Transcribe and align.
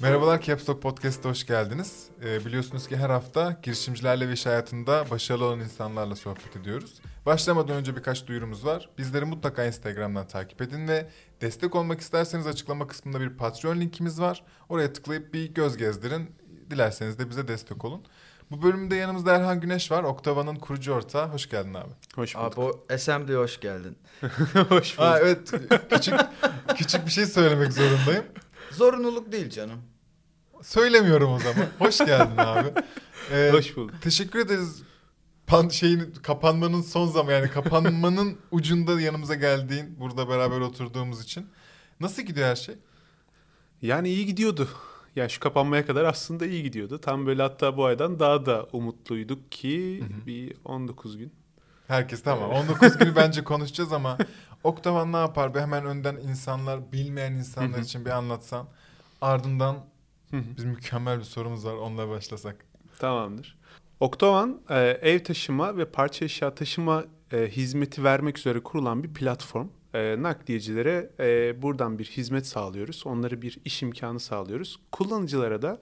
Merhabalar 0.00 0.42
Caps 0.42 0.68
Lock 0.68 0.82
Podcast'a 0.82 1.28
hoş 1.28 1.46
geldiniz. 1.46 2.08
Ee, 2.24 2.44
biliyorsunuz 2.44 2.88
ki 2.88 2.96
her 2.96 3.10
hafta 3.10 3.56
girişimcilerle 3.62 4.28
ve 4.28 4.32
iş 4.32 4.46
hayatında 4.46 5.10
başarılı 5.10 5.44
olan 5.44 5.60
insanlarla 5.60 6.16
sohbet 6.16 6.56
ediyoruz. 6.56 7.00
Başlamadan 7.26 7.76
önce 7.76 7.96
birkaç 7.96 8.26
duyurumuz 8.26 8.64
var. 8.64 8.90
Bizleri 8.98 9.24
mutlaka 9.24 9.64
Instagram'dan 9.64 10.26
takip 10.26 10.62
edin 10.62 10.88
ve 10.88 11.08
destek 11.40 11.74
olmak 11.74 12.00
isterseniz 12.00 12.46
açıklama 12.46 12.86
kısmında 12.86 13.20
bir 13.20 13.30
Patreon 13.30 13.80
linkimiz 13.80 14.20
var. 14.20 14.44
Oraya 14.68 14.92
tıklayıp 14.92 15.34
bir 15.34 15.54
göz 15.54 15.76
gezdirin. 15.76 16.30
Dilerseniz 16.70 17.18
de 17.18 17.30
bize 17.30 17.48
destek 17.48 17.84
olun. 17.84 18.04
Bu 18.50 18.62
bölümde 18.62 18.96
yanımızda 18.96 19.36
Erhan 19.36 19.60
Güneş 19.60 19.90
var. 19.90 20.02
Oktava'nın 20.02 20.56
kurucu 20.56 20.92
ortağı. 20.92 21.28
Hoş 21.28 21.48
geldin 21.48 21.74
abi. 21.74 21.90
Hoş 22.14 22.34
bulduk. 22.36 22.58
Abi 22.58 22.60
o 22.60 22.84
Assembly'e 22.94 23.36
hoş 23.36 23.60
geldin. 23.60 23.96
hoş 24.68 24.98
bulduk. 24.98 25.10
Aa, 25.10 25.18
evet 25.18 25.52
küçük 25.90 26.14
küçük 26.76 27.06
bir 27.06 27.10
şey 27.10 27.26
söylemek 27.26 27.72
zorundayım. 27.72 28.24
Zorunluluk 28.70 29.32
değil 29.32 29.50
canım. 29.50 29.82
Söylemiyorum 30.62 31.32
o 31.32 31.38
zaman. 31.38 31.66
Hoş 31.78 31.98
geldin 31.98 32.36
abi. 32.36 32.68
Ee, 33.32 33.50
Hoş 33.52 33.76
bulduk. 33.76 34.02
Teşekkür 34.02 34.38
ederiz. 34.38 34.82
Pan 35.46 35.68
şeyin 35.68 36.14
kapanmanın 36.22 36.82
son 36.82 37.06
zaman 37.06 37.32
yani 37.32 37.50
kapanmanın 37.50 38.36
ucunda 38.50 39.00
yanımıza 39.00 39.34
geldiğin, 39.34 40.00
burada 40.00 40.28
beraber 40.28 40.60
oturduğumuz 40.60 41.22
için. 41.22 41.46
Nasıl 42.00 42.22
gidiyor 42.22 42.48
her 42.48 42.56
şey? 42.56 42.74
Yani 43.82 44.08
iyi 44.08 44.26
gidiyordu. 44.26 44.68
Yani 45.18 45.30
şu 45.30 45.40
kapanmaya 45.40 45.86
kadar 45.86 46.04
aslında 46.04 46.46
iyi 46.46 46.62
gidiyordu. 46.62 47.00
Tam 47.00 47.26
böyle 47.26 47.42
hatta 47.42 47.76
bu 47.76 47.84
aydan 47.84 48.20
daha 48.20 48.46
da 48.46 48.66
umutluyduk 48.72 49.52
ki 49.52 50.04
bir 50.26 50.54
19 50.64 51.18
gün. 51.18 51.32
Herkes 51.88 52.22
tamam. 52.22 52.50
19 52.50 52.98
günü 52.98 53.16
bence 53.16 53.44
konuşacağız 53.44 53.92
ama 53.92 54.18
Oktavan 54.64 55.12
ne 55.12 55.16
yapar? 55.16 55.54
Bir 55.54 55.60
hemen 55.60 55.86
önden 55.86 56.16
insanlar, 56.16 56.92
bilmeyen 56.92 57.32
insanlar 57.32 57.78
için 57.78 58.04
bir 58.04 58.10
anlatsan. 58.10 58.68
Ardından 59.20 59.76
biz 60.32 60.64
mükemmel 60.64 61.18
bir 61.18 61.24
sorumuz 61.24 61.66
var. 61.66 61.74
Onunla 61.74 62.08
başlasak. 62.08 62.64
Tamamdır. 62.98 63.58
Oktovan 64.00 64.60
e, 64.70 64.78
ev 64.80 65.24
taşıma 65.24 65.76
ve 65.76 65.84
parça 65.84 66.24
eşya 66.24 66.54
taşıma 66.54 67.04
e, 67.32 67.48
hizmeti 67.48 68.04
vermek 68.04 68.38
üzere 68.38 68.62
kurulan 68.62 69.02
bir 69.02 69.14
platform. 69.14 69.68
E, 69.98 70.22
nakliyecilere 70.22 71.10
e, 71.20 71.62
buradan 71.62 71.98
bir 71.98 72.04
hizmet 72.04 72.46
sağlıyoruz. 72.46 73.02
Onlara 73.06 73.42
bir 73.42 73.58
iş 73.64 73.82
imkanı 73.82 74.20
sağlıyoruz. 74.20 74.80
Kullanıcılara 74.92 75.62
da 75.62 75.78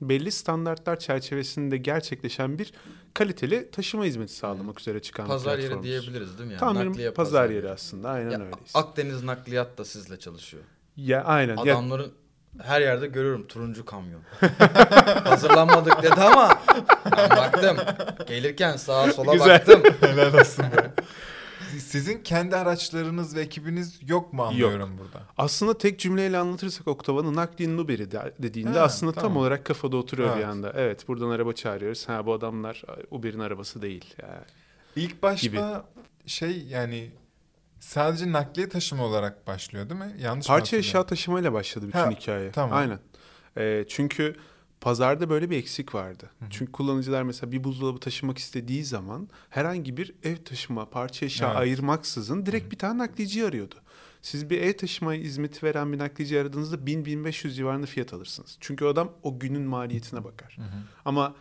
belli 0.00 0.32
standartlar 0.32 0.98
çerçevesinde 0.98 1.76
gerçekleşen 1.76 2.58
bir 2.58 2.72
kaliteli 3.14 3.70
taşıma 3.70 4.04
hizmeti 4.04 4.32
sağlamak 4.32 4.80
üzere 4.80 5.02
çıkan 5.02 5.24
bir 5.26 5.30
Pazar 5.30 5.58
yeri 5.58 5.82
diyebiliriz 5.82 6.38
değil 6.38 6.46
mi? 6.46 6.52
Yani 6.52 6.60
Tam 6.60 6.80
bir 6.80 6.86
Nakliye 6.88 7.10
pazar, 7.10 7.50
yeri 7.50 7.70
aslında. 7.70 8.10
Aynen 8.10 8.30
Ya, 8.30 8.36
öyleyiz. 8.38 8.70
Akdeniz 8.74 9.22
nakliyat 9.22 9.78
da 9.78 9.84
sizle 9.84 10.18
çalışıyor. 10.18 10.62
ya 10.96 11.24
aynen. 11.24 11.56
Ya, 11.56 11.74
Adamların 11.74 12.12
her 12.62 12.80
yerde 12.80 13.06
görüyorum 13.06 13.46
turuncu 13.46 13.84
kamyon. 13.84 14.20
Hazırlanmadık 15.24 16.02
dedi 16.02 16.20
ama 16.20 16.60
ben 17.16 17.30
baktım. 17.30 17.76
Gelirken 18.28 18.76
sağa 18.76 19.12
sola 19.12 19.32
Güzel. 19.32 19.48
baktım. 19.48 19.82
Helal 20.00 20.34
olsun 20.40 20.64
be. 20.64 20.92
Sizin 21.78 22.22
kendi 22.22 22.56
araçlarınız 22.56 23.36
ve 23.36 23.40
ekibiniz 23.40 24.00
yok 24.10 24.32
mu 24.32 24.42
anlıyorum 24.42 24.98
burada? 24.98 25.22
Aslında 25.38 25.78
tek 25.78 25.98
cümleyle 25.98 26.38
anlatırsak 26.38 26.88
Oktava'nın 26.88 27.34
nakliyenin 27.36 27.78
Uber'i 27.78 28.10
de- 28.10 28.34
dediğinde 28.38 28.78
Ha, 28.78 28.84
aslında 28.84 29.12
tam 29.12 29.22
tamam. 29.22 29.36
olarak 29.36 29.64
kafada 29.64 29.96
oturuyor 29.96 30.28
bir 30.30 30.34
Evet. 30.40 30.46
anda. 30.46 30.72
Evet 30.76 31.08
buradan 31.08 31.30
araba 31.30 31.52
çağırıyoruz. 31.52 32.08
Ha 32.08 32.26
bu 32.26 32.32
adamlar 32.32 32.82
Uber'in 33.10 33.38
arabası 33.38 33.82
değil. 33.82 34.14
Yani 34.22 34.44
İlk 34.96 35.22
başta 35.22 35.46
Gibi. 35.46 35.60
şey 36.26 36.62
yani 36.66 37.10
sadece 37.80 38.32
nakliye 38.32 38.68
taşıma 38.68 39.04
olarak 39.04 39.46
başlıyor 39.46 39.88
değil 39.90 40.00
mi? 40.00 40.14
Yanlış 40.20 40.48
mı 40.48 40.54
Parça 40.54 40.76
eşya 40.76 41.06
taşımayla 41.06 41.52
başladı 41.52 41.86
bütün 41.88 41.98
Ha, 41.98 42.10
hikaye. 42.10 42.50
tamam. 42.52 42.76
Aynen. 42.78 42.98
Ee, 43.56 43.84
çünkü 43.88 44.36
pazarda 44.80 45.30
böyle 45.30 45.50
bir 45.50 45.56
eksik 45.56 45.94
vardı. 45.94 46.30
Çünkü 46.50 46.72
kullanıcılar 46.72 47.22
mesela 47.22 47.52
bir 47.52 47.64
buzdolabı 47.64 47.98
taşımak 48.00 48.38
istediği 48.38 48.84
zaman 48.84 49.28
herhangi 49.50 49.96
bir 49.96 50.14
ev 50.22 50.36
taşıma, 50.36 50.90
parça 50.90 51.26
eşya 51.26 51.48
Evet. 51.48 51.56
ayırmaksızın 51.58 52.46
direkt 52.46 52.72
bir 52.72 52.78
tane 52.78 52.98
nakliyeci 52.98 53.44
arıyordu. 53.46 53.74
Siz 54.22 54.50
bir 54.50 54.60
ev 54.62 54.72
taşıma 54.76 55.12
hizmeti 55.12 55.66
veren 55.66 55.92
bir 55.92 55.98
nakliyeci 55.98 56.40
aradığınızda 56.40 56.76
1000-1500 56.76 57.50
civarında 57.54 57.86
fiyat 57.86 58.12
alırsınız. 58.12 58.56
Çünkü 58.60 58.84
o 58.84 58.88
adam 58.88 59.12
o 59.22 59.38
günün 59.38 59.62
maliyetine 59.62 60.24
bakar. 60.24 60.56
Ama 61.04 61.34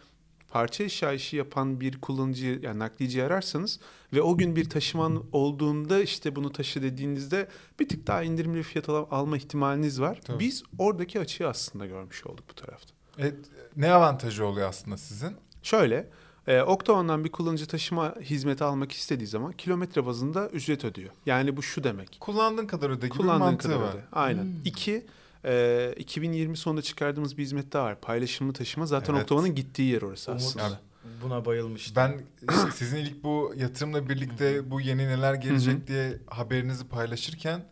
parça 0.50 0.84
eşya 0.84 1.14
işi 1.14 1.36
yapan 1.38 1.81
bir 1.81 2.02
kullanıcı 2.02 2.59
yani 2.64 2.80
nakliyeci 2.80 3.24
ararsanız 3.24 3.80
ve 4.14 4.22
o 4.22 4.38
gün 4.38 4.56
bir 4.56 4.70
taşıman 4.70 5.24
olduğunda 5.31 6.02
işte 6.02 6.36
bunu 6.36 6.52
taşı 6.52 6.81
dediğinizde 6.81 7.47
bir 7.80 7.90
tık 7.90 8.08
daha 8.08 8.24
indirimli 8.24 8.64
fiyat 8.64 8.90
al- 8.90 9.08
alma 9.12 9.38
ihtimaliniz 9.38 10.02
var. 10.02 10.20
Tabii. 10.26 10.40
Biz 10.40 10.64
oradaki 10.78 11.20
açığı 11.20 11.47
aslında 11.47 11.86
görmüş 11.86 12.26
olduk 12.26 12.46
bu 12.50 12.53
tarafta. 12.53 12.97
E, 13.19 13.31
ne 13.75 13.91
avantajı 13.91 14.45
oluyor 14.45 14.69
aslında 14.69 14.97
sizin? 14.97 15.35
Şöyle, 15.63 16.09
e, 16.47 16.61
Octagon'dan 16.61 17.23
bir 17.23 17.31
kullanıcı 17.31 17.66
taşıma 17.67 18.16
hizmeti 18.22 18.63
almak 18.63 18.91
istediği 18.91 19.28
zaman 19.28 19.51
kilometre 19.51 20.05
bazında 20.05 20.50
ücret 20.50 20.85
ödüyor. 20.85 21.09
Yani 21.25 21.57
bu 21.57 21.63
şu 21.63 21.83
demek. 21.83 22.17
Kullandığın 22.19 22.67
kadar 22.67 22.89
öde 22.89 22.95
gibi 22.95 23.05
bir 23.05 23.09
Kullandığın 23.09 23.45
mantığı 23.47 23.67
kadar 23.67 23.81
var. 23.81 23.94
öde. 23.94 24.01
Aynen. 24.11 24.47
İki, 24.66 25.05
e, 25.45 25.94
2020 25.97 26.57
sonunda 26.57 26.81
çıkardığımız 26.81 27.38
bir 27.38 27.44
hizmet 27.44 27.73
daha 27.73 27.83
var. 27.83 28.01
Paylaşımlı 28.01 28.53
taşıma. 28.53 28.85
Zaten 28.85 29.13
Evet. 29.13 29.23
Octagon'un 29.23 29.55
gittiği 29.55 29.91
yer 29.91 30.01
orası 30.01 30.31
Umut 30.31 30.44
aslında. 30.44 30.79
buna 31.23 31.45
bayılmıştım. 31.45 31.95
Ben 31.95 32.19
işte 32.41 32.72
sizin 32.75 32.97
ilk 32.97 33.23
bu 33.23 33.53
yatırımla 33.57 34.09
birlikte 34.09 34.72
bu 34.72 34.81
yeni 34.81 35.07
neler 35.07 35.34
gelecek 35.34 35.88
diye 35.88 36.17
haberinizi 36.28 36.88
paylaşırken 36.88 37.63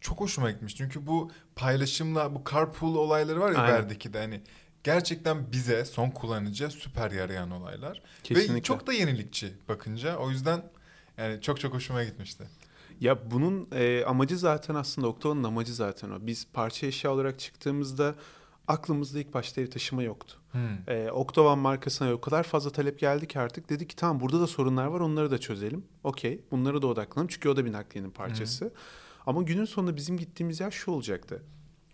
çok 0.00 0.20
hoşuma 0.20 0.50
gitmiş. 0.50 0.76
Çünkü 0.76 1.06
bu 1.06 1.30
paylaşımla 1.56 2.34
bu 2.34 2.42
carpool 2.50 2.94
olayları 2.94 3.40
var 3.40 3.52
ya 3.52 3.58
Aynen. 3.58 3.74
Uber'deki 3.78 4.12
de 4.12 4.18
hani 4.18 4.40
gerçekten 4.84 5.52
bize 5.52 5.84
son 5.84 6.10
kullanıcıya 6.10 6.70
süper 6.70 7.10
yarayan 7.10 7.50
olaylar. 7.50 7.96
Ve 7.96 8.00
Kesinlikle. 8.22 8.62
çok 8.62 8.86
da 8.86 8.92
yenilikçi 8.92 9.52
bakınca. 9.68 10.16
O 10.16 10.30
yüzden 10.30 10.62
yani 11.18 11.40
çok 11.40 11.60
çok 11.60 11.74
hoşuma 11.74 12.04
gitmişti. 12.04 12.44
Ya 13.00 13.30
bunun 13.30 13.68
e, 13.72 14.04
amacı 14.04 14.38
zaten 14.38 14.74
aslında 14.74 15.08
Octagon'un 15.08 15.44
amacı 15.44 15.74
zaten 15.74 16.10
o. 16.10 16.26
Biz 16.26 16.46
parça 16.52 16.86
eşya 16.86 17.12
olarak 17.12 17.38
çıktığımızda 17.38 18.14
aklımızda 18.68 19.18
ilk 19.18 19.34
başta 19.34 19.60
ev 19.60 19.66
taşıma 19.66 20.02
yoktu. 20.02 20.36
Hmm. 20.52 20.78
E, 20.88 21.10
Octagon 21.10 21.58
markasına 21.58 22.12
o 22.12 22.20
kadar 22.20 22.42
fazla 22.42 22.70
talep 22.70 22.98
geldi 22.98 23.28
ki 23.28 23.38
artık 23.38 23.70
dedik 23.70 23.90
ki 23.90 23.96
tamam 23.96 24.20
burada 24.20 24.40
da 24.40 24.46
sorunlar 24.46 24.86
var 24.86 25.00
onları 25.00 25.30
da 25.30 25.38
çözelim. 25.38 25.84
Okey 26.04 26.40
bunlara 26.50 26.82
da 26.82 26.86
odaklanalım 26.86 27.28
çünkü 27.28 27.48
o 27.48 27.56
da 27.56 27.64
bir 27.64 27.72
nakliyenin 27.72 28.10
parçası. 28.10 28.72
Ama 29.26 29.42
günün 29.42 29.64
sonunda 29.64 29.96
bizim 29.96 30.18
gittiğimiz 30.18 30.60
yer 30.60 30.70
şu 30.70 30.90
olacaktı. 30.90 31.42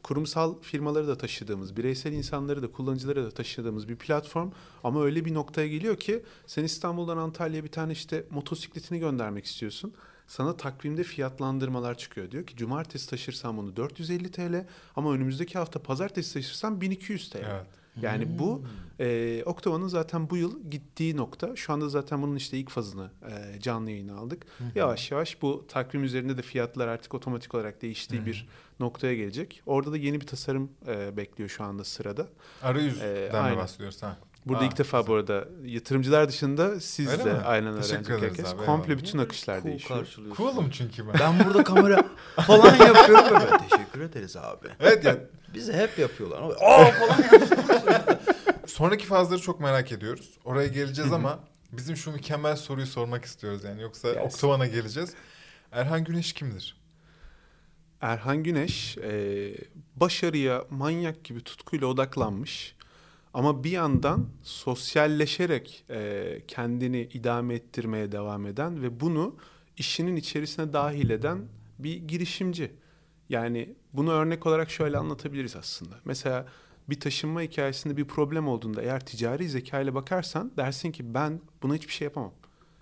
Kurumsal 0.03 0.55
firmaları 0.62 1.09
da 1.09 1.19
taşıdığımız, 1.19 1.77
bireysel 1.77 2.12
insanları 2.12 2.62
da 2.62 2.72
kullanıcıları 2.72 3.25
da 3.25 3.31
taşıdığımız 3.31 3.88
bir 3.88 3.97
platform 3.97 4.50
ama 4.84 5.05
öyle 5.05 5.25
bir 5.25 5.34
noktaya 5.34 5.69
geliyor 5.69 5.97
ki 5.97 6.22
sen 6.47 6.65
İstanbul'dan 6.65 7.16
Antalya'ya 7.16 7.65
bir 7.65 7.72
tane 7.72 7.93
işte 7.93 8.25
motosikletini 8.31 8.99
göndermek 8.99 9.44
istiyorsun. 9.44 9.93
Sana 10.27 10.56
takvimde 10.56 11.03
fiyatlandırmalar 11.03 11.99
çıkıyor. 11.99 12.31
Diyor 12.31 12.47
ki 12.47 12.56
cumartesi 12.56 13.10
taşırsan 13.10 13.56
bunu 13.56 13.77
450 13.77 14.31
TL 14.31 14.66
ama 14.97 15.12
önümüzdeki 15.12 15.59
hafta 15.59 15.83
pazartesi 15.83 16.34
taşırsan 16.34 16.81
1200 16.81 17.31
TL. 17.31 17.37
Evet. 17.37 17.66
Yani 18.03 18.39
bu 18.39 18.62
e, 19.00 19.43
Octava'nın 19.47 19.89
zaten 19.89 20.31
bu 20.31 20.37
yıl 20.37 20.71
gittiği 20.71 21.16
nokta. 21.16 21.56
Şu 21.56 21.72
anda 21.72 21.89
zaten 21.89 22.22
bunun 22.22 22.37
işte 22.37 22.59
ilk 22.59 22.71
fazını 22.71 23.10
e, 23.31 23.60
canlı 23.60 23.91
yayına 23.91 24.16
aldık. 24.16 24.47
Yavaş 24.75 25.10
yavaş 25.10 25.43
bu 25.43 25.65
takvim 25.69 26.05
üzerinde 26.05 26.39
de 26.39 26.43
fiyatlar 26.43 26.89
artık 26.89 27.15
otomatik 27.15 27.55
olarak 27.55 27.83
değiştiği 27.83 28.27
bir 28.27 28.49
noktaya 28.81 29.15
gelecek. 29.15 29.63
Orada 29.67 29.93
da 29.93 29.97
yeni 29.97 30.21
bir 30.21 30.27
tasarım 30.27 30.71
e, 30.87 31.17
bekliyor 31.17 31.51
şu 31.51 31.65
anda 31.65 31.85
sırada. 31.85 32.27
Arayüzden 32.63 33.53
Ee, 33.53 33.57
bahsediyoruz 33.57 34.03
ha? 34.03 34.17
Burada 34.47 34.63
Aa, 34.63 34.67
ilk 34.67 34.79
defa 34.79 35.07
bu 35.07 35.15
arada 35.15 35.49
yatırımcılar 35.65 36.29
dışında 36.29 36.81
siz 36.81 37.09
Öyle 37.09 37.25
de 37.25 37.33
mi? 37.33 37.39
aynen 37.45 37.73
öğrenecek 37.73 38.09
herkes. 38.09 38.55
abi, 38.55 38.65
Komple 38.65 38.99
bütün 38.99 39.19
akışlar 39.19 39.61
Cool 39.61 39.71
değişiyor. 39.71 40.07
Cool'um 40.37 40.71
çünkü 40.71 41.07
ben. 41.09 41.15
Ben 41.21 41.45
burada 41.45 41.65
kamera 41.75 42.04
falan 42.37 42.77
yapıyorum 42.77 43.25
böyle. 43.41 43.69
Teşekkür 43.69 44.01
ederiz 44.01 44.37
abi. 44.37 44.66
evet 44.81 45.04
ya 45.04 45.16
Bizi 45.54 45.72
hep 45.72 45.99
yapıyorlar. 45.99 46.43
Aa 46.43 46.91
falan 46.91 47.22
yapıyorlar. 47.22 48.03
sonraki 48.66 49.07
fazları 49.07 49.41
çok 49.41 49.60
merak 49.60 49.93
ediyoruz. 49.93 50.31
Oraya 50.45 50.69
geleceğiz 50.69 51.13
ama 51.13 51.39
bizim 51.72 51.97
şu 51.97 52.10
mükemmel 52.13 52.57
soruyu 52.57 52.87
sormak 52.87 53.25
istiyoruz 53.25 53.65
yani. 53.65 53.83
Yoksa 53.83 54.09
Yes. 54.09 54.19
Oktavan'a 54.34 54.66
geleceğiz. 54.66 55.15
Erhan 55.72 56.04
Güneş 56.04 56.33
kimdir? 56.33 56.79
Erhan 58.01 58.43
Güneş 58.43 58.99
e, 58.99 59.53
başarıya 59.97 60.65
manyak 60.71 61.25
gibi 61.25 61.41
tutkuyla 61.41 61.87
odaklanmış 61.87 62.75
ama 63.35 63.65
bir 63.65 63.71
yandan 63.71 64.27
sosyalleşerek 64.43 65.85
e, 65.91 66.43
kendini 66.49 67.01
idame 67.01 67.55
ettirmeye 67.55 68.13
devam 68.13 68.47
eden 68.47 68.83
ve 68.83 69.01
bunu 69.01 69.37
işinin 69.77 70.17
içerisine 70.17 70.73
dahil 70.73 71.11
eden 71.11 71.39
bir 71.79 71.97
girişimci. 71.97 72.73
Yani 73.29 73.75
bunu 73.93 74.11
örnek 74.11 74.47
olarak 74.47 74.71
şöyle 74.71 74.99
anlatabiliriz 74.99 75.57
aslında. 75.57 75.95
Mesela 76.05 76.47
bir 76.89 77.01
taşınma 77.01 77.43
hikayesinde 77.43 77.97
bir 77.97 78.05
problem 78.05 78.49
olduğunda 78.49 78.83
eğer 78.83 79.07
ticari 79.07 79.49
zeka 79.49 79.81
ile 79.81 79.95
bakarsan 79.95 80.53
dersin 80.57 80.93
ki 80.93 81.15
ben 81.15 81.41
buna 81.63 81.75
hiçbir 81.75 81.93
şey 81.93 82.05
yapamam. 82.05 82.33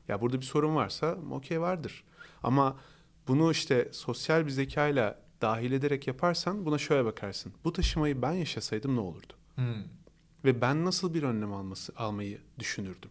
Ya 0.08 0.20
burada 0.20 0.40
bir 0.40 0.46
sorun 0.46 0.74
varsa 0.74 1.18
okey 1.30 1.60
vardır. 1.60 2.04
Ama 2.42 2.76
bunu 3.28 3.50
işte 3.52 3.88
sosyal 3.92 4.46
bir 4.46 4.50
zekayla 4.50 5.18
dahil 5.40 5.72
ederek 5.72 6.06
yaparsan 6.06 6.66
buna 6.66 6.78
şöyle 6.78 7.04
bakarsın. 7.04 7.52
Bu 7.64 7.72
taşımayı 7.72 8.22
ben 8.22 8.32
yaşasaydım 8.32 8.96
ne 8.96 9.00
olurdu? 9.00 9.32
Hmm. 9.54 9.82
Ve 10.44 10.60
ben 10.60 10.84
nasıl 10.84 11.14
bir 11.14 11.22
önlem 11.22 11.52
alması 11.52 11.92
almayı 11.96 12.38
düşünürdüm? 12.58 13.10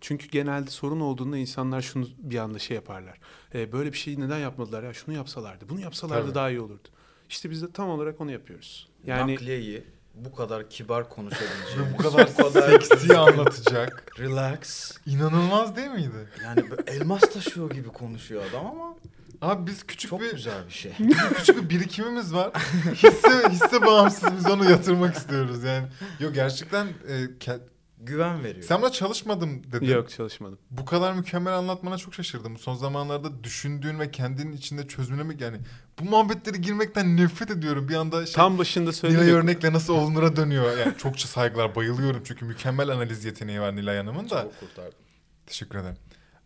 Çünkü 0.00 0.28
genelde 0.28 0.70
sorun 0.70 1.00
olduğunda 1.00 1.36
insanlar 1.36 1.80
şunu 1.82 2.06
bir 2.18 2.38
anda 2.38 2.58
şey 2.58 2.74
yaparlar. 2.74 3.18
E, 3.54 3.72
böyle 3.72 3.92
bir 3.92 3.98
şeyi 3.98 4.20
neden 4.20 4.38
yapmadılar 4.38 4.82
ya? 4.82 4.94
Şunu 4.94 5.14
yapsalardı, 5.14 5.68
bunu 5.68 5.80
yapsalardı 5.80 6.24
Tabii. 6.24 6.34
daha 6.34 6.50
iyi 6.50 6.60
olurdu. 6.60 6.88
İşte 7.28 7.50
biz 7.50 7.62
de 7.62 7.72
tam 7.72 7.88
olarak 7.88 8.20
onu 8.20 8.30
yapıyoruz. 8.32 8.88
Yani 9.06 9.34
Nakliyeyi 9.34 9.84
bu 10.14 10.34
kadar 10.34 10.70
kibar 10.70 11.04
Ve 11.04 11.08
konuşabileceğim. 11.08 11.94
bu 11.98 12.02
kadar 12.02 12.26
seksi 12.26 13.16
anlatacak. 13.18 14.12
Relax. 14.18 14.92
İnanılmaz 15.06 15.76
değil 15.76 15.90
miydi? 15.90 16.28
Yani 16.44 16.62
elmas 16.86 17.20
taşıyor 17.20 17.70
gibi 17.70 17.88
konuşuyor 17.88 18.42
adam 18.50 18.66
ama 18.66 18.96
Abi 19.42 19.66
biz 19.70 19.86
küçük 19.86 20.10
çok 20.10 20.20
bir 20.20 20.30
güzel 20.32 20.66
bir 20.66 20.72
şey. 20.72 20.92
küçük 21.36 21.56
bir 21.62 21.70
birikimimiz 21.70 22.34
var. 22.34 22.52
Hisse 22.94 23.48
hisse 23.50 23.82
bağımsız 23.86 24.36
biz 24.38 24.46
onu 24.50 24.70
yatırmak 24.70 25.14
istiyoruz 25.16 25.64
yani. 25.64 25.86
Yok 26.20 26.34
gerçekten 26.34 26.86
e, 27.08 27.12
ke- 27.22 27.60
Güven 28.02 28.44
veriyor. 28.44 28.64
sen 28.64 28.82
buna 28.82 28.92
çalışmadım 28.92 29.72
dedin. 29.72 29.86
yok 29.86 30.10
çalışmadım. 30.10 30.58
Bu 30.70 30.84
kadar 30.84 31.12
mükemmel 31.12 31.52
anlatmana 31.54 31.98
çok 31.98 32.14
şaşırdım. 32.14 32.58
Son 32.58 32.74
zamanlarda 32.74 33.44
düşündüğün 33.44 33.98
ve 33.98 34.10
kendinin 34.10 34.52
içinde 34.52 34.88
çözümüne 34.88 35.22
mi 35.22 35.36
yani 35.40 35.56
bu 36.00 36.04
muhabbetleri 36.04 36.60
girmekten 36.60 37.16
nefret 37.16 37.50
ediyorum. 37.50 37.88
Bir 37.88 37.94
anda 37.94 38.26
şey, 38.26 38.34
Tam 38.34 38.58
başında 38.58 38.82
Nilay 38.84 38.92
söyledim. 38.92 39.34
örnekle 39.34 39.72
nasıl 39.72 39.94
olunura 39.94 40.36
dönüyor. 40.36 40.78
Yani 40.78 40.98
çokça 40.98 41.28
saygılar, 41.28 41.74
bayılıyorum 41.74 42.22
çünkü 42.24 42.44
mükemmel 42.44 42.88
analiz 42.88 43.24
yeteneği 43.24 43.60
var 43.60 43.76
Nilay 43.76 43.96
Hanım'ın 43.96 44.30
da. 44.30 44.42
Çok 44.42 44.60
kurtardım. 44.60 44.98
Teşekkür 45.46 45.78
ederim. 45.78 45.96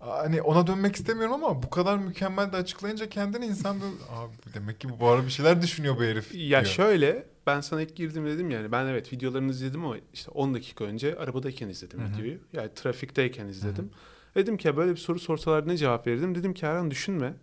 Hani 0.06 0.42
ona 0.42 0.66
dönmek 0.66 0.96
istemiyorum 0.96 1.34
ama 1.34 1.62
bu 1.62 1.70
kadar 1.70 1.98
mükemmel 1.98 2.52
de 2.52 2.56
açıklayınca 2.56 3.08
kendini 3.08 3.46
insan 3.46 3.80
da 3.80 3.84
abi 3.84 4.54
demek 4.54 4.80
ki 4.80 4.88
bu 5.00 5.08
ara 5.08 5.24
bir 5.24 5.30
şeyler 5.30 5.62
düşünüyor 5.62 5.96
bu 5.96 6.02
herif. 6.02 6.34
Ya 6.34 6.60
diyor. 6.60 6.74
şöyle 6.74 7.26
ben 7.46 7.60
sana 7.60 7.82
ilk 7.82 7.96
girdim 7.96 8.26
dedim 8.26 8.50
yani 8.50 8.72
ben 8.72 8.86
evet 8.86 9.12
videolarını 9.12 9.50
izledim 9.50 9.84
ama 9.84 9.96
işte 10.12 10.30
10 10.30 10.54
dakika 10.54 10.84
önce 10.84 11.16
arabadayken 11.18 11.68
izledim 11.68 12.00
Hı 12.00 12.04
hı. 12.04 12.12
videoyu. 12.12 12.38
Yani 12.52 12.70
trafikteyken 12.74 13.46
izledim. 13.46 13.90
Dedim 14.34 14.56
ki 14.56 14.68
ya 14.68 14.76
böyle 14.76 14.90
bir 14.90 14.96
soru 14.96 15.18
sorsalar 15.18 15.68
ne 15.68 15.76
cevap 15.76 16.06
verirdim? 16.06 16.34
Dedim 16.34 16.54
ki 16.54 16.66
Erhan 16.66 16.90
düşünme. 16.90 17.34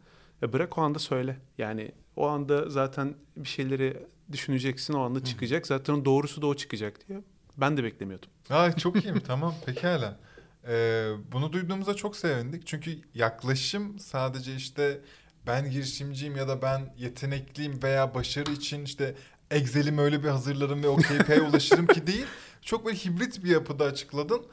Ya 0.42 0.54
bırak 0.54 0.78
o 0.78 0.82
anda 0.82 1.00
söyle. 1.00 1.38
Yani 1.58 1.92
o 2.16 2.28
anda 2.28 2.70
zaten 2.70 3.14
bir 3.38 3.48
şeyleri 3.48 4.08
düşüneceksin 4.32 4.94
o 4.94 5.02
anda 5.02 5.24
çıkacak. 5.24 5.68
Zaten 5.68 6.06
doğrusu 6.06 6.42
da 6.42 6.48
o 6.48 6.56
çıkacak 6.56 7.08
diye. 7.10 7.22
Ben 7.58 7.78
de 7.78 7.84
beklemiyordum. 7.84 8.30
Ay 8.50 8.76
çok 8.76 9.06
iyiyim 9.06 9.20
tamam 9.28 9.54
pekala. 9.66 10.20
Ee, 10.68 11.12
bunu 11.32 11.54
duyduğumuza 11.54 11.94
çok 11.94 12.16
sevindik. 12.16 12.68
Çünkü 12.68 13.00
yaklaşım 13.14 14.00
sadece 14.00 14.56
işte 14.56 15.02
ben 15.48 15.72
girişimciyim 15.72 16.36
ya 16.36 16.48
da 16.48 16.62
ben 16.62 16.94
yetenekliyim 16.98 17.84
veya 17.84 18.16
başarı 18.16 18.52
için 18.52 18.86
işte 18.86 19.16
Excel'imi 19.52 20.02
öyle 20.02 20.24
bir 20.24 20.30
hazırlarım 20.30 20.84
ve 20.84 20.88
o 20.88 20.96
KPI'ye 20.96 21.42
ulaşırım 21.50 21.88
ki 21.88 22.08
değil. 22.08 22.26
Çok 22.62 22.86
böyle 22.86 22.98
hibrit 22.98 23.44
bir 23.44 23.50
yapıda 23.50 23.86
açıkladın. 23.86 24.46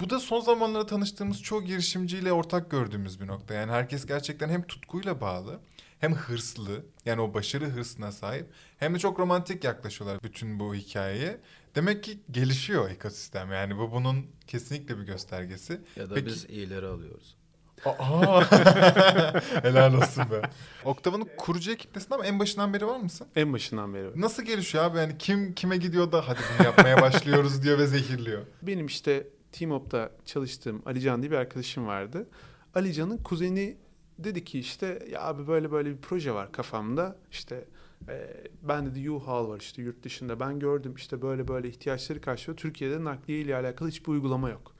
Bu 0.00 0.10
da 0.10 0.20
son 0.20 0.40
zamanlarda 0.40 0.86
tanıştığımız 0.86 1.42
çoğu 1.42 1.62
girişimciyle 1.64 2.32
ortak 2.32 2.70
gördüğümüz 2.70 3.20
bir 3.20 3.26
nokta. 3.26 3.54
Yani 3.54 3.72
herkes 3.72 4.06
gerçekten 4.06 4.48
hem 4.48 4.62
tutkuyla 4.62 5.20
bağlı 5.20 5.60
hem 5.98 6.14
hırslı 6.14 6.84
yani 7.04 7.20
o 7.20 7.34
başarı 7.34 7.64
hırsına 7.66 8.12
sahip 8.12 8.46
hem 8.78 8.94
de 8.94 8.98
çok 8.98 9.18
romantik 9.20 9.64
yaklaşıyorlar 9.64 10.22
bütün 10.22 10.60
bu 10.60 10.74
hikayeye. 10.74 11.40
Demek 11.74 12.04
ki 12.04 12.18
gelişiyor 12.30 12.90
ekosistem 12.90 13.52
yani 13.52 13.78
bu 13.78 13.92
bunun 13.92 14.26
kesinlikle 14.46 14.98
bir 14.98 15.02
göstergesi. 15.02 15.80
Ya 15.96 16.10
da 16.10 16.14
Peki- 16.14 16.26
biz 16.26 16.44
iyileri 16.50 16.86
alıyoruz. 16.86 17.36
Aa! 17.84 18.42
Helal 19.62 19.94
olsun 19.94 20.24
be. 20.30 20.42
Oktav'ın 20.84 21.28
kurucu 21.36 21.70
ekiptesin 21.72 22.14
ama 22.14 22.26
en 22.26 22.38
başından 22.38 22.74
beri 22.74 22.86
var 22.86 23.00
mısın? 23.00 23.26
En 23.36 23.52
başından 23.52 23.94
beri. 23.94 24.20
Nasıl 24.20 24.42
gelişiyor 24.42 24.84
abi? 24.84 24.98
Yani 24.98 25.18
kim 25.18 25.54
kime 25.54 25.76
gidiyor 25.76 26.12
da 26.12 26.28
hadi 26.28 26.38
bunu 26.58 26.66
yapmaya 26.66 27.00
başlıyoruz 27.02 27.62
diyor 27.62 27.78
ve 27.78 27.86
zehirliyor. 27.86 28.42
Benim 28.62 28.86
işte 28.86 29.26
Teamop'ta 29.52 30.10
çalıştığım 30.24 30.82
Alican 30.86 31.22
diye 31.22 31.30
bir 31.32 31.36
arkadaşım 31.36 31.86
vardı. 31.86 32.28
Alican'ın 32.74 33.18
kuzeni 33.18 33.76
dedi 34.18 34.44
ki 34.44 34.58
işte 34.58 35.06
ya 35.10 35.22
abi 35.22 35.46
böyle 35.46 35.72
böyle 35.72 35.90
bir 35.90 36.00
proje 36.00 36.34
var 36.34 36.52
kafamda. 36.52 37.18
İşte 37.30 37.64
e, 38.08 38.44
ben 38.62 38.86
dedi 38.86 39.10
U-Haul 39.10 39.48
var 39.48 39.60
işte 39.60 39.82
yurt 39.82 40.02
dışında. 40.02 40.40
Ben 40.40 40.58
gördüm 40.58 40.94
işte 40.96 41.22
böyle 41.22 41.48
böyle 41.48 41.68
ihtiyaçları 41.68 42.20
karşılıyor. 42.20 42.56
Türkiye'de 42.58 43.04
nakliye 43.04 43.40
ile 43.40 43.56
alakalı 43.56 43.88
hiçbir 43.88 44.08
uygulama 44.08 44.50
yok. 44.50 44.74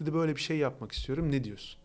Dedi 0.00 0.14
böyle 0.14 0.36
bir 0.36 0.40
şey 0.40 0.56
yapmak 0.58 0.92
istiyorum. 0.92 1.30
Ne 1.30 1.44
diyorsun? 1.44 1.80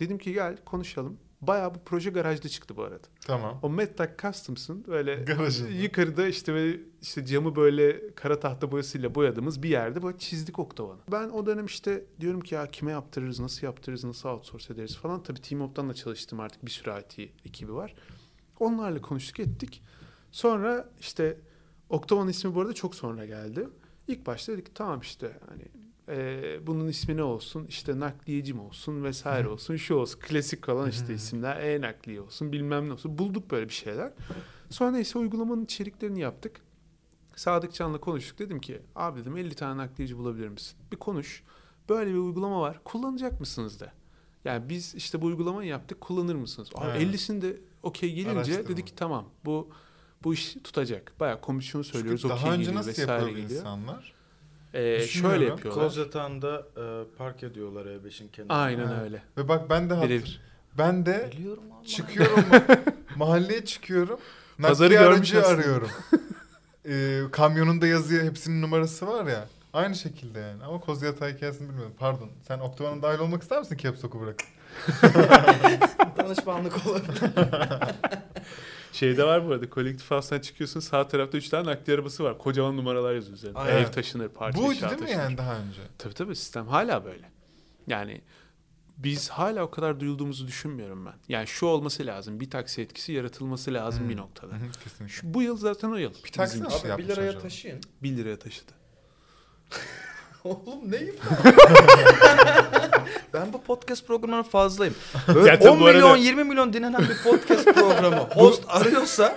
Dedim 0.00 0.18
ki 0.18 0.32
gel 0.32 0.56
konuşalım. 0.64 1.18
Bayağı 1.46 1.74
bu 1.74 1.78
proje 1.84 2.10
garajda 2.10 2.48
çıktı 2.48 2.76
bu 2.76 2.82
arada. 2.82 3.06
Tamam. 3.26 3.58
O 3.62 3.70
Medtech 3.70 4.10
Customs'ın 4.22 4.84
böyle 4.86 5.14
Garajında. 5.14 5.68
yukarıda 5.68 6.28
işte 6.28 6.52
böyle 6.52 6.80
işte 7.02 7.26
camı 7.26 7.56
böyle 7.56 8.14
kara 8.14 8.40
tahta 8.40 8.72
boyasıyla 8.72 9.14
boyadığımız 9.14 9.62
bir 9.62 9.68
yerde 9.68 10.02
böyle 10.02 10.18
çizdik 10.18 10.58
oktavanı. 10.58 11.00
Ben 11.12 11.28
o 11.28 11.46
dönem 11.46 11.66
işte 11.66 12.04
diyorum 12.20 12.40
ki 12.40 12.54
ya 12.54 12.66
kime 12.66 12.92
yaptırırız, 12.92 13.40
nasıl 13.40 13.66
yaptırırız, 13.66 14.04
nasıl 14.04 14.28
outsource 14.28 14.74
ederiz 14.74 14.96
falan. 14.96 15.22
Tabii 15.22 15.40
Teamop'tan 15.40 15.88
da 15.88 15.94
çalıştım 15.94 16.40
artık 16.40 16.66
bir 16.66 16.70
sürü 16.70 16.90
IT 17.00 17.30
ekibi 17.44 17.74
var. 17.74 17.94
Onlarla 18.60 19.00
konuştuk 19.00 19.40
ettik. 19.40 19.82
Sonra 20.32 20.88
işte 21.00 21.36
Oktavan 21.90 22.28
ismi 22.28 22.54
bu 22.54 22.60
arada 22.60 22.72
çok 22.72 22.94
sonra 22.94 23.26
geldi. 23.26 23.68
İlk 24.08 24.26
başta 24.26 24.52
dedik 24.52 24.74
tamam 24.74 25.00
işte 25.00 25.38
hani 25.48 25.62
e, 26.08 26.66
bunun 26.66 26.88
ismi 26.88 27.16
ne 27.16 27.22
olsun 27.22 27.66
işte 27.68 28.00
nakliyeci 28.00 28.54
mi 28.54 28.60
olsun 28.60 29.04
vesaire 29.04 29.48
olsun 29.48 29.76
şu 29.76 29.94
olsun 29.94 30.20
klasik 30.20 30.68
olan 30.68 30.90
işte 30.90 31.14
isimler 31.14 31.56
e-nakliye 31.56 32.20
olsun 32.20 32.52
bilmem 32.52 32.88
ne 32.88 32.92
olsun 32.92 33.18
bulduk 33.18 33.50
böyle 33.50 33.68
bir 33.68 33.74
şeyler. 33.74 34.12
Sonra 34.70 34.90
neyse 34.90 35.18
uygulamanın 35.18 35.64
içeriklerini 35.64 36.20
yaptık. 36.20 36.60
Sadık 37.36 37.74
Can'la 37.74 38.00
konuştuk 38.00 38.38
dedim 38.38 38.60
ki 38.60 38.82
abi 38.96 39.20
dedim 39.20 39.36
50 39.36 39.54
tane 39.54 39.76
nakliyeci 39.82 40.18
bulabilir 40.18 40.48
misin? 40.48 40.78
Bir 40.92 40.96
konuş 40.96 41.42
böyle 41.88 42.10
bir 42.10 42.18
uygulama 42.18 42.60
var 42.60 42.80
kullanacak 42.84 43.40
mısınız 43.40 43.80
de. 43.80 43.92
Yani 44.44 44.68
biz 44.68 44.94
işte 44.94 45.22
bu 45.22 45.26
uygulamayı 45.26 45.68
yaptık 45.68 46.00
kullanır 46.00 46.34
mısınız? 46.34 46.68
Abi 46.74 46.86
Evet. 46.98 47.14
50'sini 47.14 47.42
de 47.42 47.60
okey 47.82 48.12
gelince 48.14 48.30
Araştırma. 48.30 48.68
dedik 48.68 48.86
ki 48.86 48.94
tamam 48.94 49.28
bu 49.44 49.70
bu 50.24 50.34
iş 50.34 50.54
tutacak. 50.54 51.12
Bayağı 51.20 51.40
komisyon 51.40 51.82
söylüyoruz 51.82 52.22
Çünkü 52.22 52.34
okey 52.34 52.44
daha 52.44 52.54
önce 52.54 52.64
geliyor 52.64 52.78
nasıl 52.78 52.90
vesaire 52.90 53.10
yapıyor 53.12 53.30
bu 53.30 53.36
geliyor. 53.36 53.60
insanlar? 53.60 54.12
Ee, 54.76 55.00
şöyle 55.06 55.44
yapıyorlar. 55.44 55.84
Kozyatan'da 55.84 56.66
e, 56.76 57.16
park 57.18 57.42
ediyorlar 57.42 57.86
E5'in 57.86 58.28
kenarına. 58.28 58.54
Aynen 58.62 58.86
Ha. 58.86 59.02
öyle. 59.04 59.22
Ve 59.36 59.48
bak 59.48 59.70
ben 59.70 59.90
de 59.90 59.94
hat- 59.94 60.04
Birebir. 60.04 60.40
ben 60.78 61.06
de 61.06 61.30
Biliyorum 61.32 61.62
ama. 61.72 61.84
çıkıyorum 61.84 62.38
ma- 62.40 62.78
mahalleye 63.16 63.64
çıkıyorum. 63.64 64.18
Pazarı 64.62 64.88
nakliye 64.94 65.10
görmüş 65.10 65.34
aracı 65.34 65.40
aslında. 65.46 65.60
arıyorum. 65.62 65.90
ee, 66.88 67.20
kamyonunda 67.32 67.86
yazıyor 67.86 68.24
hepsinin 68.24 68.62
numarası 68.62 69.06
var 69.06 69.24
ya. 69.26 69.48
Aynı 69.72 69.94
şekilde 69.94 70.38
yani. 70.40 70.64
Ama 70.64 70.80
Kozyatağı 70.80 71.32
hikayesini 71.32 71.68
bilmiyorum. 71.68 71.94
Pardon. 71.98 72.30
Sen 72.48 72.58
Oktava'nın 72.58 73.02
dahil 73.02 73.18
olmak 73.18 73.42
ister 73.42 73.58
misin 73.58 73.76
Caps 73.82 74.04
Lock'u 74.04 74.20
bırak? 74.20 74.36
Danışmanlık 76.18 76.86
olabilir. 76.86 77.20
Şeyde 78.96 79.24
var 79.24 79.48
bu 79.48 79.52
arada 79.52 79.70
kolektif 79.70 80.10
house'tan 80.10 80.40
çıkıyorsun 80.40 80.80
sağ 80.80 81.08
tarafta 81.08 81.38
3 81.38 81.48
tane 81.48 81.70
nakliye 81.70 81.98
arabası 81.98 82.24
var. 82.24 82.38
Kocaman 82.38 82.76
numaralar 82.76 83.14
yazıyor 83.14 83.36
üzerinde. 83.36 83.58
Aynen. 83.58 83.82
Ev 83.82 83.86
taşınır, 83.92 84.28
parça 84.28 84.58
eşya 84.72 84.90
değil 84.90 85.00
mi 85.00 85.06
taşınır. 85.06 85.22
yani 85.22 85.38
daha 85.38 85.56
önce? 85.58 85.80
Tabii 85.98 86.14
tabii 86.14 86.36
sistem 86.36 86.66
hala 86.68 87.04
böyle. 87.04 87.30
Yani 87.86 88.20
biz 88.98 89.28
hala 89.28 89.62
o 89.62 89.70
kadar 89.70 90.00
duyulduğumuzu 90.00 90.46
düşünmüyorum 90.46 91.06
ben. 91.06 91.14
Yani 91.28 91.46
şu 91.46 91.66
olması 91.66 92.06
lazım. 92.06 92.40
Bir 92.40 92.50
taksi 92.50 92.82
etkisi 92.82 93.12
yaratılması 93.12 93.74
lazım 93.74 94.02
Hmm. 94.02 94.10
bir 94.10 94.16
noktada. 94.16 94.52
Hı 94.52 94.56
hı, 94.56 94.72
kesinlikle. 94.84 95.08
Şu, 95.08 95.34
bu 95.34 95.42
yıl 95.42 95.56
zaten 95.56 95.90
o 95.90 95.96
yıl. 95.96 96.14
Bir 96.24 96.32
taksi 96.32 96.64
nasıl 96.64 96.78
için. 96.78 96.88
Abi 96.90 96.98
1 96.98 97.02
yapmış 97.02 97.16
liraya 97.18 97.28
acaba? 97.30 97.42
taşıyın. 97.42 97.80
1 98.02 98.16
liraya 98.16 98.38
taşıdı. 98.38 98.72
Oğlum 100.44 100.90
neyim 100.92 101.14
ben? 101.44 101.54
ben 103.46 103.52
bu 103.52 103.62
podcast 103.62 104.06
programına 104.06 104.42
fazlayım. 104.42 104.94
Böyle 105.28 105.44
Gerçekten 105.48 105.72
10 105.72 105.80
bu 105.80 105.86
arada- 105.86 105.98
milyon 105.98 106.16
20 106.16 106.44
milyon 106.44 106.72
dinlenen 106.72 107.02
bir 107.08 107.22
podcast 107.30 107.64
programı. 107.64 108.16
Host 108.34 108.64
arıyorsa 108.68 109.36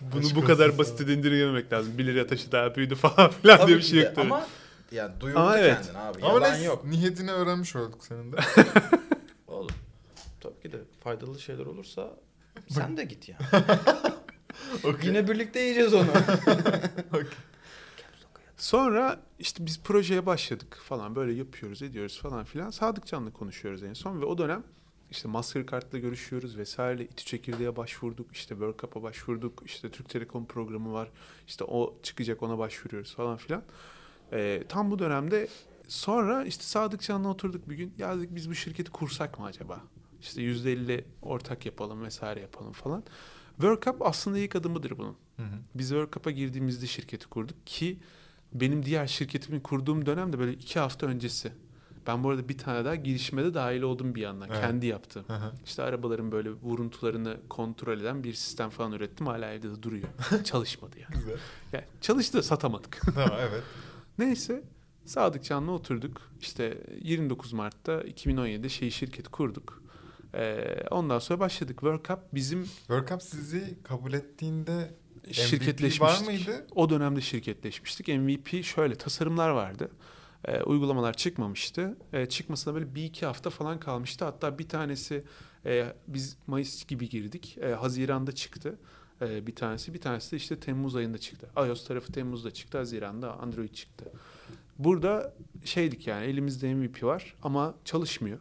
Bunu 0.00 0.26
Aşk 0.26 0.36
bu 0.36 0.44
kadar 0.44 0.68
sana. 0.68 0.78
basit 0.78 1.00
indirgememek 1.00 1.72
lazım. 1.72 1.98
1 1.98 2.06
liraya 2.06 2.26
taşıdı 2.26 2.52
daha 2.52 2.74
büyüdü 2.74 2.94
falan 2.94 3.30
filan 3.42 3.56
tabii 3.58 3.66
diye 3.68 3.76
bir 3.78 3.82
ki 3.82 3.88
şey 3.88 4.00
de. 4.00 4.04
yoktur. 4.04 4.22
Ama 4.22 4.46
yani 4.92 5.20
duyurdu 5.20 5.38
Ama 5.40 5.58
evet. 5.58 5.76
kendini 5.82 5.98
abi. 5.98 6.18
Ama 6.22 6.28
Yalan 6.34 6.52
neyse 6.52 6.64
yok. 6.64 6.84
niyetini 6.84 7.30
öğrenmiş 7.32 7.76
olduk 7.76 8.04
senin 8.04 8.32
de. 8.32 8.36
Oğlum 9.48 9.70
tabii 10.40 10.60
ki 10.62 10.72
de 10.72 10.76
faydalı 11.04 11.40
şeyler 11.40 11.66
olursa 11.66 12.10
sen 12.70 12.96
de 12.96 13.04
git 13.04 13.28
ya. 13.28 13.36
Yine 15.02 15.28
birlikte 15.28 15.60
yiyeceğiz 15.60 15.94
onu. 15.94 16.06
Sonra 18.60 19.20
işte 19.38 19.66
biz 19.66 19.82
projeye 19.82 20.26
başladık 20.26 20.78
falan 20.84 21.14
böyle 21.14 21.32
yapıyoruz 21.32 21.82
ediyoruz 21.82 22.20
falan 22.20 22.44
filan. 22.44 22.70
Sadık 22.70 23.06
Can'la 23.06 23.32
konuşuyoruz 23.32 23.82
en 23.82 23.92
son 23.92 24.20
ve 24.20 24.24
o 24.24 24.38
dönem 24.38 24.64
işte 25.10 25.28
Mastercard'la 25.28 25.98
görüşüyoruz 25.98 26.56
vesaire. 26.56 27.04
İTÜ 27.04 27.24
Çekirdeğe 27.24 27.76
başvurduk, 27.76 28.32
işte 28.32 28.48
World 28.48 28.78
Cup'a 28.78 29.02
başvurduk, 29.02 29.62
işte 29.66 29.90
Türk 29.90 30.08
Telekom 30.08 30.46
programı 30.46 30.92
var. 30.92 31.08
İşte 31.46 31.64
o 31.64 31.94
çıkacak 32.02 32.42
ona 32.42 32.58
başvuruyoruz 32.58 33.14
falan 33.14 33.36
filan. 33.36 33.62
Ee, 34.32 34.64
tam 34.68 34.90
bu 34.90 34.98
dönemde 34.98 35.48
sonra 35.88 36.44
işte 36.44 36.64
Sadık 36.64 37.00
Can'la 37.00 37.28
oturduk 37.28 37.68
bir 37.68 37.76
gün. 37.76 37.94
Ya 37.98 38.18
dedik 38.18 38.34
biz 38.34 38.50
bu 38.50 38.54
şirketi 38.54 38.90
kursak 38.90 39.38
mı 39.38 39.44
acaba? 39.44 39.80
İşte 40.20 40.42
%50 40.42 41.04
ortak 41.22 41.66
yapalım 41.66 42.02
vesaire 42.02 42.40
yapalım 42.40 42.72
falan. 42.72 43.04
World 43.50 43.82
Cup 43.82 44.02
aslında 44.02 44.38
ilk 44.38 44.56
adımıdır 44.56 44.98
bunun. 44.98 45.16
Hı 45.36 45.42
hı. 45.42 45.58
Biz 45.74 45.88
World 45.88 46.12
Cup'a 46.12 46.30
girdiğimizde 46.30 46.86
şirketi 46.86 47.26
kurduk 47.26 47.66
ki 47.66 47.98
benim 48.54 48.84
diğer 48.84 49.06
şirketimi 49.06 49.62
kurduğum 49.62 50.06
dönem 50.06 50.32
de 50.32 50.38
böyle 50.38 50.52
iki 50.52 50.80
hafta 50.80 51.06
öncesi. 51.06 51.52
Ben 52.06 52.24
bu 52.24 52.30
arada 52.30 52.48
bir 52.48 52.58
tane 52.58 52.84
daha 52.84 52.94
girişime 52.94 53.44
de 53.44 53.54
dahil 53.54 53.82
oldum 53.82 54.14
bir 54.14 54.20
yandan. 54.20 54.48
Evet. 54.48 54.60
Kendi 54.60 54.86
yaptım. 54.86 55.24
Hı. 55.26 55.52
İşte 55.64 55.82
arabaların 55.82 56.32
böyle 56.32 56.50
vuruntularını 56.50 57.36
kontrol 57.48 58.00
eden 58.00 58.24
bir 58.24 58.34
sistem 58.34 58.70
falan 58.70 58.92
ürettim. 58.92 59.26
Hala 59.26 59.52
evde 59.52 59.70
de 59.70 59.82
duruyor. 59.82 60.08
Çalışmadı 60.44 60.98
yani. 60.98 61.14
Güzel. 61.14 61.38
yani 61.72 61.84
çalıştı 62.00 62.42
satamadık. 62.42 63.00
tamam 63.14 63.38
evet. 63.40 63.62
Neyse 64.18 64.62
Sadık 65.04 65.44
Can'la 65.44 65.72
oturduk. 65.72 66.30
İşte 66.40 66.78
29 67.00 67.52
Mart'ta 67.52 68.00
2017'de 68.00 68.68
şeyi 68.68 68.92
şirket 68.92 69.28
kurduk. 69.28 69.82
Ee, 70.34 70.84
ondan 70.90 71.18
sonra 71.18 71.40
başladık. 71.40 71.78
World 71.80 72.04
Cup 72.04 72.18
bizim 72.34 72.64
World 72.64 73.08
Cup 73.08 73.22
sizi 73.22 73.78
kabul 73.82 74.12
ettiğinde 74.12 74.94
MVP 75.26 75.34
şirketleşmiştik. 75.34 76.02
var 76.02 76.32
mıydı? 76.32 76.66
O 76.74 76.90
dönemde 76.90 77.20
şirketleşmiştik. 77.20 78.08
MVP 78.08 78.64
şöyle 78.64 78.94
tasarımlar 78.94 79.50
vardı. 79.50 79.90
Ee, 80.44 80.62
uygulamalar 80.62 81.12
çıkmamıştı. 81.12 81.96
Ee, 82.12 82.26
çıkmasına 82.26 82.74
böyle 82.74 82.94
bir 82.94 83.04
iki 83.04 83.26
hafta 83.26 83.50
falan 83.50 83.80
kalmıştı. 83.80 84.24
Hatta 84.24 84.58
bir 84.58 84.68
tanesi 84.68 85.24
e, 85.66 85.92
biz 86.08 86.36
Mayıs 86.46 86.86
gibi 86.86 87.08
girdik. 87.08 87.58
E, 87.60 87.72
Haziran'da 87.72 88.32
çıktı. 88.32 88.78
E, 89.22 89.46
bir 89.46 89.54
tanesi. 89.54 89.94
Bir 89.94 90.00
tanesi 90.00 90.32
de 90.32 90.36
işte 90.36 90.60
Temmuz 90.60 90.96
ayında 90.96 91.18
çıktı. 91.18 91.50
iOS 91.56 91.86
tarafı 91.86 92.12
Temmuz'da 92.12 92.50
çıktı. 92.50 92.78
Haziran'da 92.78 93.38
Android 93.40 93.72
çıktı. 93.72 94.12
Burada 94.78 95.34
şeydik 95.64 96.06
yani 96.06 96.26
elimizde 96.26 96.74
MVP 96.74 97.02
var 97.04 97.34
ama 97.42 97.74
çalışmıyor. 97.84 98.38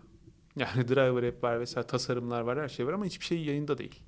Yani 0.56 0.88
driver 0.88 1.24
app 1.24 1.44
var 1.44 1.60
vesaire 1.60 1.88
tasarımlar 1.88 2.42
var 2.42 2.60
her 2.62 2.70
şey 2.70 2.88
var 2.88 2.94
ama 2.94 3.06
hiçbir 3.06 3.26
şey 3.26 3.44
yayında 3.44 3.78
değil. 3.78 4.00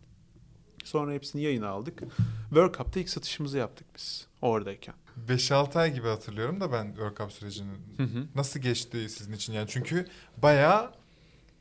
Sonra 0.84 1.14
hepsini 1.14 1.42
yayına 1.42 1.68
aldık. 1.68 2.04
World 2.50 2.76
Cup'ta 2.78 3.00
ilk 3.00 3.10
satışımızı 3.10 3.58
yaptık 3.58 3.88
biz 3.96 4.28
oradayken. 4.42 4.96
5-6 5.28 5.80
ay 5.80 5.94
gibi 5.94 6.08
hatırlıyorum 6.08 6.62
da 6.62 6.72
ben 6.72 6.86
World 6.88 7.18
Cup 7.18 7.32
sürecini. 7.32 7.72
Hı 7.98 8.04
hı. 8.04 8.28
Nasıl 8.36 8.60
geçti 8.60 9.10
sizin 9.10 9.34
için 9.34 9.54
yani? 9.54 9.68
Çünkü 9.70 10.08
bayağı 10.38 10.92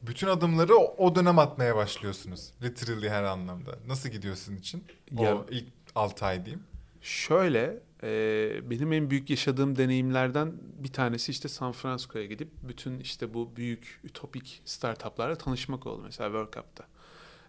bütün 0.03 0.27
adımları 0.27 0.77
o 0.77 1.15
dönem 1.15 1.39
atmaya 1.39 1.77
başlıyorsunuz. 1.77 2.51
Literally 2.63 3.09
her 3.09 3.23
anlamda. 3.23 3.79
Nasıl 3.87 4.09
gidiyor 4.09 4.35
sizin 4.37 4.57
için? 4.57 4.85
O 5.17 5.25
Ya- 5.25 5.45
ilk 5.51 5.67
6 5.95 6.25
ay 6.27 6.45
diyeyim. 6.45 6.65
Şöyle 7.03 7.81
e, 8.03 8.71
benim 8.71 8.93
en 8.93 9.11
büyük 9.11 9.31
yaşadığım 9.31 9.77
deneyimlerden 9.77 10.53
bir 10.79 10.93
tanesi 10.93 11.31
işte 11.33 11.49
San 11.49 11.73
Francisco'ya 11.73 12.27
gidip 12.27 12.49
bütün 12.63 12.99
işte 13.01 13.35
bu 13.35 13.57
büyük 13.57 14.01
ütopik 14.05 14.63
startuplarla 14.65 15.35
tanışmak 15.37 15.87
oldu 15.87 16.03
mesela 16.05 16.29
World 16.29 16.53
Cup'ta. 16.55 16.85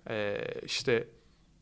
E, 0.10 0.38
işte 0.66 1.08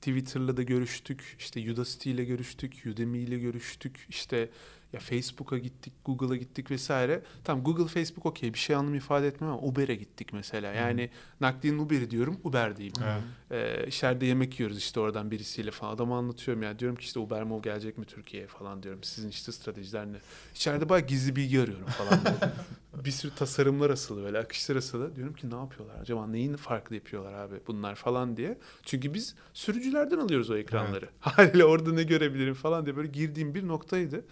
Twitter'la 0.01 0.57
da 0.57 0.63
görüştük, 0.63 1.35
işte 1.39 1.71
Udacity 1.71 2.11
ile 2.11 2.23
görüştük, 2.23 2.85
Udemy 2.85 3.19
ile 3.19 3.37
görüştük, 3.37 4.05
işte 4.09 4.49
ya 4.93 4.99
Facebook'a 4.99 5.57
gittik, 5.57 5.93
Google'a 6.05 6.35
gittik 6.35 6.71
vesaire. 6.71 7.21
Tamam 7.43 7.63
Google, 7.63 7.87
Facebook 7.87 8.25
okey 8.25 8.53
bir 8.53 8.59
şey 8.59 8.75
anlam 8.75 8.95
ifade 8.95 9.27
etmiyor 9.27 9.53
ama 9.53 9.67
Uber'e 9.67 9.95
gittik 9.95 10.33
mesela. 10.33 10.73
Yani 10.73 11.09
nakliyenin 11.41 11.79
Uber'i 11.79 12.11
diyorum, 12.11 12.37
Uber 12.43 12.77
diyeyim. 12.77 12.95
Evet. 13.03 13.21
Ee, 13.51 13.87
içeride 13.87 14.25
yemek 14.25 14.59
yiyoruz 14.59 14.77
işte 14.77 14.99
oradan 14.99 15.31
birisiyle 15.31 15.71
falan. 15.71 15.95
Adama 15.95 16.17
anlatıyorum 16.17 16.63
ya. 16.63 16.79
Diyorum 16.79 16.97
ki 16.97 17.03
işte 17.03 17.19
Uber 17.19 17.43
Move 17.43 17.61
gelecek 17.61 17.97
mi 17.97 18.05
Türkiye'ye 18.05 18.47
falan 18.47 18.83
diyorum. 18.83 19.03
Sizin 19.03 19.29
işte 19.29 19.51
stratejiler 19.51 20.07
ne? 20.07 20.17
İçeride 20.55 20.89
bayağı 20.89 21.07
gizli 21.07 21.35
bilgi 21.35 21.61
arıyorum 21.61 21.87
falan. 21.87 22.19
bir 23.05 23.11
sürü 23.11 23.35
tasarımlar 23.35 23.89
asılı 23.89 24.23
böyle 24.23 24.39
akışlar 24.39 24.75
asılı. 24.75 25.15
Diyorum 25.15 25.33
ki 25.33 25.49
ne 25.49 25.55
yapıyorlar? 25.55 25.99
Acaba 26.01 26.27
neyin 26.27 26.55
farklı 26.55 26.95
yapıyorlar 26.95 27.33
abi 27.33 27.55
bunlar 27.67 27.95
falan 27.95 28.37
diye. 28.37 28.57
Çünkü 28.83 29.13
biz 29.13 29.35
sürücülerden 29.53 30.17
alıyoruz 30.17 30.49
o 30.49 30.57
ekranları. 30.57 31.09
Haliyle 31.19 31.65
orada 31.65 31.93
ne 31.93 32.03
görebilirim 32.03 32.53
falan 32.53 32.85
diye 32.85 32.95
böyle 32.95 33.07
girdiğim 33.07 33.55
bir 33.55 33.67
noktaydı. 33.67 34.25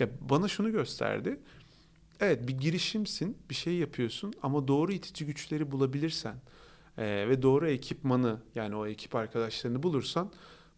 Ya 0.00 0.08
bana 0.20 0.48
şunu 0.48 0.72
gösterdi. 0.72 1.40
Evet 2.20 2.48
bir 2.48 2.58
girişimsin, 2.58 3.38
bir 3.50 3.54
şey 3.54 3.74
yapıyorsun 3.74 4.34
ama 4.42 4.68
doğru 4.68 4.92
itici 4.92 5.26
güçleri 5.26 5.72
bulabilirsen 5.72 6.36
e, 6.98 7.28
ve 7.28 7.42
doğru 7.42 7.68
ekipmanı 7.68 8.40
yani 8.54 8.76
o 8.76 8.86
ekip 8.86 9.14
arkadaşlarını 9.14 9.82
bulursan 9.82 10.32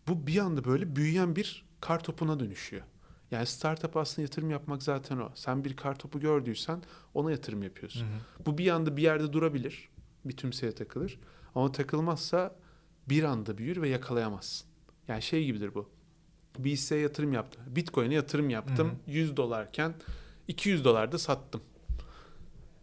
bu 0.08 0.26
bir 0.26 0.38
anda 0.38 0.64
böyle 0.64 0.96
büyüyen 0.96 1.36
bir 1.36 1.64
kar 1.80 2.04
topuna 2.04 2.40
dönüşüyor. 2.40 2.82
Yani 3.30 3.46
startup 3.46 3.96
aslında 3.96 4.22
yatırım 4.22 4.50
yapmak 4.50 4.82
zaten 4.82 5.18
o. 5.18 5.30
Sen 5.34 5.64
bir 5.64 5.76
kar 5.76 5.98
topu 5.98 6.20
gördüysen 6.20 6.82
ona 7.14 7.30
yatırım 7.30 7.62
yapıyorsun. 7.62 8.00
Hı 8.00 8.04
hı. 8.04 8.46
Bu 8.46 8.58
bir 8.58 8.70
anda 8.70 8.96
bir 8.96 9.02
yerde 9.02 9.32
durabilir. 9.32 9.88
Bir 10.24 10.36
tümseye 10.36 10.72
takılır. 10.72 11.18
Ama 11.54 11.72
takılmazsa 11.72 12.56
bir 13.08 13.22
anda 13.22 13.58
büyür 13.58 13.82
ve 13.82 13.88
yakalayamazsın. 13.88 14.68
Yani 15.08 15.22
şey 15.22 15.44
gibidir 15.44 15.74
bu. 15.74 15.90
Hisseye 16.64 17.00
yatırım 17.00 17.32
yaptım. 17.32 17.62
Bitcoin'e 17.66 18.14
yatırım 18.14 18.50
yaptım. 18.50 18.88
Hı 18.88 19.10
100 19.10 19.36
dolarken 19.36 19.94
200 20.48 20.84
dolarda 20.84 21.18
sattım. 21.18 21.60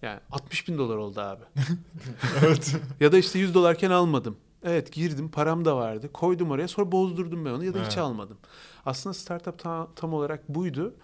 Yani 0.01 0.19
60 0.31 0.67
bin 0.67 0.77
dolar 0.77 0.97
oldu 0.97 1.21
abi. 1.21 1.43
evet. 2.45 2.75
ya 2.99 3.11
da 3.11 3.17
işte 3.17 3.39
100 3.39 3.53
dolarken 3.53 3.91
almadım. 3.91 4.37
Evet 4.63 4.91
girdim 4.93 5.31
param 5.31 5.65
da 5.65 5.77
vardı. 5.77 6.09
Koydum 6.13 6.51
oraya 6.51 6.67
sonra 6.67 6.91
bozdurdum 6.91 7.45
ben 7.45 7.49
onu 7.51 7.63
ya 7.65 7.73
da 7.73 7.77
hiç 7.79 7.85
Evet. 7.85 7.97
almadım. 7.97 8.37
Aslında 8.85 9.13
startup 9.13 9.59
ta- 9.59 9.87
tam 9.95 10.13
olarak 10.13 10.49
buydu. 10.49 10.95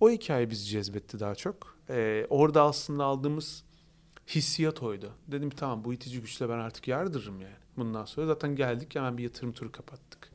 O 0.00 0.10
hikaye 0.10 0.50
bizi 0.50 0.64
cezbetti 0.64 1.20
daha 1.20 1.34
çok. 1.34 1.76
Ee, 1.90 2.26
orada 2.30 2.62
aslında 2.62 3.04
aldığımız 3.04 3.64
hissiyat 4.28 4.82
oydu. 4.82 5.10
Dedim 5.28 5.50
tamam 5.50 5.84
bu 5.84 5.94
itici 5.94 6.20
güçle 6.20 6.48
ben 6.48 6.58
artık 6.58 6.88
yardırırım 6.88 7.40
yani. 7.40 7.56
Bundan 7.76 8.04
sonra 8.04 8.26
zaten 8.26 8.56
geldik 8.56 8.94
hemen 8.94 9.18
bir 9.18 9.22
yatırım 9.22 9.52
turu 9.52 9.72
kapattık. 9.72 10.33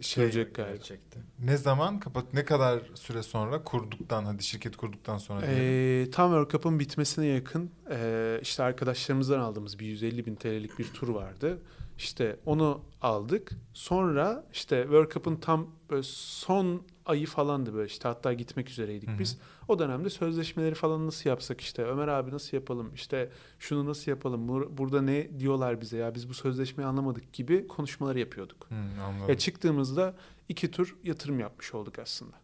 Şey, 0.00 0.30
galiba. 0.30 0.72
Gerçekten. 0.72 1.22
ne 1.38 1.56
zaman 1.56 2.00
kapat 2.00 2.34
ne 2.34 2.44
kadar 2.44 2.82
süre 2.94 3.22
sonra 3.22 3.64
kurduktan 3.64 4.24
hadi 4.24 4.42
şirket 4.42 4.76
kurduktan 4.76 5.18
sonra. 5.18 5.40
Ee, 5.46 6.06
tam 6.12 6.30
World 6.30 6.50
Cup'ın 6.50 6.78
bitmesine 6.78 7.26
yakın 7.26 7.70
e, 7.90 8.38
işte 8.42 8.62
arkadaşlarımızdan 8.62 9.40
aldığımız 9.40 9.78
bir 9.78 9.86
150 9.86 10.26
bin 10.26 10.34
TL'lik 10.34 10.78
bir 10.78 10.92
tur 10.92 11.08
vardı. 11.08 11.58
İşte 11.98 12.36
onu 12.46 12.80
aldık. 13.02 13.50
Sonra 13.74 14.46
işte 14.52 14.82
World 14.82 15.10
Cup'ın 15.10 15.36
tam 15.36 15.70
böyle 15.90 16.02
son 16.02 16.82
ayı 17.06 17.26
falandı 17.26 17.74
böyle 17.74 17.86
işte 17.86 18.08
hatta 18.08 18.32
gitmek 18.32 18.70
üzereydik 18.70 19.08
Hı 19.08 19.12
hı. 19.12 19.22
O 19.68 19.78
dönemde 19.78 20.10
sözleşmeleri 20.10 20.74
falan 20.74 21.06
nasıl 21.06 21.30
yapsak 21.30 21.60
işte 21.60 21.84
Ömer 21.84 22.08
abi 22.08 22.30
nasıl 22.30 22.56
yapalım 22.56 22.94
işte 22.94 23.30
şunu 23.58 23.86
nasıl 23.86 24.10
yapalım 24.10 24.48
bur- 24.48 24.76
burada 24.78 25.02
ne 25.02 25.40
diyorlar 25.40 25.80
bize 25.80 25.96
ya 25.96 26.14
biz 26.14 26.28
bu 26.28 26.34
sözleşmeyi 26.34 26.88
anlamadık 26.88 27.32
gibi 27.32 27.68
konuşmaları 27.68 28.18
yapıyorduk. 28.18 28.68
Anladım. 28.70 29.28
Ya 29.28 29.38
çıktığımızda 29.38 30.14
iki 30.48 30.70
tur 30.70 30.96
yatırım 31.04 31.40
yapmış 31.40 31.74
olduk 31.74 31.98
aslında. 31.98 32.36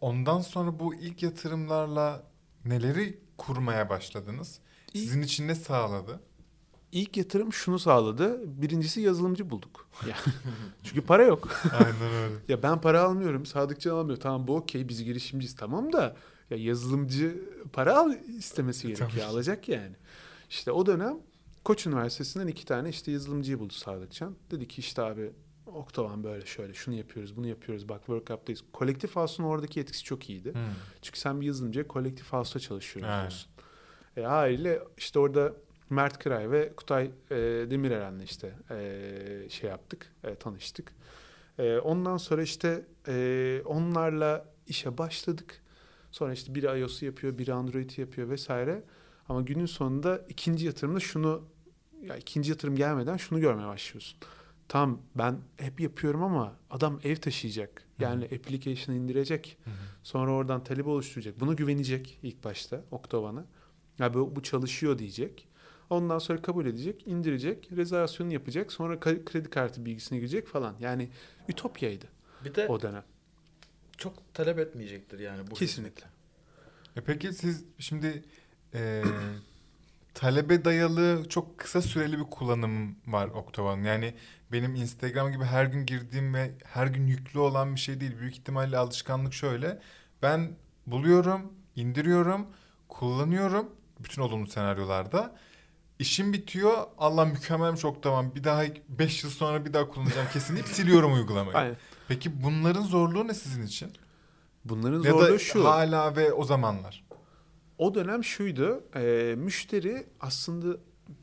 Ondan 0.00 0.40
sonra 0.40 0.78
bu 0.78 0.94
ilk 0.94 1.22
yatırımlarla 1.22 2.22
neleri 2.64 3.18
kurmaya 3.38 3.88
başladınız? 3.88 4.58
Sizin 4.92 5.22
için 5.22 5.48
ne 5.48 5.54
sağladı? 5.54 6.20
İlk 6.92 7.16
yatırım 7.16 7.52
şunu 7.52 7.78
sağladı. 7.78 8.40
Birincisi 8.62 9.00
yazılımcı 9.00 9.50
bulduk. 9.50 9.88
Çünkü 10.82 11.00
para 11.00 11.22
yok. 11.22 11.48
Aynen 11.72 12.14
öyle. 12.24 12.34
ya 12.48 12.62
ben 12.62 12.80
para 12.80 13.02
almıyorum. 13.02 13.46
Sadıkçı 13.46 13.94
almıyor. 13.94 14.20
Tamam 14.20 14.48
bu 14.48 14.56
okey 14.56 14.88
biz 14.88 15.04
girişimciyiz 15.04 15.56
tamam 15.56 15.92
da 15.92 16.16
ya 16.50 16.56
yazılımcı 16.56 17.42
para 17.72 17.96
al 17.96 18.14
istemesi 18.38 18.86
gerekiyor. 18.86 19.10
Tabii. 19.10 19.24
Alacak 19.24 19.68
yani. 19.68 19.96
İşte 20.50 20.72
o 20.72 20.86
dönem 20.86 21.18
Koç 21.64 21.86
Üniversitesi'nden 21.86 22.46
iki 22.46 22.64
tane 22.64 22.88
işte 22.88 23.12
yazılımcıyı 23.12 23.58
buldu 23.58 23.72
Sadıkçan. 23.72 24.36
Dedi 24.50 24.68
ki 24.68 24.80
işte 24.80 25.02
abi 25.02 25.32
Oktavan 25.74 26.24
böyle 26.24 26.46
şöyle 26.46 26.74
şunu 26.74 26.94
yapıyoruz 26.94 27.36
bunu 27.36 27.46
yapıyoruz 27.46 27.88
bak 27.88 27.98
World 27.98 28.26
Cup'tayız. 28.26 28.62
Kolektif 28.72 29.16
House'un 29.16 29.46
oradaki 29.46 29.80
etkisi 29.80 30.04
çok 30.04 30.30
iyiydi. 30.30 30.48
Hı. 30.48 30.58
Çünkü 31.02 31.18
sen 31.18 31.40
bir 31.40 31.46
yazılımcıya 31.46 31.88
kolektif 31.88 32.32
house'ta 32.32 32.60
çalışıyorsun. 32.60 33.20
Diyorsun. 33.20 33.50
E, 34.16 34.22
haliyle 34.22 34.82
işte 34.96 35.18
orada 35.18 35.52
Mert 35.90 36.18
Kıray 36.18 36.50
ve 36.50 36.72
Kutay 36.76 37.10
e, 37.30 37.36
Demireren'le 37.70 38.20
işte 38.20 38.54
e, 38.70 39.46
şey 39.50 39.70
yaptık, 39.70 40.12
e, 40.24 40.34
tanıştık. 40.34 40.92
E, 41.58 41.78
ondan 41.78 42.16
sonra 42.16 42.42
işte 42.42 42.86
e, 43.08 43.62
onlarla 43.64 44.44
işe 44.66 44.98
başladık. 44.98 45.62
Sonra 46.10 46.32
işte 46.32 46.54
biri 46.54 46.80
iOS'u 46.80 47.04
yapıyor, 47.04 47.38
biri 47.38 47.52
Android'i 47.52 48.00
yapıyor 48.00 48.28
vesaire. 48.28 48.82
Ama 49.28 49.40
günün 49.40 49.66
sonunda 49.66 50.24
ikinci 50.28 50.66
yatırımda 50.66 51.00
şunu, 51.00 51.44
ya 52.02 52.16
ikinci 52.16 52.50
yatırım 52.50 52.76
gelmeden 52.76 53.16
şunu 53.16 53.40
görmeye 53.40 53.68
başlıyorsun. 53.68 54.18
Tam 54.68 55.02
ben 55.14 55.38
hep 55.56 55.80
yapıyorum 55.80 56.22
ama 56.22 56.56
adam 56.70 57.00
ev 57.04 57.16
taşıyacak. 57.16 57.82
Yani 57.98 58.24
application'ı 58.24 58.98
indirecek. 58.98 59.58
Hı 59.64 59.70
hı. 59.70 59.74
Sonra 60.02 60.32
oradan 60.32 60.64
talep 60.64 60.86
oluşturacak. 60.86 61.40
Buna 61.40 61.52
güvenecek 61.52 62.18
ilk 62.22 62.44
başta 62.44 62.84
Octovan'a. 62.90 63.44
Ya 63.98 64.14
bu, 64.14 64.36
bu 64.36 64.42
çalışıyor 64.42 64.98
diyecek. 64.98 65.47
Ondan 65.90 66.18
sonra 66.18 66.42
kabul 66.42 66.66
edecek, 66.66 67.06
indirecek, 67.06 67.68
rezervasyonu 67.76 68.32
yapacak. 68.32 68.72
Sonra 68.72 69.00
kredi 69.00 69.50
kartı 69.50 69.84
bilgisine 69.84 70.18
girecek 70.18 70.46
falan. 70.46 70.76
Yani 70.80 71.08
ütopyaydı 71.48 72.06
Bir 72.44 72.54
de 72.54 72.66
o 72.66 72.82
dönem. 72.82 73.04
çok 73.98 74.34
talep 74.34 74.58
etmeyecektir 74.58 75.18
yani 75.18 75.50
bu 75.50 75.54
Kesinlikle. 75.54 76.06
E 76.96 77.00
peki 77.00 77.32
siz 77.32 77.64
şimdi 77.78 78.24
e, 78.74 79.02
talebe 80.14 80.64
dayalı 80.64 81.28
çok 81.28 81.58
kısa 81.58 81.82
süreli 81.82 82.18
bir 82.18 82.24
kullanım 82.24 82.96
var 83.06 83.28
Octava'nın. 83.28 83.84
Yani 83.84 84.14
benim 84.52 84.74
Instagram 84.74 85.32
gibi 85.32 85.44
her 85.44 85.64
gün 85.64 85.86
girdiğim 85.86 86.34
ve 86.34 86.50
her 86.64 86.86
gün 86.86 87.06
yüklü 87.06 87.38
olan 87.38 87.74
bir 87.74 87.80
şey 87.80 88.00
değil. 88.00 88.18
Büyük 88.18 88.34
ihtimalle 88.34 88.78
alışkanlık 88.78 89.34
şöyle. 89.34 89.78
Ben 90.22 90.56
buluyorum, 90.86 91.52
indiriyorum, 91.76 92.46
kullanıyorum 92.88 93.70
bütün 94.00 94.22
olumlu 94.22 94.46
senaryolarda. 94.46 95.36
İşim 95.98 96.32
bitiyor. 96.32 96.86
Allah 96.98 97.24
mükemmelmiş 97.24 97.84
Octava'm. 97.84 98.34
Bir 98.34 98.44
daha 98.44 98.62
5 98.88 99.24
yıl 99.24 99.30
sonra 99.30 99.64
bir 99.64 99.72
daha 99.72 99.88
kullanacağım 99.88 100.28
kesin 100.32 100.54
deyip 100.54 100.68
siliyorum 100.68 101.14
uygulamayı. 101.14 101.56
Aynen. 101.56 101.76
Peki 102.08 102.42
bunların 102.42 102.82
zorluğu 102.82 103.28
ne 103.28 103.34
sizin 103.34 103.62
için? 103.62 103.92
Bunların 104.64 105.02
Ya 105.02 105.10
zorluğu 105.10 105.32
da 105.34 105.38
şu. 105.38 105.64
hala 105.68 106.16
ve 106.16 106.32
o 106.32 106.44
zamanlar. 106.44 107.04
O 107.78 107.94
dönem 107.94 108.24
şuydu. 108.24 108.84
e, 108.94 109.34
müşteri 109.38 110.06
aslında 110.20 110.76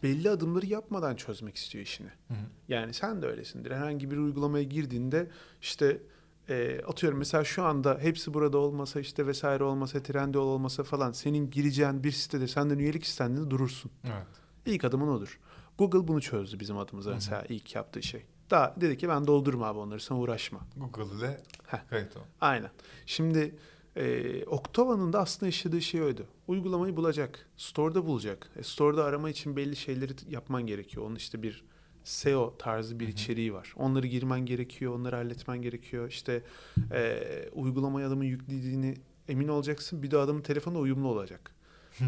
belli 0.03 0.29
adımları 0.29 0.65
yapmadan 0.65 1.15
çözmek 1.15 1.55
istiyor 1.55 1.84
işini. 1.84 2.08
Hı 2.27 2.34
hı. 2.34 2.38
Yani 2.67 2.94
sen 2.94 3.22
de 3.22 3.25
öylesindir. 3.27 3.72
Herhangi 3.72 4.12
bir 4.12 4.17
uygulamaya 4.17 4.63
girdiğinde 4.63 5.29
işte 5.62 6.01
e, 6.50 6.82
atıyorum 6.88 7.20
mesela 7.20 7.44
şu 7.44 7.63
anda 7.63 7.98
hepsi 8.01 8.34
burada 8.34 8.58
olmasa 8.58 9.00
işte 9.00 9.27
vesaire 9.27 9.63
olmasa 9.63 10.03
Trendyol 10.03 10.48
olmasa 10.48 10.84
falan 10.84 11.12
senin 11.12 11.50
gireceğin 11.50 12.03
bir 12.03 12.12
sitede 12.12 12.48
senden 12.48 12.77
üyelik 12.79 13.03
istendiğinde 13.03 13.50
durursun. 13.51 13.91
Evet. 14.05 14.27
İlk 14.65 14.84
adımın 14.84 15.07
odur. 15.07 15.39
Google 15.77 16.07
bunu 16.07 16.22
çözdü 16.22 16.60
bizim 16.60 16.77
adımıza 16.77 17.10
Hı 17.10 17.13
hı. 17.13 17.15
mesela 17.17 17.43
ilk 17.50 17.75
yaptığı 17.75 18.03
şey. 18.03 18.24
Daha 18.50 18.75
dedi 18.81 18.98
ki 18.98 19.10
ben 19.10 19.27
doldurma 19.27 19.65
abi 19.67 19.79
onları 19.79 20.00
sen 20.00 20.15
uğraşma. 20.15 20.60
Google 20.77 21.17
ile 21.17 21.41
kayıt 21.89 22.17
ol. 22.17 22.22
Aynen. 22.41 22.69
Şimdi 23.05 23.55
e, 23.95 24.43
Octava'nın 24.45 25.13
da 25.13 25.19
aslında 25.19 25.45
yaşadığı 25.45 25.81
şey 25.81 26.01
oydu. 26.01 26.25
Uygulamayı 26.48 26.95
bulacak. 26.98 27.50
Store'da 27.57 28.05
bulacak. 28.05 28.50
E, 28.55 28.63
store'da 28.63 29.03
arama 29.05 29.29
için 29.29 29.55
belli 29.55 29.75
şeyleri 29.75 30.13
yapman 30.29 30.67
gerekiyor. 30.67 31.05
Onun 31.05 31.15
işte 31.15 31.43
bir 31.43 31.63
SEO 32.03 32.57
tarzı 32.57 33.00
bir 33.00 33.05
Hı 33.05 33.10
hı. 33.10 33.12
içeriği 33.13 33.53
var. 33.53 33.74
Onları 33.77 34.07
girmen 34.07 34.45
gerekiyor. 34.45 34.95
Onları 34.95 35.15
halletmen 35.15 35.62
gerekiyor. 35.62 36.10
İşte 36.10 36.43
e, 36.91 37.19
uygulamaya 37.53 38.07
adamın 38.07 38.24
yüklediğini 38.24 38.98
emin 39.27 39.48
olacaksın. 39.48 40.03
Bir 40.03 40.12
de 40.12 40.17
adamın 40.17 40.41
telefonu 40.41 40.79
uyumlu 40.79 41.07
olacak. 41.07 41.51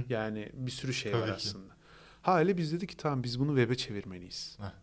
yani 0.10 0.50
bir 0.54 0.72
sürü 0.72 0.94
şey 0.94 1.14
var 1.14 1.20
Tabii 1.20 1.28
ki. 1.30 1.36
aslında. 1.36 1.77
Hali 2.28 2.58
biz 2.58 2.74
dedik 2.74 2.90
ki 2.90 2.98
tamam 2.98 3.24
biz 3.24 3.40
bunu 3.40 3.50
web'e 3.50 3.76
çevirmeliyiz. 3.76 4.58
Heh. 4.60 4.74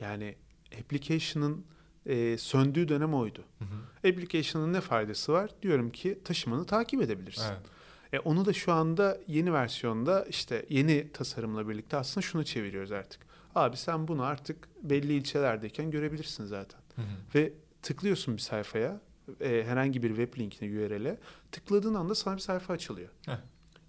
Yani 0.00 0.36
application'ın 0.80 1.64
e, 2.06 2.38
söndüğü 2.38 2.88
dönem 2.88 3.14
oydu. 3.14 3.44
Hı 3.58 3.64
hı. 3.64 4.08
Application'ın 4.10 4.72
ne 4.72 4.80
faydası 4.80 5.32
var? 5.32 5.50
Diyorum 5.62 5.90
ki 5.90 6.18
taşımanı 6.24 6.66
takip 6.66 7.02
edebilirsin. 7.02 7.44
Evet. 7.50 7.66
E, 8.12 8.18
onu 8.18 8.44
da 8.44 8.52
şu 8.52 8.72
anda 8.72 9.18
yeni 9.26 9.52
versiyonda 9.52 10.24
işte 10.24 10.66
yeni 10.68 11.12
tasarımla 11.12 11.68
birlikte 11.68 11.96
aslında 11.96 12.26
şunu 12.26 12.44
çeviriyoruz 12.44 12.92
artık. 12.92 13.20
Abi 13.54 13.76
sen 13.76 14.08
bunu 14.08 14.22
artık 14.22 14.68
belli 14.82 15.12
ilçelerdeyken 15.12 15.90
görebilirsin 15.90 16.44
zaten. 16.44 16.80
Hı 16.96 17.02
hı. 17.02 17.06
Ve 17.34 17.52
tıklıyorsun 17.82 18.36
bir 18.36 18.42
sayfaya 18.42 19.00
e, 19.40 19.64
herhangi 19.66 20.02
bir 20.02 20.08
web 20.08 20.38
linkine 20.38 20.86
URL'e 20.86 21.18
tıkladığın 21.52 21.94
anda 21.94 22.14
sana 22.14 22.36
bir 22.36 22.42
sayfa 22.42 22.72
açılıyor. 22.74 23.08
Heh. 23.26 23.36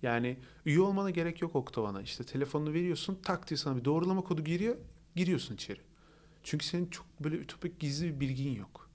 Yani 0.01 0.39
üye 0.65 0.79
olmana 0.79 1.09
gerek 1.09 1.41
yok 1.41 1.55
Octavan'a. 1.55 2.01
İşte 2.01 2.23
telefonunu 2.23 2.73
veriyorsun 2.73 3.19
tak 3.23 3.49
diye 3.49 3.57
sana 3.57 3.77
bir 3.77 3.85
doğrulama 3.85 4.21
kodu 4.21 4.43
giriyor 4.43 4.75
giriyorsun 5.15 5.55
içeri. 5.55 5.79
Çünkü 6.43 6.65
senin 6.65 6.89
çok 6.89 7.05
böyle 7.19 7.35
ütopik 7.35 7.79
gizli 7.79 8.15
bir 8.15 8.19
bilgin 8.19 8.55
yok. 8.55 8.89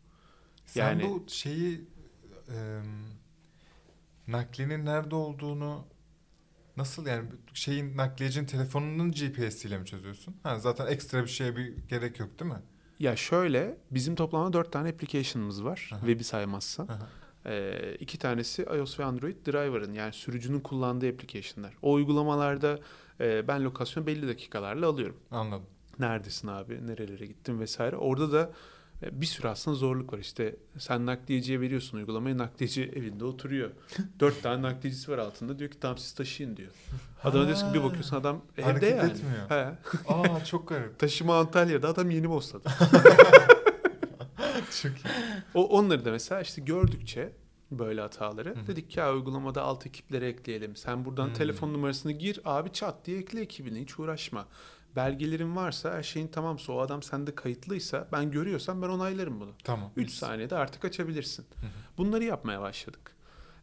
Sen 0.66 0.88
Yani- 0.88 1.02
bu 1.04 1.24
şeyi 1.28 1.84
e, 2.48 2.80
nakliyenin 4.28 4.86
nerede 4.86 5.14
olduğunu 5.14 5.84
nasıl 6.76 7.06
yani 7.06 7.28
şeyin 7.54 7.96
nakliyecinin 7.96 8.46
telefonunun 8.46 9.12
GPS 9.12 9.64
ile 9.64 9.78
mi 9.78 9.86
çözüyorsun? 9.86 10.36
Ha, 10.42 10.58
zaten 10.58 10.86
ekstra 10.86 11.22
bir 11.22 11.28
şeye 11.28 11.56
bir 11.56 11.76
gerek 11.88 12.20
yok 12.20 12.38
değil 12.40 12.50
mi? 12.50 12.58
Ya 12.98 13.16
şöyle 13.16 13.78
bizim 13.90 14.14
toplamda 14.14 14.52
dört 14.52 14.72
tane 14.72 14.88
application'ımız 14.88 15.64
var. 15.64 15.90
Aha. 15.92 16.00
Web'i 16.00 16.24
saymazsan. 16.24 16.88
Aha. 16.88 17.08
Ee, 17.46 17.96
iki 18.00 18.18
tanesi 18.18 18.62
iOS 18.62 18.98
ve 19.00 19.04
Android 19.04 19.36
driver'ın 19.46 19.92
yani 19.92 20.12
sürücünün 20.12 20.60
kullandığı 20.60 21.08
application'lar. 21.08 21.74
O 21.82 21.92
uygulamalarda 21.92 22.78
e, 23.20 23.48
ben 23.48 23.64
lokasyonu 23.64 24.06
belli 24.06 24.28
dakikalarla 24.28 24.86
alıyorum. 24.86 25.16
Anladım. 25.30 25.66
Neredesin 25.98 26.48
abi, 26.48 26.86
nerelere 26.86 27.26
gittin 27.26 27.60
vesaire. 27.60 27.96
Orada 27.96 28.32
da 28.32 28.50
e, 29.02 29.20
bir 29.20 29.26
sürü 29.26 29.48
aslında 29.48 29.76
zorluk 29.76 30.12
var. 30.12 30.18
İşte 30.18 30.56
sen 30.78 31.06
nakliyeciye 31.06 31.60
veriyorsun 31.60 31.98
uygulamayı, 31.98 32.38
nakliyeci 32.38 32.82
evinde 32.96 33.24
oturuyor. 33.24 33.70
Dört 34.20 34.42
tane 34.42 34.62
nakliyecisi 34.62 35.10
var 35.10 35.18
altında. 35.18 35.58
Diyor 35.58 35.70
ki 35.70 35.80
tamam 35.80 35.98
siz 35.98 36.12
taşıyın 36.12 36.56
diyor. 36.56 36.70
Adama 37.24 37.46
diyorsun 37.46 37.68
ki 37.72 37.78
bir 37.78 37.84
bakıyorsun 37.84 38.16
adam 38.16 38.40
evde 38.58 38.62
Hareket 38.64 38.96
yani. 38.98 39.10
etmiyor. 39.10 39.50
He. 39.50 39.72
Aa 40.08 40.44
çok 40.44 40.68
garip. 40.68 40.98
Taşıma 40.98 41.38
Antalya'da 41.38 41.88
adam 41.88 42.10
yeni 42.10 42.30
Bosna'da. 42.30 42.70
Çok 44.82 44.92
iyi. 44.92 45.08
O 45.54 45.64
onları 45.78 46.04
da 46.04 46.10
mesela 46.10 46.40
işte 46.40 46.62
gördükçe 46.62 47.32
böyle 47.70 48.00
hataları 48.00 48.56
Hı 48.56 48.60
hı. 48.60 48.66
dedik 48.66 48.90
ki 48.90 48.98
ya 49.00 49.14
uygulamada 49.14 49.62
alt 49.62 49.86
ekipleri 49.86 50.24
ekleyelim. 50.24 50.76
Sen 50.76 51.04
buradan 51.04 51.26
Hmm. 51.26 51.34
telefon 51.34 51.72
numarasını 51.72 52.12
gir 52.12 52.40
abi 52.44 52.72
çat 52.72 53.06
diye 53.06 53.18
ekle 53.18 53.40
ekibini 53.40 53.80
hiç 53.80 53.98
uğraşma. 53.98 54.46
Belgelerin 54.96 55.56
varsa 55.56 55.92
her 55.92 56.02
şeyin 56.02 56.28
tamamsa 56.28 56.72
o 56.72 56.78
adam 56.80 57.02
sende 57.02 57.34
kayıtlıysa 57.34 58.08
ben 58.12 58.30
görüyorsam 58.30 58.82
ben 58.82 58.88
onaylarım 58.88 59.40
bunu. 59.40 59.50
Tamam. 59.64 59.90
3 59.96 60.10
saniyede 60.10 60.56
artık 60.56 60.84
açabilirsin. 60.84 61.42
Hı 61.60 61.66
hı. 61.66 61.70
Bunları 61.98 62.24
yapmaya 62.24 62.60
başladık. 62.60 63.12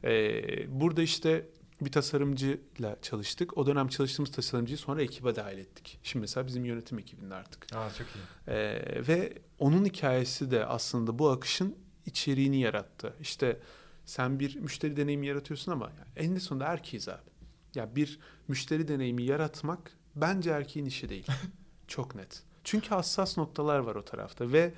Ee, 0.03 0.79
burada 0.81 1.01
işte 1.01 1.49
bir 1.81 1.91
tasarımcıyla 1.91 2.97
çalıştık. 3.01 3.57
O 3.57 3.65
dönem 3.65 3.87
çalıştığımız 3.87 4.31
tasarımcıyı 4.31 4.77
sonra 4.77 5.01
ekibe 5.01 5.35
dahil 5.35 5.57
ettik. 5.57 5.99
Şimdi 6.03 6.21
mesela 6.21 6.47
bizim 6.47 6.65
yönetim 6.65 6.99
ekibinde 6.99 7.35
artık. 7.35 7.75
Aa 7.75 7.89
çok 7.97 8.07
iyi. 8.07 8.53
Ee, 8.53 9.07
ve 9.07 9.33
onun 9.59 9.85
hikayesi 9.85 10.51
de 10.51 10.65
aslında 10.65 11.19
bu 11.19 11.29
akışın 11.29 11.75
içeriğini 12.05 12.59
yarattı. 12.59 13.13
İşte 13.21 13.59
sen 14.05 14.39
bir 14.39 14.55
müşteri 14.55 14.97
deneyimi 14.97 15.27
yaratıyorsun 15.27 15.71
ama 15.71 15.91
eninde 16.15 16.39
sonunda 16.39 16.65
erkeğiz 16.65 17.09
abi. 17.09 17.29
Ya 17.75 17.95
bir 17.95 18.19
müşteri 18.47 18.87
deneyimi 18.87 19.23
yaratmak 19.23 19.91
bence 20.15 20.49
erkeğin 20.49 20.85
işi 20.85 21.09
değil. 21.09 21.27
Çok 21.87 22.15
net. 22.15 22.43
Çünkü 22.63 22.89
hassas 22.89 23.37
noktalar 23.37 23.79
var 23.79 23.95
o 23.95 24.05
tarafta 24.05 24.51
ve 24.51 24.73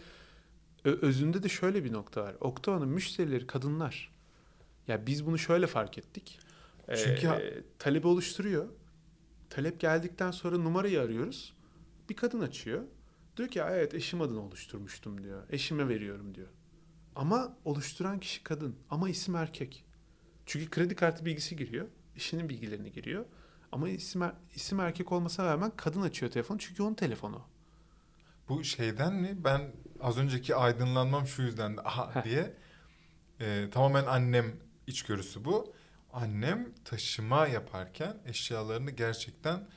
özünde 0.84 1.44
de 1.44 1.50
şöyle 1.50 1.84
bir 1.84 1.94
nokta 1.94 2.24
var. 2.24 2.36
Octava'nın 2.40 2.88
müşterileri 2.88 3.48
kadınlar. 3.48 4.12
Ya 4.88 5.06
biz 5.06 5.26
bunu 5.26 5.38
şöyle 5.38 5.68
fark 5.68 5.98
ettik. 5.98 6.40
Çünkü 6.96 7.28
Ee, 7.28 7.64
talebi 7.80 8.08
oluşturuyor. 8.08 8.70
Talep 9.50 9.80
geldikten 9.80 10.32
sonra 10.32 10.58
numarayı 10.58 11.02
arıyoruz. 11.02 11.54
Bir 12.10 12.16
kadın 12.16 12.42
açıyor. 12.42 12.84
Diyor 13.38 13.50
ki 13.50 13.62
evet 13.70 13.94
eşim 13.94 14.22
adına 14.22 14.40
oluşturmuştum 14.40 15.24
diyor. 15.24 15.44
Eşime 15.50 15.90
veriyorum 15.90 16.36
diyor. 16.36 16.48
Ama 17.16 17.58
oluşturan 17.66 18.20
kişi 18.20 18.44
kadın 18.44 18.76
ama 18.90 19.10
isim 19.10 19.36
erkek. 19.36 19.86
Çünkü 20.46 20.70
kredi 20.70 20.96
kartı 20.96 21.26
bilgisi 21.26 21.56
giriyor. 21.56 21.88
Eşinin 22.16 22.50
bilgilerini 22.50 22.92
giriyor. 22.92 23.26
Ama 23.72 23.90
isim, 23.90 24.22
er- 24.22 24.34
isim 24.56 24.80
erkek 24.80 25.12
olmasına 25.12 25.46
rağmen 25.46 25.72
kadın 25.78 26.02
açıyor 26.02 26.32
telefonu 26.32 26.60
çünkü 26.60 26.84
onun 26.84 26.94
telefonu. 26.94 27.42
Bu 28.50 28.64
şeyden 28.64 29.14
mi? 29.14 29.38
Ben 29.44 29.62
az 30.02 30.18
önceki 30.18 30.56
aydınlanmam 30.56 31.28
şu 31.28 31.42
yüzden 31.42 31.78
de, 31.78 31.82
aha 31.82 32.24
diye. 32.24 32.54
Ee, 33.40 33.70
tamamen 33.72 34.06
annem 34.06 34.56
içgörüsü 34.88 35.46
bu. 35.46 35.74
Annem 36.14 36.74
taşıma 36.86 37.48
yaparken 37.48 38.18
eşyalarını 38.26 38.92
gerçekten 38.92 39.68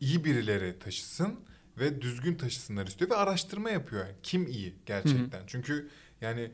iyi 0.00 0.24
birileri 0.24 0.78
taşısın 0.78 1.40
ve 1.78 2.00
düzgün 2.00 2.34
taşısınlar 2.34 2.86
istiyor 2.86 3.10
ve 3.10 3.14
araştırma 3.14 3.70
yapıyor. 3.70 4.06
Yani 4.06 4.16
kim 4.22 4.46
iyi 4.46 4.74
gerçekten? 4.86 5.42
Çünkü 5.46 5.88
yani 6.20 6.52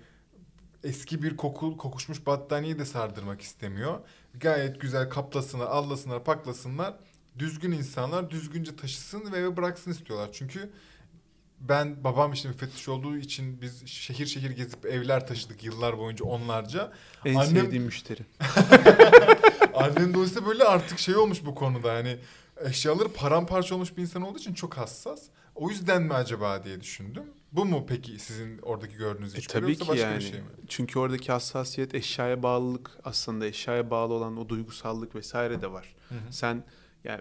eski 0.85 1.23
bir 1.23 1.37
kokul 1.37 1.77
kokuşmuş 1.77 2.27
battaniye 2.27 2.79
de 2.79 2.85
sardırmak 2.85 3.41
istemiyor. 3.41 4.01
Gayet 4.35 4.81
güzel 4.81 5.11
kaplasınlar, 5.11 5.67
allasınlar, 5.67 6.25
paklasınlar. 6.25 6.95
Düzgün 7.39 7.73
insanlar 7.73 8.31
düzgünce 8.31 8.77
taşısın 8.77 9.33
ve 9.33 9.39
eve 9.39 9.57
bıraksın 9.57 9.91
istiyorlar. 9.91 10.29
Çünkü 10.33 10.71
ben 11.69 12.05
babam 12.05 12.33
işte 12.33 12.49
müfettiş 12.49 12.89
olduğu 12.89 13.17
için 13.17 13.61
biz 13.61 13.87
şehir 13.87 14.27
şehir 14.27 14.51
gezip 14.51 14.87
evler 14.87 15.27
taşıdık 15.27 15.65
yıllar 15.65 15.99
boyunca 15.99 16.25
onlarca. 16.25 16.93
En 17.25 17.35
Annem- 17.35 17.47
sevdiğim 17.63 17.85
müşteri. 17.85 18.23
Annem 19.75 20.15
dolayısıyla 20.15 20.49
böyle 20.49 20.65
artık 20.65 20.99
şey 20.99 21.17
olmuş 21.17 21.45
bu 21.45 21.55
konuda 21.55 21.95
hani 21.95 22.17
eşyaları 22.65 23.09
paramparça 23.09 23.75
olmuş 23.75 23.97
bir 23.97 24.03
insan 24.03 24.23
olduğu 24.23 24.39
için 24.39 24.55
çok 24.55 24.77
hassas. 24.77 25.23
O 25.55 25.71
yüzden 25.71 26.03
mi 26.03 26.15
acaba 26.15 26.65
diye 26.65 26.81
düşündüm. 26.81 27.25
Bu 27.53 27.65
mu 27.65 27.85
peki 27.89 28.19
sizin 28.19 28.59
oradaki 28.59 28.97
gördüğünüz 28.97 29.35
E, 29.35 29.41
tabii 29.41 29.77
ki 29.79 29.89
başka 29.89 30.07
yani. 30.07 30.17
bir 30.17 30.21
şey 30.25 30.41
mi? 30.41 30.47
Çünkü 30.69 30.99
oradaki 30.99 31.33
hassasiyet 31.33 31.95
eşyaya 31.95 32.43
bağlılık 32.43 32.91
aslında 33.05 33.47
eşyaya 33.47 33.91
bağlı 33.91 34.15
olan 34.15 34.37
o 34.37 34.49
duygusallık 34.49 35.15
vesaire 35.15 35.63
de 35.63 35.73
var. 35.73 35.95
Hı 36.09 36.15
hı. 36.15 36.19
Sen 36.33 36.65
yani 37.05 37.21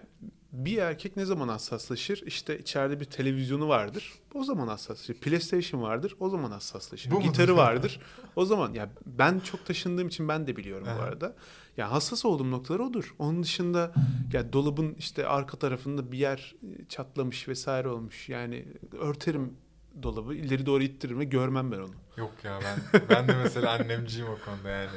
bir 0.52 0.78
erkek 0.78 1.16
ne 1.16 1.24
zaman 1.24 1.48
hassaslaşır? 1.48 2.22
İşte 2.26 2.58
içeride 2.58 3.00
bir 3.00 3.04
televizyonu 3.04 3.68
vardır. 3.68 4.12
O 4.34 4.44
zaman 4.44 4.68
hassaslaşır. 4.68 5.14
PlayStation 5.14 5.82
vardır. 5.82 6.16
O 6.20 6.28
zaman 6.28 6.50
hassaslaşır. 6.50 7.10
Bu? 7.10 7.20
Gitarı 7.20 7.56
vardır. 7.56 8.00
O 8.36 8.44
zaman 8.44 8.72
ya 8.72 8.90
ben 9.06 9.40
çok 9.40 9.66
taşındığım 9.66 10.08
için 10.08 10.28
ben 10.28 10.46
de 10.46 10.56
biliyorum 10.56 10.86
bu 10.86 11.00
Aha. 11.00 11.02
arada. 11.02 11.36
Ya 11.76 11.90
hassas 11.92 12.24
olduğum 12.24 12.50
noktalar 12.50 12.80
odur. 12.80 13.14
Onun 13.18 13.42
dışında 13.42 13.92
ya 14.32 14.52
dolabın 14.52 14.94
işte 14.94 15.26
arka 15.26 15.58
tarafında 15.58 16.12
bir 16.12 16.18
yer 16.18 16.54
e, 16.62 16.88
çatlamış 16.88 17.48
vesaire 17.48 17.88
olmuş. 17.88 18.28
Yani 18.28 18.64
örterim 19.00 19.56
dolabı 20.02 20.34
ileri 20.34 20.66
doğru 20.66 20.82
ittiririm 20.82 21.20
ve 21.20 21.24
görmem 21.24 21.72
ben 21.72 21.78
onu. 21.78 21.94
Yok 22.16 22.32
ya 22.44 22.58
ben 22.64 23.02
ben 23.10 23.28
de 23.28 23.36
mesela 23.42 23.70
annemciyim 23.70 24.28
o 24.28 24.38
konuda 24.44 24.68
yani. 24.68 24.96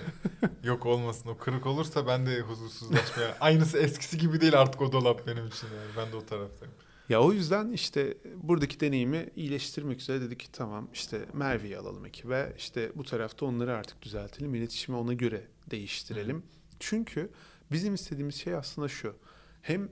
Yok 0.63 0.85
olmasın 0.85 1.29
o 1.29 1.37
kırık 1.37 1.65
olursa 1.65 2.07
ben 2.07 2.25
de 2.25 2.39
huzursuzlaşmaya. 2.39 3.37
Aynısı 3.39 3.77
eskisi 3.77 4.17
gibi 4.17 4.41
değil 4.41 4.61
artık 4.61 4.81
o 4.81 4.91
dolap 4.91 5.27
benim 5.27 5.47
için 5.47 5.67
yani. 5.67 5.91
Ben 5.97 6.11
de 6.11 6.15
o 6.15 6.25
taraftayım. 6.25 6.73
Ya 7.09 7.21
o 7.21 7.31
yüzden 7.31 7.71
işte 7.71 8.17
buradaki 8.35 8.79
deneyimi 8.79 9.29
iyileştirmek 9.35 10.01
üzere 10.01 10.21
dedik 10.21 10.39
ki 10.39 10.51
tamam 10.51 10.89
işte 10.93 11.25
Merve'yi 11.33 11.77
alalım 11.77 12.05
ekibe. 12.05 12.53
İşte 12.57 12.91
bu 12.95 13.03
tarafta 13.03 13.45
onları 13.45 13.73
artık 13.73 14.01
düzeltelim. 14.01 14.55
İletişimi 14.55 14.97
ona 14.97 15.13
göre 15.13 15.47
değiştirelim. 15.71 16.43
Çünkü 16.79 17.29
bizim 17.71 17.93
istediğimiz 17.93 18.35
şey 18.35 18.55
aslında 18.55 18.87
şu. 18.87 19.15
Hem 19.61 19.89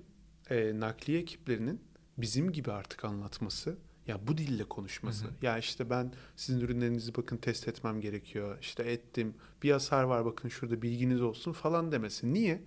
e, 0.49 0.79
nakliye 0.79 1.19
ekiplerinin 1.19 1.81
bizim 2.17 2.51
gibi 2.51 2.71
artık 2.71 3.05
anlatması 3.05 3.77
ya 4.07 4.27
bu 4.27 4.37
dille 4.37 4.63
konuşması. 4.63 5.25
Hı 5.25 5.29
hı. 5.29 5.33
Ya 5.41 5.57
işte 5.57 5.89
ben 5.89 6.13
sizin 6.35 6.59
ürünlerinizi 6.59 7.15
bakın 7.15 7.37
test 7.37 7.67
etmem 7.67 8.01
gerekiyor. 8.01 8.57
İşte 8.61 8.83
ettim. 8.83 9.33
Bir 9.63 9.71
hasar 9.71 10.03
var 10.03 10.25
bakın 10.25 10.49
şurada 10.49 10.81
bilginiz 10.81 11.21
olsun 11.21 11.53
falan 11.53 11.91
demesi. 11.91 12.33
Niye? 12.33 12.63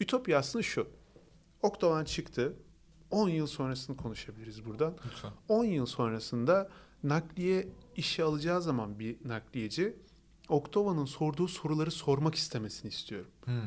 Ütopya 0.00 0.38
aslında 0.38 0.62
şu. 0.62 0.88
Oktavan 1.62 2.04
çıktı. 2.04 2.56
10 3.10 3.28
yıl 3.28 3.46
sonrasını 3.46 3.96
konuşabiliriz 3.96 4.64
buradan. 4.64 4.94
Lütfen. 5.06 5.30
10 5.48 5.64
yıl 5.64 5.86
sonrasında 5.86 6.70
nakliye 7.02 7.68
işe 7.96 8.24
alacağı 8.24 8.62
zaman 8.62 8.98
bir 8.98 9.16
nakliyeci 9.24 9.96
Oktova'nın 10.48 11.04
sorduğu 11.04 11.48
soruları 11.48 11.90
sormak 11.90 12.34
istemesini 12.34 12.88
istiyorum. 12.88 13.30
Hmm. 13.44 13.62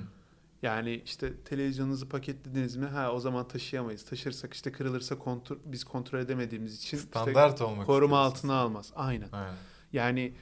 Yani 0.63 1.01
işte 1.05 1.43
televizyonunuzu 1.43 2.09
paketlediniz 2.09 2.75
mi? 2.75 2.85
Ha 2.85 3.11
o 3.11 3.19
zaman 3.19 3.47
taşıyamayız. 3.47 4.05
Taşırsak 4.05 4.53
işte 4.53 4.71
kırılırsa 4.71 5.19
kontrol, 5.19 5.57
biz 5.65 5.83
kontrol 5.83 6.19
edemediğimiz 6.19 6.77
için 6.77 6.97
işte 6.97 7.09
Standart 7.09 7.61
olmak 7.61 7.85
koruma 7.85 8.15
istiyorsun. 8.15 8.37
altına 8.37 8.53
almaz. 8.55 8.91
Aynen. 8.95 9.29
Aynen. 9.31 9.55
Yani 9.93 10.33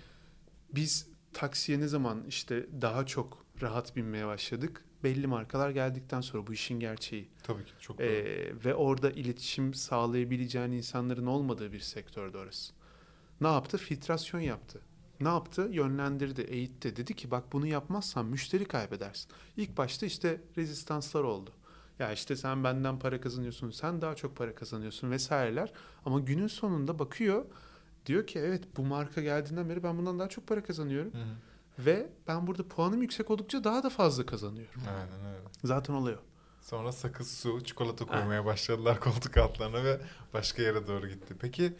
biz 0.73 1.07
taksiye 1.33 1.79
ne 1.79 1.87
zaman 1.87 2.23
işte 2.27 2.67
daha 2.81 3.05
çok 3.05 3.45
rahat 3.61 3.95
binmeye 3.95 4.27
başladık? 4.27 4.85
Belli 5.03 5.27
markalar 5.27 5.69
geldikten 5.69 6.21
sonra 6.21 6.47
bu 6.47 6.53
işin 6.53 6.79
gerçeği. 6.79 7.29
Tabii 7.43 7.65
ki 7.65 7.71
çok 7.79 7.97
doğru. 7.97 8.07
Ee, 8.07 8.53
ve 8.65 8.75
orada 8.75 9.11
iletişim 9.11 9.73
sağlayabileceğin 9.73 10.71
insanların 10.71 11.25
olmadığı 11.25 11.71
bir 11.73 11.79
sektörde 11.79 12.37
orası. 12.37 12.73
Ne 13.41 13.47
yaptı? 13.47 13.77
Filtrasyon 13.77 14.39
yaptı. 14.41 14.81
Ne 15.21 15.27
yaptı? 15.27 15.69
Yönlendirdi, 15.71 16.41
eğitti. 16.41 16.95
Dedi 16.95 17.15
ki 17.15 17.31
bak 17.31 17.53
bunu 17.53 17.67
yapmazsan 17.67 18.25
müşteri 18.25 18.65
kaybedersin. 18.65 19.31
İlk 19.57 19.77
başta 19.77 20.05
işte 20.05 20.41
rezistanslar 20.57 21.23
oldu. 21.23 21.51
Ya 21.99 22.11
işte 22.11 22.35
sen 22.35 22.63
benden 22.63 22.99
para 22.99 23.21
kazanıyorsun, 23.21 23.71
sen 23.71 24.01
daha 24.01 24.15
çok 24.15 24.35
para 24.35 24.55
kazanıyorsun 24.55 25.11
vesaireler. 25.11 25.73
Ama 26.05 26.19
günün 26.19 26.47
sonunda 26.47 26.99
bakıyor, 26.99 27.45
diyor 28.05 28.27
ki 28.27 28.39
evet 28.39 28.63
bu 28.77 28.85
marka 28.85 29.21
geldiğinden 29.21 29.69
beri 29.69 29.83
ben 29.83 29.97
bundan 29.97 30.19
daha 30.19 30.29
çok 30.29 30.47
para 30.47 30.63
kazanıyorum. 30.63 31.13
Hı 31.13 31.17
hı. 31.17 31.85
Ve 31.85 32.09
ben 32.27 32.47
burada 32.47 32.67
puanım 32.67 33.01
yüksek 33.01 33.31
oldukça 33.31 33.63
daha 33.63 33.83
da 33.83 33.89
fazla 33.89 34.25
kazanıyorum. 34.25 34.81
Aynen 34.87 35.35
öyle. 35.35 35.47
Zaten 35.63 35.93
oluyor. 35.93 36.17
Sonra 36.61 36.91
sakız, 36.91 37.31
su, 37.31 37.63
çikolata 37.63 38.05
koymaya 38.05 38.45
başladılar 38.45 38.99
koltuk 39.01 39.37
altlarına 39.37 39.83
ve 39.83 40.01
başka 40.33 40.61
yere 40.61 40.87
doğru 40.87 41.07
gitti. 41.07 41.35
Peki 41.39 41.73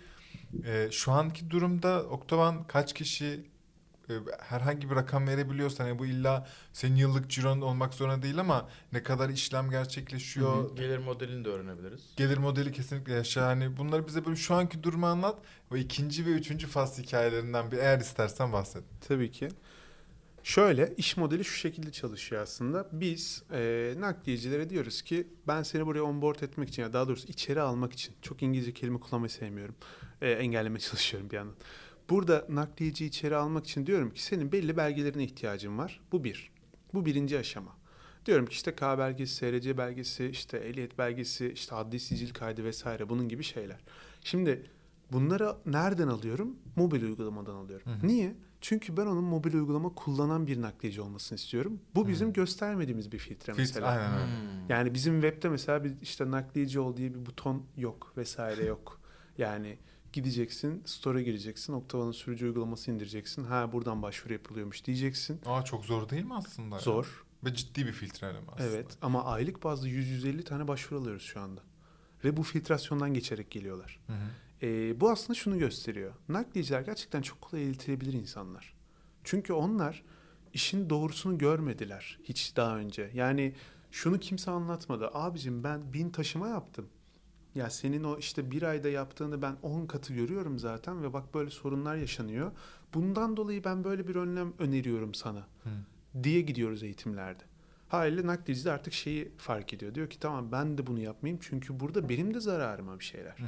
e, 0.66 0.92
şu 0.92 1.12
anki 1.12 1.50
durumda 1.50 2.04
Oktovan 2.04 2.64
kaç 2.68 2.94
kişi 2.94 3.46
e, 4.10 4.14
herhangi 4.40 4.90
bir 4.90 4.96
rakam 4.96 5.28
verebiliyorsan 5.28 5.88
yani 5.88 6.00
bu 6.00 6.06
illa 6.06 6.48
senin 6.74 6.96
yıllık 6.96 7.30
ciron 7.30 7.62
olmak 7.62 7.94
zorunda 7.94 8.22
değil 8.24 8.40
ama 8.40 8.70
ne 8.94 9.04
kadar 9.04 9.30
işlem 9.30 9.70
gerçekleşiyor, 9.70 10.76
Gelir 10.76 10.98
modelini 10.98 11.46
de 11.46 11.50
öğrenebiliriz. 11.50 12.14
gelir 12.18 12.38
modeli 12.38 12.72
kesinlikle 12.72 13.14
yaşa. 13.14 13.48
Hani 13.48 13.78
bunları 13.78 14.08
bize 14.08 14.26
böyle 14.26 14.36
şu 14.36 14.56
anki 14.56 14.84
durumu 14.84 15.06
anlat 15.08 15.40
ve 15.72 15.80
ikinci 15.80 16.26
ve 16.26 16.30
üçüncü 16.30 16.68
fasl 16.68 17.02
hikayelerinden 17.04 17.72
bir 17.72 17.78
eğer 17.78 18.00
istersen 18.00 18.54
bahset. 18.54 18.84
Tabii 19.08 19.32
ki. 19.32 19.50
Şöyle 20.43 20.93
iş 20.97 21.17
modeli 21.17 21.43
şu 21.43 21.58
şekilde 21.58 21.91
çalışıyor 21.91 22.41
aslında. 22.41 22.88
Biz 22.91 23.43
e, 23.51 23.93
nakliyecilere 23.97 24.69
diyoruz 24.69 25.01
ki 25.01 25.27
ben 25.47 25.63
seni 25.63 25.86
buraya 25.86 26.01
onboard 26.01 26.39
etmek 26.41 26.69
için 26.69 26.82
ya 26.82 26.93
daha 26.93 27.08
doğrusu 27.08 27.27
içeri 27.27 27.62
almak 27.62 27.93
için 27.93 28.15
çok 28.21 28.43
İngilizce 28.43 28.73
kelime 28.73 28.99
kullanmayı 28.99 29.30
sevmiyorum. 29.30 29.75
E, 30.21 30.32
engellemeye 30.32 30.80
çalışıyorum 30.89 31.30
bir 31.30 31.36
yandan. 31.36 31.56
Burada 32.10 32.45
nakliyeci 32.49 33.06
içeri 33.06 33.36
almak 33.36 33.65
için 33.65 33.86
diyorum 33.86 34.13
ki 34.13 34.23
senin 34.23 34.51
belli 34.51 34.77
belgelerine 34.77 35.23
ihtiyacın 35.23 35.77
var. 35.77 36.01
Bu 36.12 36.23
bir. 36.23 36.51
Bu 36.93 37.06
birinci 37.06 37.39
aşama. 37.39 37.77
Diyorum 38.25 38.45
ki 38.45 38.54
işte 38.54 38.75
K 38.75 38.97
belgesi, 38.97 39.36
SRC 39.36 39.77
belgesi, 39.77 40.25
işte 40.25 40.58
ehliyet 40.58 40.97
belgesi, 40.97 41.51
işte 41.51 41.75
adli 41.75 41.99
sicil 41.99 42.34
kaydı 42.34 42.63
vesaire 42.63 43.10
bunun 43.10 43.30
gibi 43.30 43.43
şeyler. 43.43 43.80
Şimdi 44.23 44.69
bunları 45.12 45.56
nereden 45.65 46.08
alıyorum? 46.08 46.56
Mobil 46.75 47.04
uygulamadan 47.04 47.56
alıyorum. 47.56 47.91
Hı 47.91 47.95
hı. 47.95 48.08
Niye? 48.08 48.36
Çünkü 48.62 48.97
ben 48.97 49.06
onun 49.06 49.24
mobil 49.24 49.54
uygulama 49.54 49.89
kullanan 49.89 50.47
bir 50.47 50.62
nakliyeci 50.62 51.02
olmasını 51.02 51.36
istiyorum. 51.36 51.80
Bu 51.95 52.08
bizim 52.08 52.30
Hı. 52.30 52.34
göstermediğimiz 52.34 53.12
bir 53.12 53.17
filtre 53.17 53.54
Filtre, 53.54 53.62
mesela. 53.62 53.88
aynen 53.88 54.13
öyle. 54.13 54.26
Hmm. 54.26 54.69
Yani 54.69 54.93
bizim 54.93 55.21
webde 55.21 55.50
mesela 55.50 55.84
bir 55.84 55.93
işte 56.02 56.32
nakliyeci 56.32 56.80
ol 56.80 56.97
diye 56.97 57.13
bir 57.13 57.26
buton 57.26 57.65
yok 57.78 58.13
vesaire 58.17 58.65
yok. 58.65 59.02
Yani 59.38 59.78
gideceksin, 60.13 60.84
store'a 60.86 61.21
gireceksin, 61.21 61.74
Octava'nın 61.74 62.12
sürücü 62.12 62.45
uygulaması 62.45 62.91
indireceksin. 62.91 63.43
Ha 63.43 63.71
buradan 63.71 64.02
başvuru 64.02 64.34
yapılıyormuş 64.34 64.86
diyeceksin. 64.86 65.41
Aa 65.45 65.63
çok 65.63 65.86
zor 65.86 66.10
değil 66.10 66.24
mi 66.26 66.36
aslında? 66.36 66.80
Zor. 66.80 67.26
Ve 67.45 67.54
ciddi 67.54 67.86
bir 67.86 67.91
filtreleme 67.91 68.47
aslında. 68.52 68.69
Evet 68.69 68.97
ama 69.02 69.26
aylık 69.26 69.63
bazda 69.63 69.88
100-150 69.88 70.43
tane 70.43 70.67
başvuru 70.67 71.00
alıyoruz 71.00 71.24
şu 71.24 71.39
anda. 71.39 71.62
Ve 72.24 72.38
bu 72.38 72.43
filtrasyondan 72.43 73.13
geçerek 73.13 73.52
geliyorlar. 73.52 74.00
Hı 74.08 74.13
hı. 74.13 74.28
Ee, 74.63 75.00
bu 75.02 75.10
aslında 75.10 75.34
şunu 75.34 75.60
gösteriyor. 75.60 76.13
Nakliyeciler 76.30 76.82
gerçekten 76.82 77.21
çok 77.21 77.41
kolay 77.41 77.63
eğitilebilir 77.63 78.13
insanlar. 78.13 78.74
Çünkü 79.24 79.54
onlar 79.54 80.04
işin 80.54 80.89
doğrusunu 80.89 81.38
görmediler 81.38 82.19
hiç 82.24 82.56
daha 82.56 82.78
önce. 82.78 83.12
Yani 83.13 83.56
şunu 83.91 84.19
kimse 84.19 84.52
anlatmadı. 84.52 85.10
Abicim 85.13 85.63
ben 85.63 85.93
bin 85.93 86.10
taşıma 86.10 86.47
yaptım. 86.47 86.88
Ya 87.56 87.69
senin 87.69 88.04
o 88.04 88.17
işte 88.17 88.52
bir 88.52 88.63
ayda 88.63 88.89
yaptığını 88.89 89.41
ben 89.41 89.56
10 89.62 89.86
katı 89.86 90.13
görüyorum 90.13 90.60
zaten 90.60 91.04
ve 91.04 91.13
bak 91.13 91.34
böyle 91.34 91.50
sorunlar 91.50 91.95
yaşanıyor. 91.95 92.52
Bundan 92.93 93.38
dolayı 93.38 93.63
ben 93.63 93.84
böyle 93.84 94.08
bir 94.08 94.15
önlem 94.15 94.54
öneriyorum 94.60 95.13
sana 95.13 95.47
Hı. 95.63 95.69
diye 96.24 96.41
gidiyoruz 96.41 96.84
eğitimlerde. 96.84 97.43
Haliyle 97.88 98.28
nakliyeci 98.28 98.65
de 98.65 98.71
artık 98.71 98.93
şeyi 98.93 99.32
fark 99.38 99.74
ediyor. 99.74 99.95
Diyor 99.95 100.10
ki 100.10 100.19
tamam 100.19 100.52
ben 100.52 100.78
de 100.78 100.88
bunu 100.88 101.00
yapmayayım 101.00 101.39
çünkü 101.43 101.80
burada 101.80 102.10
benim 102.10 102.34
de 102.34 102.39
zararıma 102.39 103.00
bir 103.00 103.04
şeyler. 103.04 103.38
Hı. 103.38 103.45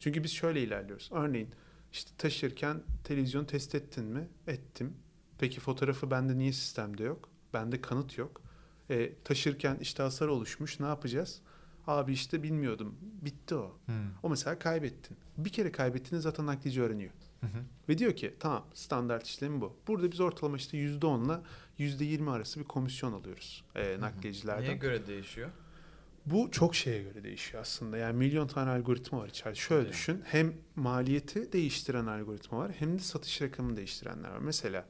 Çünkü 0.00 0.24
biz 0.24 0.32
şöyle 0.32 0.62
ilerliyoruz. 0.62 1.10
Örneğin 1.12 1.48
işte 1.92 2.10
taşırken 2.18 2.82
televizyon 3.04 3.44
test 3.44 3.74
ettin 3.74 4.04
mi? 4.04 4.28
Ettim. 4.46 4.94
Peki 5.38 5.60
fotoğrafı 5.60 6.10
bende 6.10 6.38
niye 6.38 6.52
sistemde 6.52 7.02
yok? 7.02 7.28
Bende 7.54 7.80
kanıt 7.80 8.18
yok. 8.18 8.42
E, 8.90 9.12
taşırken 9.24 9.78
işte 9.80 10.02
hasar 10.02 10.28
oluşmuş 10.28 10.80
ne 10.80 10.86
yapacağız? 10.86 11.40
Abi 11.86 12.12
işte 12.12 12.42
bilmiyordum. 12.42 12.96
Bitti 13.00 13.54
o. 13.54 13.78
Hı. 13.86 13.92
O 14.22 14.30
mesela 14.30 14.58
kaybettin. 14.58 15.16
Bir 15.38 15.50
kere 15.50 15.72
kaybettiğini 15.72 16.22
zaten 16.22 16.46
naklici 16.46 16.82
öğreniyor. 16.82 17.10
Hı 17.40 17.46
hı. 17.46 17.60
Ve 17.88 17.98
diyor 17.98 18.16
ki 18.16 18.34
tamam 18.40 18.66
standart 18.74 19.26
işlemi 19.26 19.60
bu. 19.60 19.76
Burada 19.88 20.12
biz 20.12 20.20
ortalama 20.20 20.56
işte 20.56 20.78
%10 20.78 21.24
ile 21.26 21.86
%20 21.88 22.30
arası 22.30 22.60
bir 22.60 22.64
komisyon 22.64 23.12
alıyoruz 23.12 23.64
e, 23.74 24.00
nakliyecilerden. 24.00 24.64
Neye 24.64 24.76
göre 24.76 25.06
değişiyor? 25.06 25.50
Bu 26.30 26.50
çok 26.50 26.74
şeye 26.74 27.02
göre 27.02 27.24
değişiyor 27.24 27.60
aslında. 27.62 27.96
Yani 27.96 28.16
milyon 28.16 28.46
tane 28.46 28.70
algoritma 28.70 29.18
var 29.18 29.28
içeride. 29.28 29.58
Şöyle 29.58 29.82
Evet. 29.82 29.92
düşün. 29.92 30.22
Hem 30.24 30.52
maliyeti 30.76 31.52
değiştiren 31.52 32.06
algoritma 32.06 32.58
var 32.58 32.72
hem 32.78 32.94
de 32.98 33.02
satış 33.02 33.42
rakamını 33.42 33.76
değiştirenler 33.76 34.30
var. 34.30 34.38
Mesela 34.38 34.86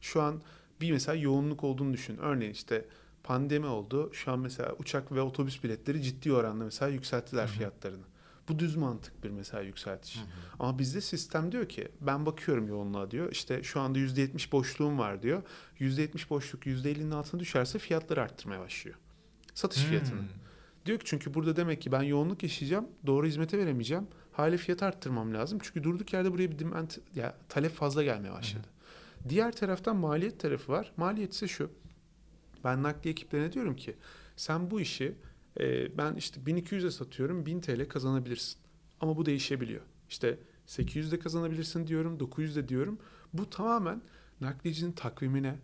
şu 0.00 0.22
an 0.22 0.42
bir 0.80 0.92
mesela 0.92 1.14
yoğunluk 1.14 1.64
olduğunu 1.64 1.92
düşün. 1.92 2.16
Örneğin 2.18 2.52
işte 2.52 2.84
pandemi 3.22 3.66
oldu. 3.66 4.10
Şu 4.12 4.32
an 4.32 4.38
mesela 4.38 4.74
uçak 4.78 5.12
ve 5.12 5.20
otobüs 5.20 5.64
biletleri 5.64 6.02
ciddi 6.02 6.32
oranda 6.32 6.64
mesela 6.64 6.88
yükselttiler 6.90 7.46
Hı 7.46 7.50
hı. 7.50 7.56
fiyatlarını. 7.56 8.04
Bu 8.48 8.58
düz 8.58 8.76
mantık 8.76 9.24
bir 9.24 9.30
mesela 9.30 9.62
yükseltiş. 9.62 10.16
Hı 10.16 10.20
hı. 10.20 10.24
Ama 10.58 10.78
bizde 10.78 11.00
sistem 11.00 11.52
diyor 11.52 11.68
ki 11.68 11.88
ben 12.00 12.26
bakıyorum 12.26 12.68
yoğunluğa 12.68 13.10
diyor. 13.10 13.32
İşte 13.32 13.62
şu 13.62 13.80
anda 13.80 13.98
%70 13.98 14.52
boşluğum 14.52 14.98
var 14.98 15.22
diyor. 15.22 15.42
%70 15.80 16.30
boşluk 16.30 16.66
%50'nin 16.66 17.10
altına 17.10 17.40
düşerse 17.40 17.78
fiyatları 17.78 18.22
arttırmaya 18.22 18.60
başlıyor. 18.60 18.96
Satış 19.54 19.82
fiyatını. 19.84 20.20
Diyor 20.88 20.98
ki 20.98 21.04
çünkü 21.06 21.34
burada 21.34 21.56
demek 21.56 21.82
ki 21.82 21.92
ben 21.92 22.02
yoğunluk 22.02 22.42
yaşayacağım, 22.42 22.88
doğru 23.06 23.26
hizmete 23.26 23.58
veremeyeceğim. 23.58 24.06
Hale 24.32 24.56
fiyat 24.56 24.82
arttırmam 24.82 25.34
lazım. 25.34 25.58
Çünkü 25.62 25.84
durduk 25.84 26.12
yerde 26.12 26.32
buraya 26.32 26.50
bir 26.50 26.58
demand, 26.58 26.90
ya 27.14 27.34
talep 27.48 27.72
fazla 27.72 28.02
gelmeye 28.02 28.32
başladı. 28.32 28.66
Diğer 29.28 29.52
taraftan 29.52 29.96
maliyet 29.96 30.40
tarafı 30.40 30.72
var. 30.72 30.92
Maliyet 30.96 31.32
ise 31.32 31.48
şu. 31.48 31.70
Ben 32.64 32.82
nakliye 32.82 33.12
ekiplerine 33.12 33.52
diyorum 33.52 33.76
ki 33.76 33.96
sen 34.36 34.70
bu 34.70 34.80
işi 34.80 35.14
e, 35.60 35.98
ben 35.98 36.14
işte 36.14 36.40
1200'e 36.40 36.90
satıyorum 36.90 37.46
1000 37.46 37.60
TL 37.60 37.88
kazanabilirsin. 37.88 38.58
Ama 39.00 39.16
bu 39.16 39.26
değişebiliyor. 39.26 39.82
İşte 40.08 40.38
800'de 40.66 41.18
kazanabilirsin 41.18 41.86
diyorum 41.86 42.18
900'de 42.18 42.68
diyorum. 42.68 42.98
Bu 43.32 43.50
tamamen 43.50 44.02
nakliyecinin 44.40 44.92
takvimine, 44.92 45.58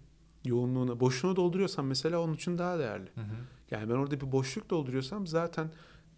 yoğunluğuna, 0.44 1.00
boşluğunu 1.00 1.37
dolduruyorsan 1.37 1.84
mesela 1.84 2.20
onun 2.20 2.34
için 2.34 2.58
daha 2.58 2.78
değerli. 2.78 3.10
Hı 3.14 3.20
hı. 3.20 3.34
Yani 3.70 3.88
ben 3.90 3.94
orada 3.94 4.20
bir 4.20 4.33
boşluk 4.33 4.70
dolduruyorsam 4.70 5.27
zaten 5.27 5.70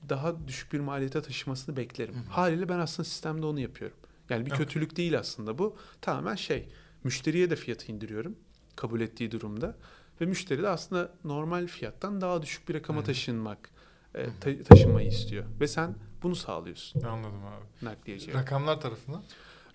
daha 0.08 0.48
düşük 0.48 0.72
bir 0.72 0.80
maliyete 0.80 1.22
taşımasını 1.22 1.76
beklerim. 1.76 2.14
Hı 2.14 2.18
hı. 2.18 2.24
Haliyle 2.30 2.68
ben 2.68 2.78
aslında 2.78 3.08
sistemde 3.08 3.46
onu 3.46 3.60
yapıyorum. 3.60 3.96
Yani 4.30 4.46
bir 4.46 4.50
Evet. 4.50 4.58
kötülük 4.58 4.96
değil 4.96 5.18
aslında 5.18 5.58
bu. 5.58 5.76
Tamamen 6.00 6.34
şey, 6.34 6.68
müşteriye 7.04 7.50
de 7.50 7.56
fiyatı 7.56 7.92
indiriyorum 7.92 8.36
kabul 8.76 9.00
ettiği 9.00 9.30
durumda. 9.30 9.76
Ve 10.20 10.26
müşteri 10.26 10.62
de 10.62 10.68
aslında 10.68 11.12
normal 11.24 11.66
fiyattan 11.66 12.20
daha 12.20 12.42
düşük 12.42 12.68
bir 12.68 12.74
rakama 12.74 12.98
Hı 12.98 13.02
hı. 13.02 13.06
taşınmak, 13.06 13.70
e, 14.14 14.26
ta- 14.40 14.62
taşınmayı 14.62 15.08
istiyor. 15.08 15.44
Ve 15.60 15.68
sen 15.68 15.94
bunu 16.22 16.36
sağlıyorsun 16.36 17.02
Anladım 17.02 17.44
abi. 17.46 17.84
nakliyeciye. 17.86 18.36
Rakamlar 18.36 18.80
tarafından? 18.80 19.22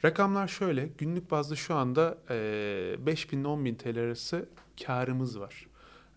Rakamlar 0.05 0.47
şöyle, 0.47 0.85
günlük 0.97 1.31
bazda 1.31 1.55
şu 1.55 1.75
anda 1.75 2.17
e, 2.29 2.35
5000 3.05 3.39
ile 3.39 3.47
10.000 3.47 3.75
TL 3.77 3.99
arası 3.99 4.49
karımız 4.85 5.39
var. 5.39 5.67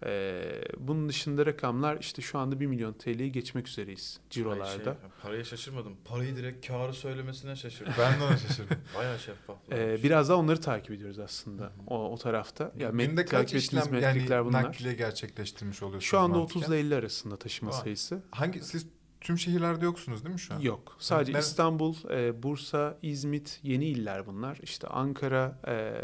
E, 0.05 0.43
bunun 0.79 1.09
dışında 1.09 1.47
rakamlar 1.47 1.97
işte 2.01 2.23
şu 2.23 2.39
anda 2.39 2.61
1 2.61 2.67
milyon 2.67 2.93
TL'yi 2.93 3.33
geçmek 3.33 3.69
üzereyiz 3.69 4.21
cirolarda. 4.31 4.91
Ay 4.91 4.97
şey, 4.97 5.11
paraya 5.23 5.45
şaşırmadım. 5.45 5.97
Parayı 6.05 6.37
direkt 6.37 6.67
karı 6.67 6.93
söylemesine 6.93 7.57
şaşırdım. 7.57 7.93
Ben 7.99 8.21
de 8.21 8.25
ona 8.25 8.37
şaşırdım. 8.37 8.77
Bayağı 8.97 9.19
şeffaf. 9.19 9.57
E, 9.73 10.03
biraz 10.03 10.29
daha 10.29 10.39
onları 10.39 10.61
takip 10.61 10.91
ediyoruz 10.91 11.19
aslında 11.19 11.73
o, 11.87 12.13
o 12.13 12.17
tarafta. 12.19 12.73
Ya 12.79 12.89
met- 12.91 13.07
Günde 13.07 13.25
kaç 13.25 13.31
takip 13.31 13.57
ettiğimiz 13.57 13.87
işlem 13.87 14.03
yani 14.03 14.45
bunlar. 14.47 14.63
nakliye 14.63 14.95
gerçekleştirmiş 14.95 15.83
oluyorsunuz? 15.83 16.05
Şu 16.11 16.19
anda 16.19 16.39
mantıken? 16.39 16.61
30 16.61 16.71
ile 16.73 16.79
50 16.79 16.95
arasında 16.95 17.37
taşıma 17.37 17.71
Vay. 17.71 17.81
sayısı. 17.81 18.23
Hangi 18.31 18.61
siz 18.63 18.87
tüm 19.21 19.39
şehirlerde 19.39 19.85
yoksunuz 19.85 20.25
değil 20.25 20.33
mi 20.35 20.41
şu 20.41 20.55
an? 20.55 20.61
Yok. 20.61 20.97
Sadece 20.99 21.33
Nere- 21.33 21.39
İstanbul, 21.41 21.95
e, 22.11 22.43
Bursa, 22.43 22.99
İzmit 23.03 23.61
yeni 23.63 23.85
iller 23.85 24.27
bunlar. 24.27 24.59
İşte 24.63 24.87
Ankara, 24.89 25.61
e, 25.67 25.95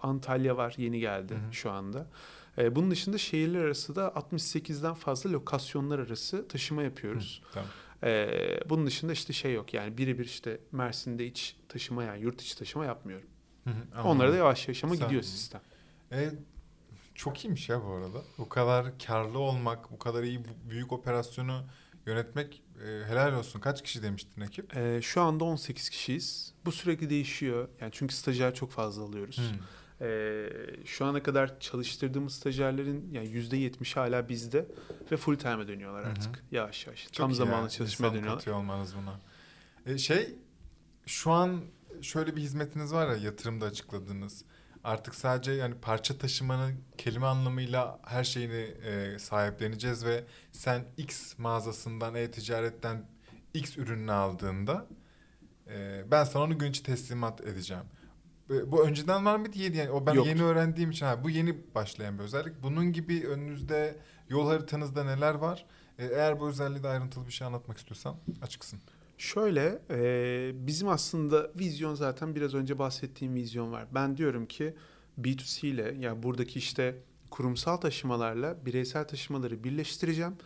Antalya 0.00 0.56
var 0.56 0.74
yeni 0.78 1.00
geldi 1.00 1.34
Hı 1.34 1.48
hı. 1.48 1.52
şu 1.52 1.70
anda. 1.70 2.06
E, 2.58 2.76
bunun 2.76 2.90
dışında 2.90 3.18
şehirler 3.18 3.60
arası 3.60 3.96
da 3.96 4.06
68'den 4.08 4.94
fazla 4.94 5.32
lokasyonlar 5.32 5.98
arası 5.98 6.48
taşıma 6.48 6.82
yapıyoruz. 6.82 7.42
Tamam. 7.54 7.68
E, 8.02 8.28
bunun 8.68 8.86
dışında 8.86 9.12
işte 9.12 9.32
şey 9.32 9.54
yok 9.54 9.74
yani 9.74 9.98
birebir 9.98 10.24
işte 10.24 10.60
Mersin'de 10.72 11.26
iç 11.26 11.56
taşıma 11.68 12.04
yani 12.04 12.22
yurt 12.22 12.42
içi 12.42 12.58
taşıma 12.58 12.84
yapmıyorum. 12.84 13.28
Hı 13.64 13.70
hı, 13.70 14.02
Onlara 14.02 14.32
da 14.32 14.36
yavaş 14.36 14.68
yavaş 14.68 14.84
ama 14.84 14.94
gidiyor 14.94 15.22
sistem. 15.22 15.60
E, 16.12 16.30
çok 17.14 17.44
iyiymiş 17.44 17.68
ya 17.68 17.84
bu 17.84 17.92
arada. 17.92 18.22
Bu 18.38 18.48
kadar 18.48 18.98
karlı 19.06 19.38
olmak, 19.38 19.90
bu 19.90 19.98
kadar 19.98 20.22
iyi 20.22 20.40
büyük 20.70 20.92
operasyonu 20.92 21.64
yönetmek 22.06 22.62
e, 22.84 23.04
helal 23.06 23.32
olsun. 23.38 23.60
Kaç 23.60 23.82
kişi 23.82 24.02
demiştin 24.02 24.40
ekip? 24.40 24.76
E, 24.76 25.02
şu 25.02 25.20
anda 25.22 25.44
18 25.44 25.88
kişiyiz. 25.88 26.54
Bu 26.64 26.72
sürekli 26.72 27.10
değişiyor. 27.10 27.68
Yani 27.80 27.92
çünkü 27.94 28.14
stajyer 28.14 28.54
çok 28.54 28.70
fazla 28.70 29.02
alıyoruz. 29.02 29.38
Hı. 29.38 29.42
Ee, 30.00 30.48
şu 30.84 31.04
ana 31.04 31.22
kadar 31.22 31.60
çalıştırdığımız 31.60 32.34
stajyerlerin 32.34 33.08
yani 33.12 33.28
yüzde 33.28 33.56
yetmiş 33.56 33.96
hala 33.96 34.28
bizde 34.28 34.66
ve 35.12 35.16
full 35.16 35.36
time'e 35.36 35.68
dönüyorlar 35.68 36.02
Hı 36.02 36.06
hı. 36.06 36.10
artık 36.10 36.44
yavaş 36.50 36.86
yavaş. 36.86 37.02
Çok 37.04 37.16
Tam 37.16 37.34
zamanlı 37.34 37.62
ya, 37.62 37.68
çalışmaya 37.68 38.06
insan 38.06 38.18
dönüyorlar. 38.18 38.38
katıyor 38.38 38.56
olmanız 38.56 38.94
buna. 38.96 39.20
E, 39.94 39.98
şey, 39.98 40.34
şu 41.06 41.30
an 41.30 41.60
şöyle 42.02 42.36
bir 42.36 42.40
hizmetiniz 42.40 42.92
var 42.92 43.08
ya 43.08 43.16
yatırımda 43.16 43.66
açıkladığınız. 43.66 44.44
Artık 44.84 45.14
sadece 45.14 45.52
yani 45.52 45.74
parça 45.82 46.18
taşımanın 46.18 46.74
kelime 46.98 47.26
anlamıyla 47.26 48.00
her 48.04 48.24
şeyini 48.24 48.54
e, 48.84 49.18
sahipleneceğiz 49.18 50.04
ve 50.04 50.24
sen 50.52 50.84
X 50.96 51.38
mağazasından 51.38 52.14
e-ticaretten 52.14 53.06
X 53.54 53.78
ürününü 53.78 54.12
aldığında 54.12 54.86
e, 55.68 56.04
ben 56.10 56.24
sana 56.24 56.42
onu 56.42 56.58
gün 56.58 56.70
içi 56.70 56.82
teslimat 56.82 57.40
edeceğim. 57.40 57.84
Bu 58.48 58.86
önceden 58.86 59.24
var 59.24 59.36
mıydı? 59.36 59.58
Yeni, 59.58 59.76
yani 59.76 59.90
o 59.90 60.06
ben 60.06 60.14
Yoktu. 60.14 60.30
yeni 60.30 60.42
öğrendiğim 60.42 60.90
için 60.90 61.06
ha, 61.06 61.24
bu 61.24 61.30
yeni 61.30 61.74
başlayan 61.74 62.18
bir 62.18 62.22
özellik. 62.24 62.62
Bunun 62.62 62.92
gibi 62.92 63.26
önünüzde 63.28 63.96
yol 64.28 64.46
haritanızda 64.48 65.04
neler 65.04 65.34
var? 65.34 65.66
E, 65.98 66.04
Eğer 66.06 66.40
bu 66.40 66.48
özelliği 66.48 66.82
de 66.82 66.88
ayrıntılı 66.88 67.26
bir 67.26 67.32
şey 67.32 67.46
anlatmak 67.46 67.78
istiyorsan 67.78 68.16
açıksın. 68.42 68.80
Şöyle 69.18 69.78
e, 69.90 70.66
bizim 70.66 70.88
aslında 70.88 71.50
vizyon 71.58 71.94
zaten 71.94 72.34
biraz 72.34 72.54
önce 72.54 72.78
bahsettiğim 72.78 73.34
vizyon 73.34 73.72
var. 73.72 73.86
Ben 73.94 74.16
diyorum 74.16 74.46
ki 74.46 74.74
B2C 75.20 75.66
ile 75.66 75.96
yani 76.00 76.22
buradaki 76.22 76.58
işte 76.58 76.94
kurumsal 77.30 77.76
taşımalarla 77.76 78.66
bireysel 78.66 79.04
taşımaları 79.08 79.64
birleştireceğim. 79.64 80.36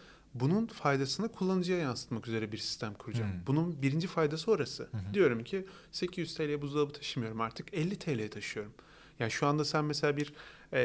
Bunun 0.41 0.67
faydasını 0.67 1.33
kullanıcıya 1.33 1.79
yansıtmak 1.79 2.29
üzere 2.29 2.53
bir 2.53 2.59
sistem 2.59 2.95
kuracağım. 2.95 3.33
Hmm. 3.33 3.47
Bunun 3.47 3.83
birinci 3.83 4.07
faydası 4.07 4.51
orası. 4.51 4.83
hı. 4.83 5.15
Diyorum 5.15 5.45
ki 5.45 5.67
800 5.93 6.35
TL'ye 6.35 6.63
buzdolabı 6.63 6.93
taşımıyorum 6.93 7.41
artık 7.41 7.75
50 7.75 7.99
TL'ye 7.99 8.31
taşıyorum. 8.31 8.73
Yani 9.19 9.31
şu 9.31 9.47
anda 9.47 9.65
sen 9.65 9.85
mesela 9.85 10.17
bir 10.17 10.33
e, 10.73 10.81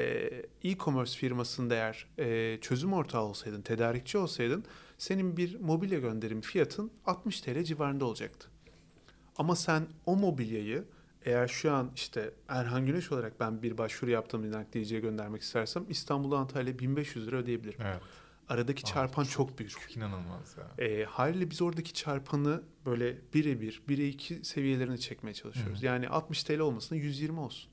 e-commerce 0.63 1.18
firmasında 1.18 1.76
eğer 1.76 2.08
e, 2.18 2.58
çözüm 2.62 2.94
ortağı 2.94 3.22
olsaydın, 3.22 3.62
tedarikçi 3.62 4.18
olsaydın 4.18 4.66
senin 4.98 5.38
bir 5.38 5.60
mobilya 5.60 6.00
gönderim 6.00 6.42
fiyatın 6.42 6.92
60 7.06 7.42
TL 7.42 7.63
civarında 7.63 8.06
olacaktı. 8.06 8.48
Ama 9.36 9.56
sen 9.56 9.88
o 10.06 10.16
mobilyayı 10.16 10.86
eğer 11.26 11.48
şu 11.48 11.72
an 11.72 11.92
işte 11.96 12.32
Erhan 12.48 12.86
Güneş 12.86 13.12
olarak 13.12 13.39
ben 13.39 13.62
bir 13.63 13.78
başvuru 13.78 14.12
yaptığım 14.12 14.52
nakliyeciye 14.52 15.02
göndermek 15.02 15.42
istersem 15.42 15.86
İstanbul'a 15.89 16.38
Antalya 16.38 16.80
1500 16.80 17.28
lira 17.28 17.36
ödeyebilirim. 17.36 17.80
Evet. 17.84 18.02
Aradaki 18.49 18.84
Aa, 18.84 18.86
çarpan 18.86 19.23
çok, 19.23 19.60
büyük. 19.60 19.71
Çok 19.71 19.97
inanılmaz 19.97 20.56
ya. 20.58 20.86
E, 20.86 21.03
haliyle 21.06 21.49
biz 21.49 21.62
oradaki 21.62 21.93
çarpanı 21.93 22.63
böyle 22.86 23.17
birebir, 23.34 23.82
bire 23.88 24.08
iki 24.08 24.45
seviyelerine 24.45 24.97
çekmeye 24.97 25.34
çalışıyoruz. 25.34 25.82
Hı. 25.82 25.86
Yani 25.86 26.10
60 26.10 26.43
TL 26.43 26.60
olmasın 26.60 26.95
120 26.95 27.39
olsun. 27.39 27.71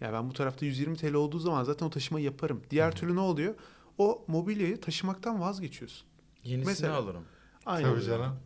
Yani 0.00 0.12
ben 0.12 0.28
bu 0.28 0.32
tarafta 0.32 0.66
120 0.66 0.96
TL 0.96 1.14
olduğu 1.14 1.38
zaman 1.38 1.64
zaten 1.64 1.86
o 1.86 1.90
taşımayı 1.90 2.24
yaparım. 2.24 2.62
Diğer 2.70 2.90
Hı. 2.92 2.96
türlü 2.96 3.16
ne 3.16 3.20
oluyor? 3.20 3.54
O 3.98 4.24
mobilyayı 4.28 4.80
taşımaktan 4.80 5.40
vazgeçiyorsun. 5.40 6.06
Yenisini 6.44 6.70
Mesela- 6.70 6.96
alırım. 6.96 7.24
Aynen. 7.66 7.90
Tabii 7.94 8.04
canım. 8.04 8.36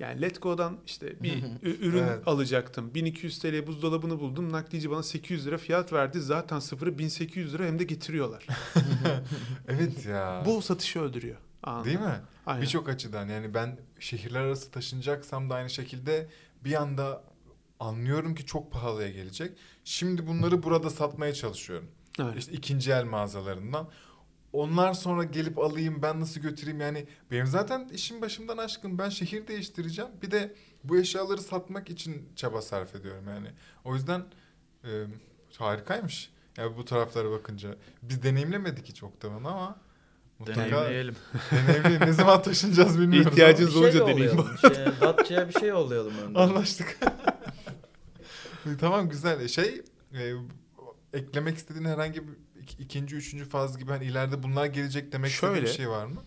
Yani 0.00 0.22
Letgo'dan 0.22 0.78
işte 0.86 1.22
bir 1.22 1.44
ürün 1.62 1.98
Evet. 2.02 2.28
alacaktım. 2.28 2.94
1200 2.94 3.38
TL 3.38 3.66
buzdolabını 3.66 4.20
buldum. 4.20 4.52
Naklici 4.52 4.90
bana 4.90 5.02
800 5.02 5.46
lira 5.46 5.58
fiyat 5.58 5.92
verdi. 5.92 6.20
Zaten 6.20 6.58
sıfırı 6.58 6.98
1800 6.98 7.54
lira 7.54 7.64
hem 7.66 7.78
de 7.78 7.84
getiriyorlar. 7.84 8.46
Evet 9.68 10.06
ya. 10.06 10.42
Bu 10.46 10.62
satışı 10.62 11.00
öldürüyor. 11.00 11.36
Anladın 11.62 11.84
Değil 11.84 11.98
mi? 12.00 12.20
Birçok 12.60 12.88
açıdan 12.88 13.28
yani 13.28 13.54
ben 13.54 13.78
şehirler 13.98 14.40
arası 14.40 14.70
taşınacaksam 14.70 15.50
da 15.50 15.54
aynı 15.54 15.70
şekilde 15.70 16.28
bir 16.64 16.74
anda 16.74 17.24
anlıyorum 17.80 18.34
ki 18.34 18.46
çok 18.46 18.72
pahalıya 18.72 19.10
gelecek. 19.10 19.52
Şimdi 19.84 20.26
bunları 20.26 20.62
burada 20.62 20.90
satmaya 20.90 21.34
çalışıyorum. 21.34 21.88
Aynen. 22.18 22.36
İşte 22.36 22.52
ikinci 22.52 22.90
el 22.92 23.04
mağazalarından. 23.04 23.88
Onlar 24.52 24.94
sonra 24.94 25.24
gelip 25.24 25.58
alayım 25.58 26.02
ben 26.02 26.20
nasıl 26.20 26.40
götüreyim 26.40 26.80
yani 26.80 27.06
benim 27.30 27.46
zaten 27.46 27.88
işim 27.92 28.22
başımdan 28.22 28.58
aşkın 28.58 28.98
ben 28.98 29.08
şehir 29.08 29.46
değiştireceğim. 29.46 30.10
Bir 30.22 30.30
de 30.30 30.54
bu 30.84 30.98
eşyaları 30.98 31.40
satmak 31.40 31.90
için 31.90 32.28
çaba 32.36 32.62
sarf 32.62 32.94
ediyorum 32.94 33.24
yani. 33.28 33.48
O 33.84 33.94
yüzden 33.94 34.24
e, 34.84 34.88
harikaymış. 35.58 36.30
Yani 36.56 36.76
bu 36.76 36.84
taraflara 36.84 37.30
bakınca. 37.30 37.76
Biz 38.02 38.22
deneyimlemedik 38.22 38.88
hiç 38.88 39.02
Oktavan 39.02 39.44
ama 39.44 39.76
mutlaka 40.38 40.60
Deneyimleyelim. 40.60 41.16
deneyimleyelim. 41.52 42.06
ne 42.08 42.12
zaman 42.12 42.42
taşınacağız 42.42 43.00
bilmiyoruz. 43.00 43.30
İhtiyacınız 43.32 43.72
şey 43.72 43.80
olunca 43.82 44.06
deneyim. 44.06 44.44
Şey, 44.60 44.70
Datça'ya 45.00 45.48
bir 45.48 45.52
şey 45.60 45.68
yollayalım 45.68 46.18
önden. 46.24 46.40
Anlaştık. 46.40 46.98
tamam 48.80 49.08
güzel. 49.08 49.48
Şey 49.48 49.82
e, 50.14 50.32
eklemek 51.12 51.56
istediğin 51.56 51.84
herhangi 51.84 52.28
bir 52.28 52.34
ik- 52.70 52.80
ikinci, 52.80 53.16
üçüncü 53.16 53.44
faz 53.44 53.78
gibi 53.78 53.90
hani 53.90 54.04
ileride 54.04 54.42
bunlar 54.42 54.66
gelecek 54.66 55.12
demek 55.12 55.30
istediğin 55.30 55.54
bir 55.54 55.60
Şöyle, 55.60 55.76
şey 55.76 55.88
var 55.88 56.06
mı? 56.06 56.22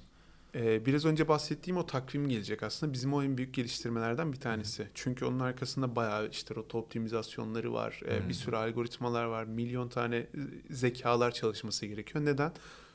Ee, 0.55 0.85
biraz 0.85 1.05
önce 1.05 1.27
bahsettiğim 1.27 1.77
o 1.77 1.85
takvim 1.85 2.29
gelecek 2.29 2.63
aslında 2.63 2.93
bizim 2.93 3.13
o 3.13 3.23
en 3.23 3.37
büyük 3.37 3.53
geliştirmelerden 3.53 4.33
bir 4.33 4.39
tanesi. 4.39 4.87
Çünkü 4.93 5.25
onun 5.25 5.39
arkasında 5.39 5.95
bayağı 5.95 6.29
işte 6.29 6.55
rota 6.55 6.77
optimizasyonları 6.77 7.73
var, 7.73 8.01
e, 8.05 8.29
bir 8.29 8.33
sürü 8.33 8.55
algoritmalar 8.55 9.25
var, 9.25 9.43
milyon 9.43 9.89
tane 9.89 10.15
e, 10.15 10.27
zekalar 10.69 11.31
çalışması 11.31 11.85
gerekiyor. 11.85 12.25
Neden? 12.25 12.51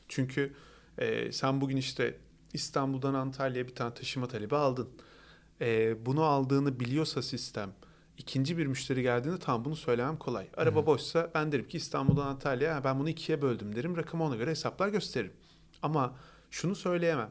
Çünkü 0.09 0.53
e, 0.99 1.33
sen 1.33 1.61
bugün 1.61 1.77
işte 1.77 2.17
İstanbul'dan 2.53 3.15
Antalya'ya 3.15 3.69
bir 3.69 3.75
tane 3.75 3.95
taşıma 3.95 4.29
talebi 4.29 4.57
aldın. 4.57 4.89
E, 5.61 5.97
bunu 6.07 6.23
aldığını 6.23 6.81
biliyorsa 6.81 7.23
sistem, 7.23 7.73
ikinci 8.19 8.59
bir 8.59 8.67
müşteri 8.67 9.03
geldiğinde 9.03 9.39
tam 9.39 9.65
bunu 9.65 9.77
söylemem 9.77 10.17
kolay. 10.17 10.49
Araba 10.57 10.83
Hı. 10.83 10.87
boşsa 10.87 11.31
ben 11.35 11.53
derim 11.53 11.69
ki 11.69 11.77
İstanbul'dan 11.77 12.27
Antalya'ya 12.27 12.77
"Ha, 12.77 12.85
ben 12.85 12.99
bunu 12.99 13.09
ikiye 13.09 13.43
böldüm 13.43 13.77
derim. 13.77 13.97
Rakamı 13.97 14.25
ona 14.25 14.37
göre 14.37 14.51
hesaplar 14.51 14.89
gösteririm. 14.89 15.33
Ama 15.83 16.17
şunu 16.51 16.75
söyleyemem. 16.75 17.31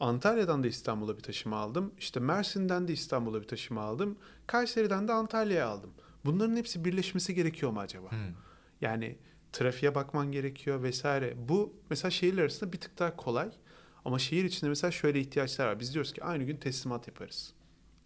Antalya'dan 0.00 0.62
da 0.62 0.66
İstanbul'a 0.66 1.16
bir 1.16 1.22
taşıma 1.22 1.56
aldım. 1.56 1.92
İşte 1.98 2.20
Mersin'den 2.20 2.88
de 2.88 2.92
İstanbul'a 2.92 3.42
bir 3.42 3.48
taşıma 3.48 3.82
aldım. 3.82 4.18
Kayseri'den 4.46 5.08
de 5.08 5.12
Antalya'ya 5.12 5.66
aldım. 5.68 5.90
Bunların 6.24 6.56
hepsi 6.56 6.84
birleşmesi 6.84 7.34
gerekiyor 7.34 7.72
mu 7.72 7.80
acaba? 7.80 8.10
Hmm. 8.10 8.18
Yani 8.80 9.18
trafiğe 9.52 9.94
bakman 9.94 10.32
gerekiyor 10.32 10.82
vesaire. 10.82 11.34
Bu 11.48 11.72
mesela 11.90 12.10
şehirler 12.10 12.42
arasında 12.42 12.72
bir 12.72 12.80
tık 12.80 12.98
daha 12.98 13.16
kolay. 13.16 13.50
Ama 14.04 14.18
şehir 14.18 14.44
içinde 14.44 14.68
mesela 14.68 14.90
şöyle 14.90 15.20
ihtiyaçlar 15.20 15.66
var. 15.66 15.80
Biz 15.80 15.94
diyoruz 15.94 16.12
ki 16.12 16.24
aynı 16.24 16.44
gün 16.44 16.56
teslimat 16.56 17.08
yaparız. 17.08 17.52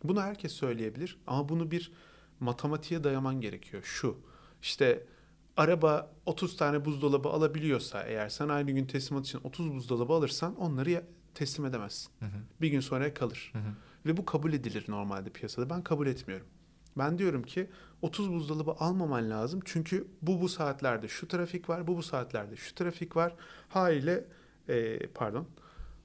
Bunu 0.05 0.23
herkes 0.23 0.53
söyleyebilir 0.53 1.19
ama 1.27 1.49
bunu 1.49 1.71
bir 1.71 1.93
matematiğe 2.41 3.05
dayaman 3.05 3.41
gerekiyor. 3.41 3.83
Şu 3.83 4.17
işte 4.63 5.07
araba 5.57 6.11
30 6.27 6.57
tane 6.57 6.85
buzdolabı 6.85 7.29
alabiliyorsa 7.29 8.03
eğer 8.03 8.29
sen 8.29 8.49
aynı 8.49 8.71
gün 8.71 8.87
teslimat 8.87 9.27
için 9.27 9.41
30 9.45 9.75
buzdolabı 9.75 10.13
alırsan 10.13 10.57
onları 10.57 11.05
teslim 11.35 11.67
edemezsin. 11.67 12.11
Hı 12.19 12.25
hı. 12.25 12.39
Bir 12.61 12.69
gün 12.69 12.81
sonra 12.81 13.15
kalır. 13.15 13.51
Hı 13.53 13.59
hı. 13.59 13.73
Ve 14.07 14.17
bu 14.17 14.25
kabul 14.25 14.53
edilir 14.53 14.85
normalde 14.89 15.31
piyasada. 15.31 15.71
Ben 15.71 15.83
kabul 15.83 16.07
etmiyorum. 16.07 16.47
Ben 16.99 17.19
diyorum 17.19 17.43
ki 17.43 17.71
30 18.03 18.33
buzdolabı 18.33 18.71
almaman 18.71 19.31
lazım. 19.31 19.61
Çünkü 19.65 20.09
bu 20.23 20.41
bu 20.41 20.49
saatlerde 20.49 21.09
şu 21.09 21.29
trafik 21.29 21.69
var, 21.69 21.87
bu 21.87 21.97
bu 21.97 22.03
saatlerde 22.03 22.57
şu 22.57 22.75
trafik 22.75 23.17
var. 23.17 23.35
Haliyle 23.69 24.25
e, 24.69 25.07
pardon. 25.07 25.49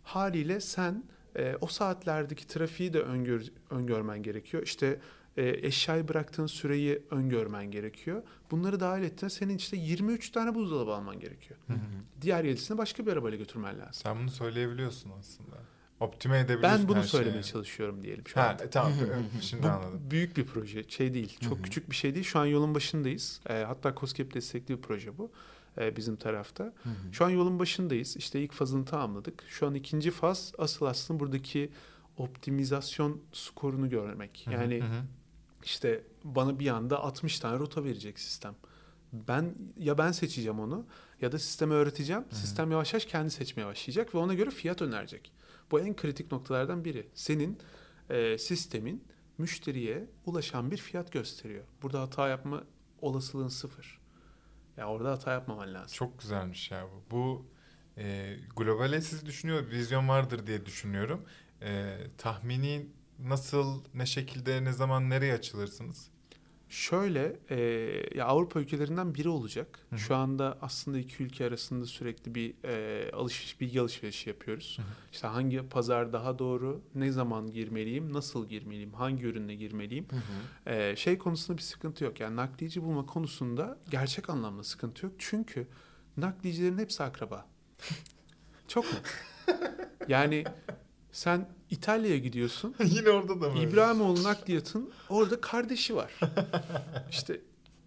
Haliyle 0.03 0.59
sen 0.59 1.03
e, 1.35 1.55
o 1.61 1.67
saatlerdeki 1.67 2.47
trafiği 2.47 2.93
de 2.93 3.01
öngör, 3.01 3.41
öngörmen 3.69 4.23
gerekiyor. 4.23 4.63
İşte 4.63 4.99
e, 5.37 5.49
eşyayı 5.67 6.07
bıraktığın 6.07 6.47
süreyi 6.47 7.01
öngörmen 7.11 7.71
gerekiyor. 7.71 8.23
Bunları 8.51 8.79
dahil 8.79 9.03
ettiğinde 9.03 9.29
senin 9.33 9.57
işte 9.57 9.77
23 9.77 10.29
tane 10.29 10.55
buzdolabı 10.55 10.93
alman 10.93 11.19
gerekiyor. 11.19 11.59
Hı 11.67 11.73
hı. 11.73 11.77
Diğer 12.21 12.43
yedisini 12.43 12.77
başka 12.77 13.05
bir 13.05 13.11
arabayla 13.11 13.37
götürmen 13.37 13.79
lazım. 13.79 13.93
Sen 13.93 14.19
bunu 14.19 14.29
söyleyebiliyorsun 14.29 15.11
aslında. 15.19 15.55
Optime 15.99 16.39
edebiliyorsun 16.39 16.79
Ben 16.81 16.87
bunu 16.87 16.97
her 16.97 17.03
söylemeye 17.03 17.43
şeyi. 17.43 17.51
çalışıyorum 17.53 18.03
diyelim 18.03 18.27
şu 18.27 18.39
Ha 18.39 18.47
anda. 18.49 18.63
e, 18.63 18.69
tamam 18.69 18.93
şimdi 19.41 19.63
Bu 19.63 19.67
anladım. 19.67 20.01
büyük 20.11 20.37
bir 20.37 20.45
proje, 20.45 20.83
şey 20.89 21.13
değil, 21.13 21.37
çok 21.41 21.53
Hı 21.53 21.59
hı. 21.59 21.61
küçük 21.63 21.89
bir 21.91 21.95
şey 21.95 22.13
değil. 22.15 22.25
Şu 22.25 22.39
an 22.39 22.45
yolun 22.45 22.75
başındayız. 22.75 23.41
E, 23.49 23.53
hatta 23.53 23.95
COSGAP 23.95 24.33
destekli 24.33 24.77
bir 24.77 24.81
proje 24.81 25.17
bu 25.17 25.31
e, 25.77 25.95
bizim 25.95 26.15
tarafta. 26.15 26.73
Şu 27.11 27.25
an 27.25 27.29
yolun 27.29 27.59
başındayız. 27.59 28.17
İşte 28.17 28.41
ilk 28.43 28.51
fazını 28.51 28.85
tamamladık. 28.85 29.43
Şu 29.47 29.67
an 29.67 29.73
ikinci 29.75 30.11
faz 30.11 30.53
asıl 30.57 30.85
aslında 30.85 31.19
buradaki 31.19 31.69
optimizasyon 32.17 33.21
skorunu 33.31 33.89
görmek. 33.89 34.41
Hı 34.45 34.49
hı, 34.51 34.53
Yani 34.53 34.79
hı 34.81 34.85
hı. 34.85 35.01
İşte 35.65 36.03
bana 36.23 36.59
bir 36.59 36.67
anda 36.67 36.99
60 36.99 37.39
tane 37.39 37.59
rota 37.59 37.83
verecek 37.83 38.19
sistem. 38.19 38.55
Ben 39.13 39.55
ya 39.77 39.97
ben 39.97 40.11
seçeceğim 40.11 40.59
onu 40.59 40.85
ya 41.21 41.31
da 41.31 41.39
sisteme 41.39 41.73
öğreteceğim. 41.73 42.25
hı. 42.29 42.35
Sistem 42.35 42.71
yavaş 42.71 42.93
yavaş 42.93 43.05
kendi 43.05 43.31
seçmeye 43.31 43.65
başlayacak 43.65 44.15
ve 44.15 44.17
ona 44.17 44.33
göre 44.33 44.49
fiyat 44.49 44.81
önerecek. 44.81 45.31
Bu 45.71 45.79
en 45.79 45.95
kritik 45.95 46.31
noktalardan 46.31 46.85
biri. 46.85 47.07
Senin 47.13 47.59
e, 48.09 48.37
sistemin 48.37 49.03
müşteriye 49.37 50.07
ulaşan 50.25 50.71
bir 50.71 50.77
fiyat 50.77 51.11
gösteriyor. 51.11 51.63
Burada 51.81 52.01
hata 52.01 52.27
yapma 52.27 52.63
olasılığın 53.01 53.47
sıfır. 53.47 53.99
Ya 54.77 54.87
orada 54.87 55.11
hata 55.11 55.31
yapmaman 55.33 55.73
lazım. 55.73 55.95
Çok 55.95 56.19
güzelmiş 56.19 56.71
ya 56.71 56.87
bu. 56.87 57.11
Bu 57.11 57.45
e, 57.97 58.35
globale 58.55 59.01
siz 59.01 59.25
düşünüyor, 59.25 59.69
vizyon 59.69 60.07
vardır 60.07 60.47
diye 60.47 60.65
düşünüyorum. 60.65 61.25
E, 61.61 61.97
tahmini 62.17 62.87
nasıl, 63.19 63.83
ne 63.93 64.05
şekilde, 64.05 64.63
ne 64.63 64.73
zaman, 64.73 65.09
nereye 65.09 65.33
açılırsınız? 65.33 66.13
Şöyle, 66.69 67.39
e, 67.49 67.57
ya 68.15 68.25
Avrupa 68.25 68.59
ülkelerinden 68.59 69.15
biri 69.15 69.29
olacak. 69.29 69.79
Hı 69.89 69.95
hı. 69.95 69.99
Şu 69.99 70.15
anda 70.15 70.57
aslında 70.61 70.99
iki 70.99 71.23
ülke 71.23 71.45
arasında 71.45 71.85
sürekli 71.85 72.35
bir 72.35 72.53
e, 72.63 73.11
alışveriş, 73.11 73.61
bilgi 73.61 73.81
alışverişi 73.81 74.29
yapıyoruz. 74.29 74.77
Hı 74.77 74.81
hı. 74.81 74.85
İşte 75.11 75.27
hangi 75.27 75.69
pazar 75.69 76.13
daha 76.13 76.39
doğru, 76.39 76.81
ne 76.95 77.11
zaman 77.11 77.51
girmeliyim, 77.51 78.13
nasıl 78.13 78.47
girmeliyim, 78.47 78.93
hangi 78.93 79.25
ürünle 79.25 79.55
girmeliyim. 79.55 80.07
E, 80.65 80.95
şey 80.95 81.17
konusunda 81.17 81.57
bir 81.57 81.63
sıkıntı 81.63 82.03
yok. 82.03 82.19
Yani 82.19 82.35
nakliyeci 82.35 82.83
bulma 82.83 83.05
konusunda 83.05 83.79
gerçek 83.91 84.29
anlamda 84.29 84.63
sıkıntı 84.63 85.05
yok. 85.05 85.15
Çünkü 85.17 85.67
nakliyecilerin 86.17 86.77
hepsi 86.77 87.03
akraba. 87.03 87.45
Çok 88.67 88.85
mu? 88.85 88.99
Yani 90.07 90.43
sen 91.13 91.49
İtalya'ya 91.69 92.17
gidiyorsun. 92.17 92.75
Yine 92.85 93.09
orada 93.09 93.41
da 93.41 93.49
mı? 93.49 93.59
İbrahimoğlu 93.59 94.23
nakliyatın 94.23 94.91
orada 95.09 95.41
kardeşi 95.41 95.95
var. 95.95 96.11
İşte 97.11 97.41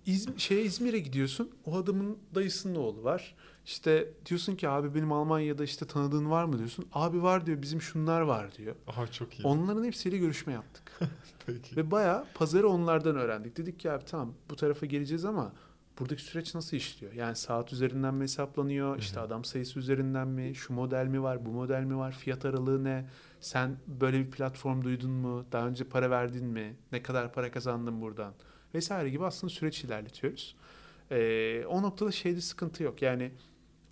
İzm 0.07 0.39
şeye 0.39 0.63
İzmir'e 0.63 0.99
gidiyorsun. 0.99 1.51
O 1.65 1.77
adamın 1.77 2.19
dayısının 2.35 2.75
oğlu 2.75 3.05
var. 3.05 3.35
İşte 3.67 4.11
diyorsun 4.27 4.57
ki 4.57 4.69
abi 4.69 4.95
benim 4.95 5.13
Almanya'da 5.13 5.65
işte 5.65 5.87
tanıdığın 5.87 6.31
var 6.31 6.45
mı 6.45 6.59
diyorsun. 6.59 6.87
Abi 6.93 7.23
var 7.23 7.47
diyor 7.47 7.63
bizim 7.63 7.83
şunlar 7.83 8.21
var 8.21 8.55
diyor. 8.55 8.75
Aha 8.87 9.07
çok 9.07 9.39
iyi. 9.39 9.43
Onların 9.47 9.85
hepsiyle 9.85 10.19
görüşme 10.19 10.53
yaptık. 10.53 11.01
Peki. 11.47 11.77
Ve 11.77 11.91
bayağı 11.91 12.27
pazarı 12.35 12.69
onlardan 12.69 13.17
öğrendik. 13.17 13.57
Dedik 13.57 13.81
ki 13.81 13.91
abi 13.91 14.05
tamam 14.05 14.35
bu 14.51 14.57
tarafa 14.57 14.87
geleceğiz 14.87 15.25
ama 15.25 15.53
buradaki 15.99 16.23
süreç 16.23 16.55
nasıl 16.55 16.77
işliyor? 16.77 17.13
Yani 17.13 17.37
saat 17.37 17.73
üzerinden 17.73 18.15
mi 18.15 18.23
hesaplanıyor? 18.23 18.99
İşte 18.99 19.21
adam 19.21 19.45
sayısı 19.45 19.79
üzerinden 19.79 20.29
mi? 20.29 20.55
Şu 20.55 20.73
model 20.73 21.07
mi 21.07 21.23
var? 21.23 21.47
Bu 21.47 21.51
model 21.51 21.83
mi 21.83 21.97
var? 21.97 22.13
Fiyat 22.13 22.45
aralığı 22.45 22.85
ne? 22.85 23.09
Sen 23.41 23.77
böyle 23.87 24.19
bir 24.19 24.31
platform 24.31 24.83
duydun 24.83 25.11
mu? 25.11 25.47
Daha 25.53 25.67
önce 25.67 25.85
para 25.85 26.11
verdin 26.11 26.45
mi? 26.45 26.77
Ne 26.93 27.03
kadar 27.03 27.33
para 27.33 27.51
kazandın 27.51 28.01
buradan? 28.01 28.35
Vesaire 28.75 29.11
gibi 29.11 29.25
aslında 29.25 29.53
süreç 29.53 29.85
ilerletiyoruz. 29.85 30.57
Ee, 31.11 31.65
o 31.69 31.83
noktada 31.83 32.13
şeyde 32.13 32.41
sıkıntı 32.41 32.83
yok. 32.83 33.03
Yani 33.03 33.33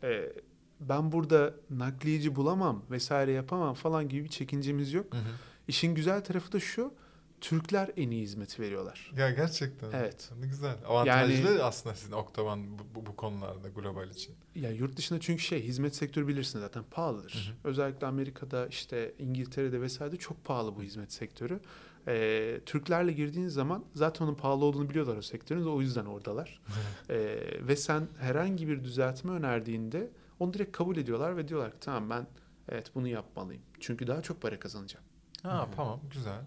e, 0.03 0.33
ben 0.81 1.13
burada 1.13 1.55
nakliyeci 1.71 2.37
bulamam 2.37 2.83
vesaire 2.91 3.33
yapamam 3.33 3.75
falan 3.75 4.09
gibi 4.09 4.25
bir 4.25 4.29
çekincemiz 4.29 4.93
yok. 4.93 5.15
Hı 5.15 5.19
hı. 5.19 5.23
İşin 5.69 5.95
güzel 5.95 6.25
tarafı 6.25 6.53
da 6.53 6.61
şu. 6.61 6.95
Türkler 7.45 7.91
en 7.97 8.11
iyi 8.11 8.23
hizmeti 8.23 8.63
veriyorlar. 8.63 9.13
Ya 9.17 9.31
gerçekten. 9.31 9.91
Evet. 9.93 10.31
Ne 10.41 10.47
güzel. 10.47 10.77
Avantajlı 10.87 11.49
Yani- 11.51 11.63
aslında 11.63 11.95
sizin 11.95 12.13
Oktavan 12.13 12.79
bu, 12.79 12.83
bu, 12.95 13.07
bu 13.07 13.17
konularda 13.17 13.69
global 13.69 14.11
için. 14.11 14.35
Ya 14.55 14.71
yurt 14.71 14.97
dışında 14.97 15.21
çünkü 15.21 15.43
şey 15.43 15.63
hizmet 15.63 15.97
sektörü 15.97 16.29
bilirsin 16.29 16.61
zaten 16.61 16.85
pahalıdır. 16.91 17.57
Özellikle 17.65 18.07
Amerika'da 18.07 18.67
işte 18.67 19.15
İngiltere'de 19.19 19.81
vesaire 19.81 20.17
çok 20.17 20.45
pahalı 20.45 20.77
bu 20.77 20.83
hizmet 20.83 21.13
sektörü. 21.13 21.61
Ee, 22.09 22.61
Türklerle 22.67 23.13
girdiğin 23.13 23.49
zaman 23.49 23.85
zaten 23.95 24.25
onun 24.25 24.35
pahalı 24.35 24.65
olduğunu 24.65 24.91
biliyorlar 24.91 25.17
o 25.17 25.23
sektörün 25.23 25.67
o 25.67 25.81
yüzden 25.81 26.05
oradalar. 26.07 26.61
Ee, 27.11 27.39
ve 27.61 27.77
sen 27.77 28.09
herhangi 28.19 28.69
bir 28.69 28.85
düzeltme 28.85 29.33
önerdiğinde 29.33 30.11
onu 30.39 30.53
direkt 30.55 30.77
kabul 30.77 30.97
ediyorlar 30.97 31.37
ve 31.37 31.49
diyorlar 31.49 31.71
ki 31.73 31.79
tamam 31.81 32.11
ben 32.11 32.27
evet 32.69 32.91
bunu 32.95 33.09
yapmalıyım. 33.09 33.63
Çünkü 33.81 34.07
daha 34.07 34.23
çok 34.23 34.43
para 34.43 34.59
kazanacağım. 34.59 35.05
Ha 35.43 35.69
tamam 35.77 36.01
güzel. 36.13 36.41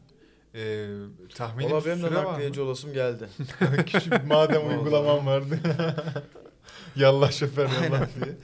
Ee, 0.57 0.87
tahmini 1.35 1.71
Valla 1.71 1.81
bir 1.81 1.85
benim 1.85 2.03
de 2.03 2.13
nakliyeci 2.13 2.61
olasım 2.61 2.93
geldi. 2.93 3.29
Küçük 3.85 4.27
madem 4.27 4.69
uygulamam 4.69 5.25
vardı. 5.25 5.59
yallah 6.95 7.31
şoför 7.31 7.69
yallah 7.69 8.07
diye. 8.15 8.37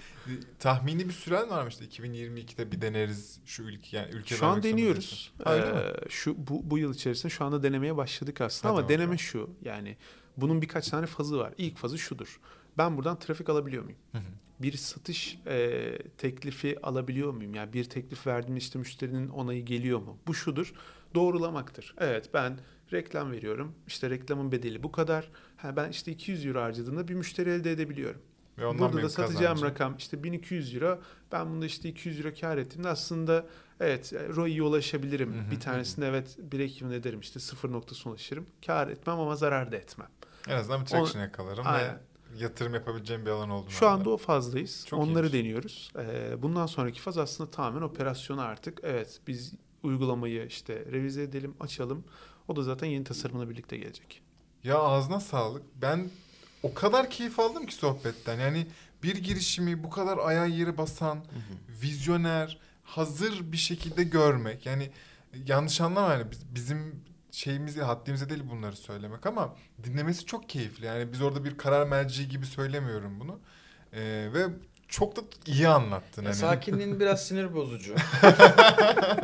Tahmini 0.60 1.08
bir 1.08 1.14
süren 1.14 1.50
var 1.50 1.64
mı 1.64 1.70
işte 1.70 1.86
2022'de 1.86 2.72
bir 2.72 2.82
deneriz 2.82 3.40
şu 3.46 3.64
ülke 3.64 3.98
yani 3.98 4.12
ülke 4.12 4.36
Şu 4.36 4.46
an 4.46 4.64
deniyoruz. 4.64 5.34
Ee, 5.48 5.62
şu 6.10 6.48
bu, 6.48 6.70
bu 6.70 6.78
yıl 6.78 6.94
içerisinde 6.94 7.34
şu 7.34 7.46
anda 7.46 7.64
denemeye 7.64 7.98
başladık 7.98 8.42
aslında 8.42 8.74
Hadi 8.74 8.80
ama 8.80 8.90
deneme 8.90 9.04
bakalım. 9.04 9.20
şu. 9.20 9.50
Yani 9.62 9.98
bunun 10.38 10.62
birkaç 10.62 10.88
tane 10.88 11.06
fazı 11.06 11.38
var. 11.38 11.54
İlk 11.58 11.78
fazı 11.78 11.98
şudur. 11.98 12.40
Ben 12.78 12.98
buradan 12.98 13.20
trafik 13.20 13.50
alabiliyor 13.50 13.84
muyum? 13.84 14.00
Hı 14.12 14.18
hı. 14.18 14.22
Bir 14.60 14.78
satış 14.78 15.40
e, 15.48 15.98
teklifi 16.18 16.78
alabiliyor 16.84 17.34
muyum? 17.34 17.56
Yani 17.56 17.74
bir 17.74 17.84
teklif 17.84 18.28
verdiğim 18.28 18.58
işte 18.58 18.80
müşterinin 18.80 19.30
onayı 19.30 19.66
geliyor 19.66 20.00
mu? 20.00 20.18
Bu 20.28 20.34
şudur. 20.34 20.74
Doğrulamaktır. 21.16 21.96
Evet 21.98 22.30
ben 22.34 22.60
reklam 22.94 23.32
veriyorum. 23.32 23.76
İşte 23.88 24.10
reklamın 24.10 24.52
bedeli 24.52 24.84
bu 24.84 24.92
kadar. 24.92 25.30
Ha, 25.58 25.76
ben 25.76 25.90
işte 25.90 26.12
200 26.12 26.46
euro 26.46 26.62
harcadığımda 26.62 27.08
bir 27.08 27.14
müşteri 27.14 27.50
elde 27.50 27.72
edebiliyorum. 27.72 28.22
Ve 28.58 28.66
ondan 28.66 28.94
Burada 28.94 29.06
da 29.06 29.10
satacağım 29.10 29.38
kazancım. 29.56 29.68
rakam 29.68 29.96
işte 29.98 30.24
1200 30.24 30.76
euro. 30.76 31.00
Ben 31.32 31.50
bunda 31.50 31.66
işte 31.66 31.90
200 31.90 32.26
euro 32.26 32.36
kar 32.42 32.58
ettiğimde 32.58 32.88
aslında 32.90 33.46
evet 33.80 34.14
ROI'ye 34.36 34.64
ulaşabilirim. 34.64 35.34
Hı 35.34 35.48
hı, 35.48 35.52
bir 35.52 35.60
tanesinde 35.60 36.08
evet 36.08 36.38
break 36.52 36.82
even 36.82 36.92
ederim 36.92 37.20
işte 37.20 37.40
sıfır 37.40 37.72
noktasına 37.72 38.12
ulaşırım. 38.12 38.46
Kar 38.66 38.88
etmem 38.88 39.20
ama 39.20 39.36
zarar 39.36 39.72
da 39.72 39.76
etmem. 39.76 40.08
En 40.48 40.58
azından 40.58 40.82
bir 40.82 40.86
traction 40.86 41.22
yakalarım 41.22 41.64
Aynen. 41.68 41.90
ve 42.34 42.44
yatırım 42.44 42.74
yapabileceğim 42.74 43.26
bir 43.26 43.32
alan 43.32 43.50
oldu. 43.50 43.70
Şu 43.70 43.88
anda 43.88 44.10
o 44.10 44.18
fazdayız. 44.18 44.86
Çok 44.88 45.00
Onları 45.00 45.26
iyiymiş. 45.28 45.34
deniyoruz. 45.34 45.92
Ee, 45.98 46.42
bundan 46.42 46.66
sonraki 46.66 47.02
faz 47.02 47.18
aslında 47.18 47.52
tamamen 47.52 47.82
operasyonu 47.82 48.42
artık. 48.42 48.80
Evet 48.84 49.20
biz 49.28 49.54
uygulamayı 49.84 50.46
işte 50.48 50.86
revize 50.92 51.24
edelim, 51.24 51.56
açalım. 51.60 52.04
O 52.48 52.56
da 52.56 52.64
zaten 52.64 52.88
yeni 52.88 53.04
tasarımla 53.04 53.50
birlikte 53.50 53.78
gelecek. 53.78 54.22
Ya 54.64 54.78
ağzına 54.78 55.20
sağlık. 55.20 55.64
Ben 55.82 56.10
o 56.64 56.74
kadar 56.74 57.10
keyif 57.10 57.40
aldım 57.40 57.66
ki 57.66 57.76
sohbetten. 57.76 58.40
Yani 58.40 58.68
bir 59.04 59.16
girişimi 59.16 59.84
bu 59.84 59.90
kadar 59.90 60.18
ayağı 60.18 60.50
yere 60.50 60.78
basan, 60.78 61.26
vizyoner, 61.82 62.60
hazır 62.84 63.52
bir 63.52 63.58
şekilde 63.58 64.04
görmek. 64.04 64.66
Yani 64.66 64.90
yanlış 65.46 65.82
anlama 65.82 66.14
yani 66.14 66.32
biz- 66.32 66.56
bizim 66.56 67.04
şeyimiz 67.32 67.76
değil, 67.76 67.86
haddimize 67.88 68.30
değil 68.30 68.44
bunları 68.52 68.76
söylemek 68.76 69.26
ama 69.26 69.56
dinlemesi 69.84 70.26
çok 70.26 70.50
keyifli. 70.50 70.86
Yani 70.86 71.12
biz 71.14 71.22
orada 71.22 71.44
bir 71.46 71.58
karar 71.58 71.88
merci 71.88 72.28
gibi 72.30 72.46
söylemiyorum 72.46 73.20
bunu. 73.20 73.40
Ee, 73.94 74.30
ve 74.34 74.48
çok 74.88 75.16
da 75.16 75.22
iyi 75.46 75.68
anlattın. 75.68 76.22
Ya 76.24 76.30
hani. 76.30 76.36
sakinliğin 76.36 77.00
biraz 77.00 77.24
sinir 77.28 77.56
bozucu. 77.56 77.96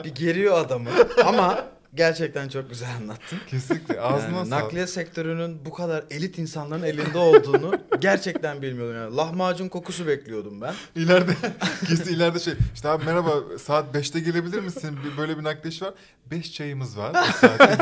bir 0.04 0.16
geriyor 0.16 0.58
adamı 0.58 0.90
ama 1.26 1.66
gerçekten 1.96 2.50
çok 2.50 2.70
güzel 2.70 2.90
anlattın. 3.02 3.40
Kesinlikle. 3.48 4.02
Ağzına 4.02 4.38
Yani 4.38 4.50
sağlık. 4.50 4.64
nakliye 4.64 4.88
sektörünün 4.88 5.66
bu 5.66 5.74
kadar 5.74 6.06
elit 6.10 6.38
insanların 6.38 6.84
elinde 6.84 7.18
olduğunu 7.18 7.74
gerçekten 8.00 8.62
bilmiyordum. 8.62 8.96
Yani 8.96 9.16
lahmacun 9.16 9.70
kokusu 9.70 10.08
bekliyordum 10.08 10.62
ben. 10.62 10.74
İleride 10.96 11.32
kesin 11.88 12.14
ileride 12.16 12.40
şey 12.40 12.54
işte 12.74 12.90
abi 12.90 13.06
merhaba 13.06 13.32
saat 13.60 13.96
5'te 13.96 14.20
gelebilir 14.20 14.60
misin? 14.60 14.98
Bir- 15.06 15.18
Böyle 15.18 15.38
bir 15.38 15.44
nakliş 15.44 15.82
var. 15.82 15.94
5 16.32 16.54
çayımız 16.54 16.98
var. 16.98 17.14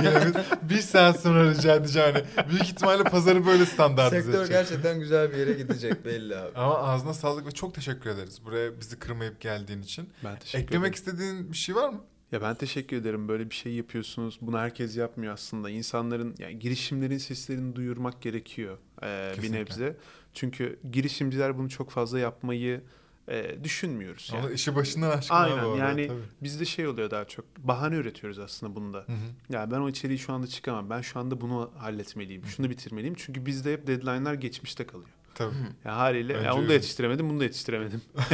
Bir. 0.02 0.70
Bir 0.70 0.82
saat 0.82 1.20
sonra 1.20 1.50
rica 1.52 1.76
edeceğim. 1.76 2.16
Yani 2.16 2.50
büyük 2.50 2.64
ihtimalle 2.64 3.04
pazarı 3.04 3.46
böyle 3.46 3.66
standartize 3.66 4.22
Sektör 4.22 4.40
edecek. 4.40 4.56
gerçekten 4.58 5.00
güzel 5.00 5.32
bir 5.32 5.38
yere 5.38 5.54
gidecek 5.54 6.06
belli 6.06 6.38
abi. 6.38 6.52
Ama 6.58 6.78
ağzına 6.78 7.14
sağlık 7.14 7.46
ve 7.48 7.52
çok 7.52 7.74
teşekkür 7.76 8.10
ederiz. 8.10 8.40
Buraya 8.46 8.80
bizi 8.80 9.00
kırmayıp 9.00 9.40
geldiğin 9.42 9.82
için. 9.82 10.10
Ben 10.24 10.40
teşekkür 10.40 10.64
Eklemek 10.64 10.88
ederim. 10.88 10.94
istediğin 10.94 11.52
bir 11.52 11.58
şey 11.58 11.76
var 11.76 11.90
mı? 11.90 12.02
Ya 12.32 12.42
ben 12.42 12.56
teşekkür 12.56 12.98
ederim. 12.98 13.28
Böyle 13.28 13.50
bir 13.50 13.56
şey 13.56 13.74
yapıyorsunuz. 13.74 14.38
Bunu 14.42 14.58
herkes 14.58 14.98
yapmıyor 14.98 15.34
aslında. 15.34 15.70
İnsanların 15.70 16.36
yani 16.40 16.60
girişimlerin 16.60 17.18
seslerini 17.18 17.76
duyurmak 17.76 18.22
gerekiyor 18.22 18.78
ee, 19.04 19.34
bir 19.42 19.52
nebze. 19.52 19.98
Çünkü 20.34 20.80
girişimciler 20.92 21.58
bunu 21.58 21.70
çok 21.70 21.90
fazla 21.90 22.20
yapmayı 22.20 22.82
e, 23.28 23.64
düşünmüyoruz. 23.64 24.32
Yani. 24.34 24.46
Onu 24.46 24.54
işi 24.54 24.76
başından 24.76 25.18
aşkına 25.18 25.38
Aynen 25.38 25.66
bu 25.66 25.70
arada, 25.70 25.78
yani 25.78 26.08
tabii. 26.08 26.20
bizde 26.44 26.66
şey 26.66 26.88
oluyor 26.88 27.12
daha 27.12 27.26
çok. 27.26 27.46
Bahane 27.58 27.96
üretiyoruz 27.96 28.40
aslında 28.40 28.76
bunda. 28.76 28.98
Hı 28.98 29.12
hı. 29.12 29.54
Ya 29.54 29.72
ben 29.72 29.80
o 29.80 29.90
içeriği 29.90 30.20
şu 30.20 30.34
anda 30.34 30.48
çıkamam. 30.48 30.90
Ben 30.90 31.02
şu 31.02 31.20
anda 31.20 31.42
bunu 31.42 31.72
halletmeliyim. 31.78 32.46
Şunu 32.46 32.70
bitirmeliyim. 32.70 33.16
Çünkü 33.18 33.46
bizde 33.46 33.74
hep 33.74 33.88
deadline'lar 33.88 34.34
geçmişte 34.34 34.88
kalıyor. 34.88 35.10
Tabii. 35.38 35.54
Ya 35.86 35.96
haliyle 35.98 36.34
ya 36.34 36.54
onu 36.54 36.60
öyle. 36.60 36.70
da 36.70 36.74
yetiştiremedim, 36.74 37.30
bunu 37.30 37.40
da 37.40 37.44
yetiştiremedim 37.44 38.02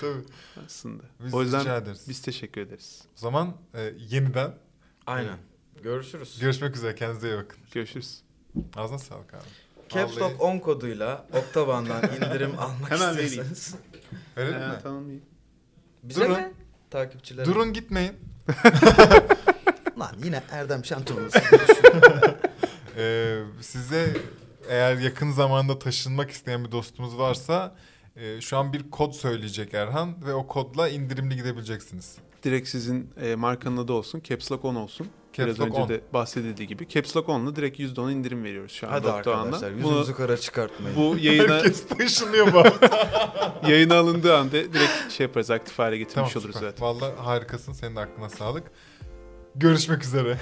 tabii. 0.00 0.22
aslında. 0.66 1.02
Biz 1.20 1.34
o 1.34 1.44
rica 1.44 1.58
yüzden 1.58 1.82
ederiz. 1.82 2.04
biz 2.08 2.22
teşekkür 2.22 2.60
ederiz. 2.60 3.02
O 3.16 3.20
zaman 3.20 3.56
e, 3.74 3.92
yeniden 4.08 4.54
Aynen. 5.06 5.38
Görüşürüz. 5.82 6.38
görüşmek 6.40 6.76
üzere. 6.76 6.94
Kendinize 6.94 7.28
iyi 7.28 7.36
bakın. 7.36 7.58
Görüşürüz. 7.74 8.20
Ağzına 8.76 8.98
sağlık 8.98 9.34
abi. 9.34 9.42
Caps 9.88 10.16
Vallahi- 10.16 10.20
Lock 10.32 10.40
10 10.42 10.58
koduyla 10.58 11.26
Octaban'dan 11.32 12.02
indirim 12.16 12.58
almak 12.58 12.90
Hemen 12.90 13.14
vereyim. 13.16 13.26
istiyorsanız. 13.26 13.74
Verelim 14.36 14.58
mi? 14.58 14.64
Ha, 14.64 14.80
tamam 14.82 15.10
iyi. 15.10 15.20
Bize 16.02 16.20
Durun. 16.20 16.32
mi? 16.32 16.52
Takipçilere. 16.90 17.46
Durun 17.46 17.72
gitmeyin. 17.72 18.12
Lan 19.98 20.14
yine 20.24 20.42
Erdem 20.50 20.84
Şanturlu. 20.84 21.28
Ee, 22.96 23.42
size 23.60 24.16
eğer 24.68 24.96
yakın 24.96 25.30
zamanda 25.30 25.78
taşınmak 25.78 26.30
isteyen 26.30 26.64
bir 26.64 26.72
dostumuz 26.72 27.18
varsa 27.18 27.76
e, 28.16 28.40
şu 28.40 28.56
an 28.56 28.72
bir 28.72 28.90
kod 28.90 29.12
söyleyecek 29.12 29.74
Erhan 29.74 30.26
ve 30.26 30.34
o 30.34 30.46
kodla 30.46 30.88
indirimli 30.88 31.36
gidebileceksiniz. 31.36 32.16
Direkt 32.42 32.68
sizin 32.68 33.10
e, 33.22 33.34
markanın 33.34 33.76
adı 33.76 33.92
olsun. 33.92 34.20
Caps 34.24 34.52
Lock 34.52 34.64
10 34.64 34.74
olsun. 34.74 35.06
Caps 35.32 35.46
Biraz 35.46 35.60
Lock 35.60 35.70
önce 35.70 35.82
10. 35.82 35.88
de 35.88 36.00
bahsedildiği 36.12 36.68
gibi. 36.68 36.88
Caps 36.88 37.16
Lock 37.16 37.28
10'la 37.28 37.56
direkt 37.56 37.80
%10 37.80 38.12
indirim 38.12 38.44
veriyoruz 38.44 38.72
şu 38.72 38.86
an. 38.86 38.90
Hadi 38.90 39.10
arkadaşlar 39.10 39.72
Bunu, 39.72 39.88
yüzümüzü 39.88 40.14
kara 40.14 40.36
çıkartmayın. 40.36 40.96
bu 40.96 41.16
yayına, 41.18 41.54
Herkes 41.56 41.88
taşınıyor 41.88 42.52
bu 42.52 42.58
arada. 42.58 43.60
yayına 43.68 43.98
alındığı 43.98 44.36
anda 44.36 44.52
direkt 44.52 45.12
şey 45.12 45.26
yaparız 45.26 45.50
aktif 45.50 45.78
hale 45.78 45.98
getirmiş 45.98 46.14
tamam 46.14 46.30
oluruz 46.30 46.54
süper. 46.56 46.68
zaten. 46.70 46.86
Vallahi 46.86 47.12
harikasın. 47.16 47.72
Senin 47.72 47.96
de 47.96 48.00
aklına 48.00 48.28
sağlık. 48.28 48.64
Görüşmek 49.54 50.04
üzere. 50.04 50.38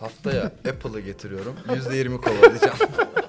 Haftaya 0.00 0.42
Apple'ı 0.44 1.00
getiriyorum. 1.00 1.54
%20 1.68 2.20
kovalayacağım. 2.20 2.76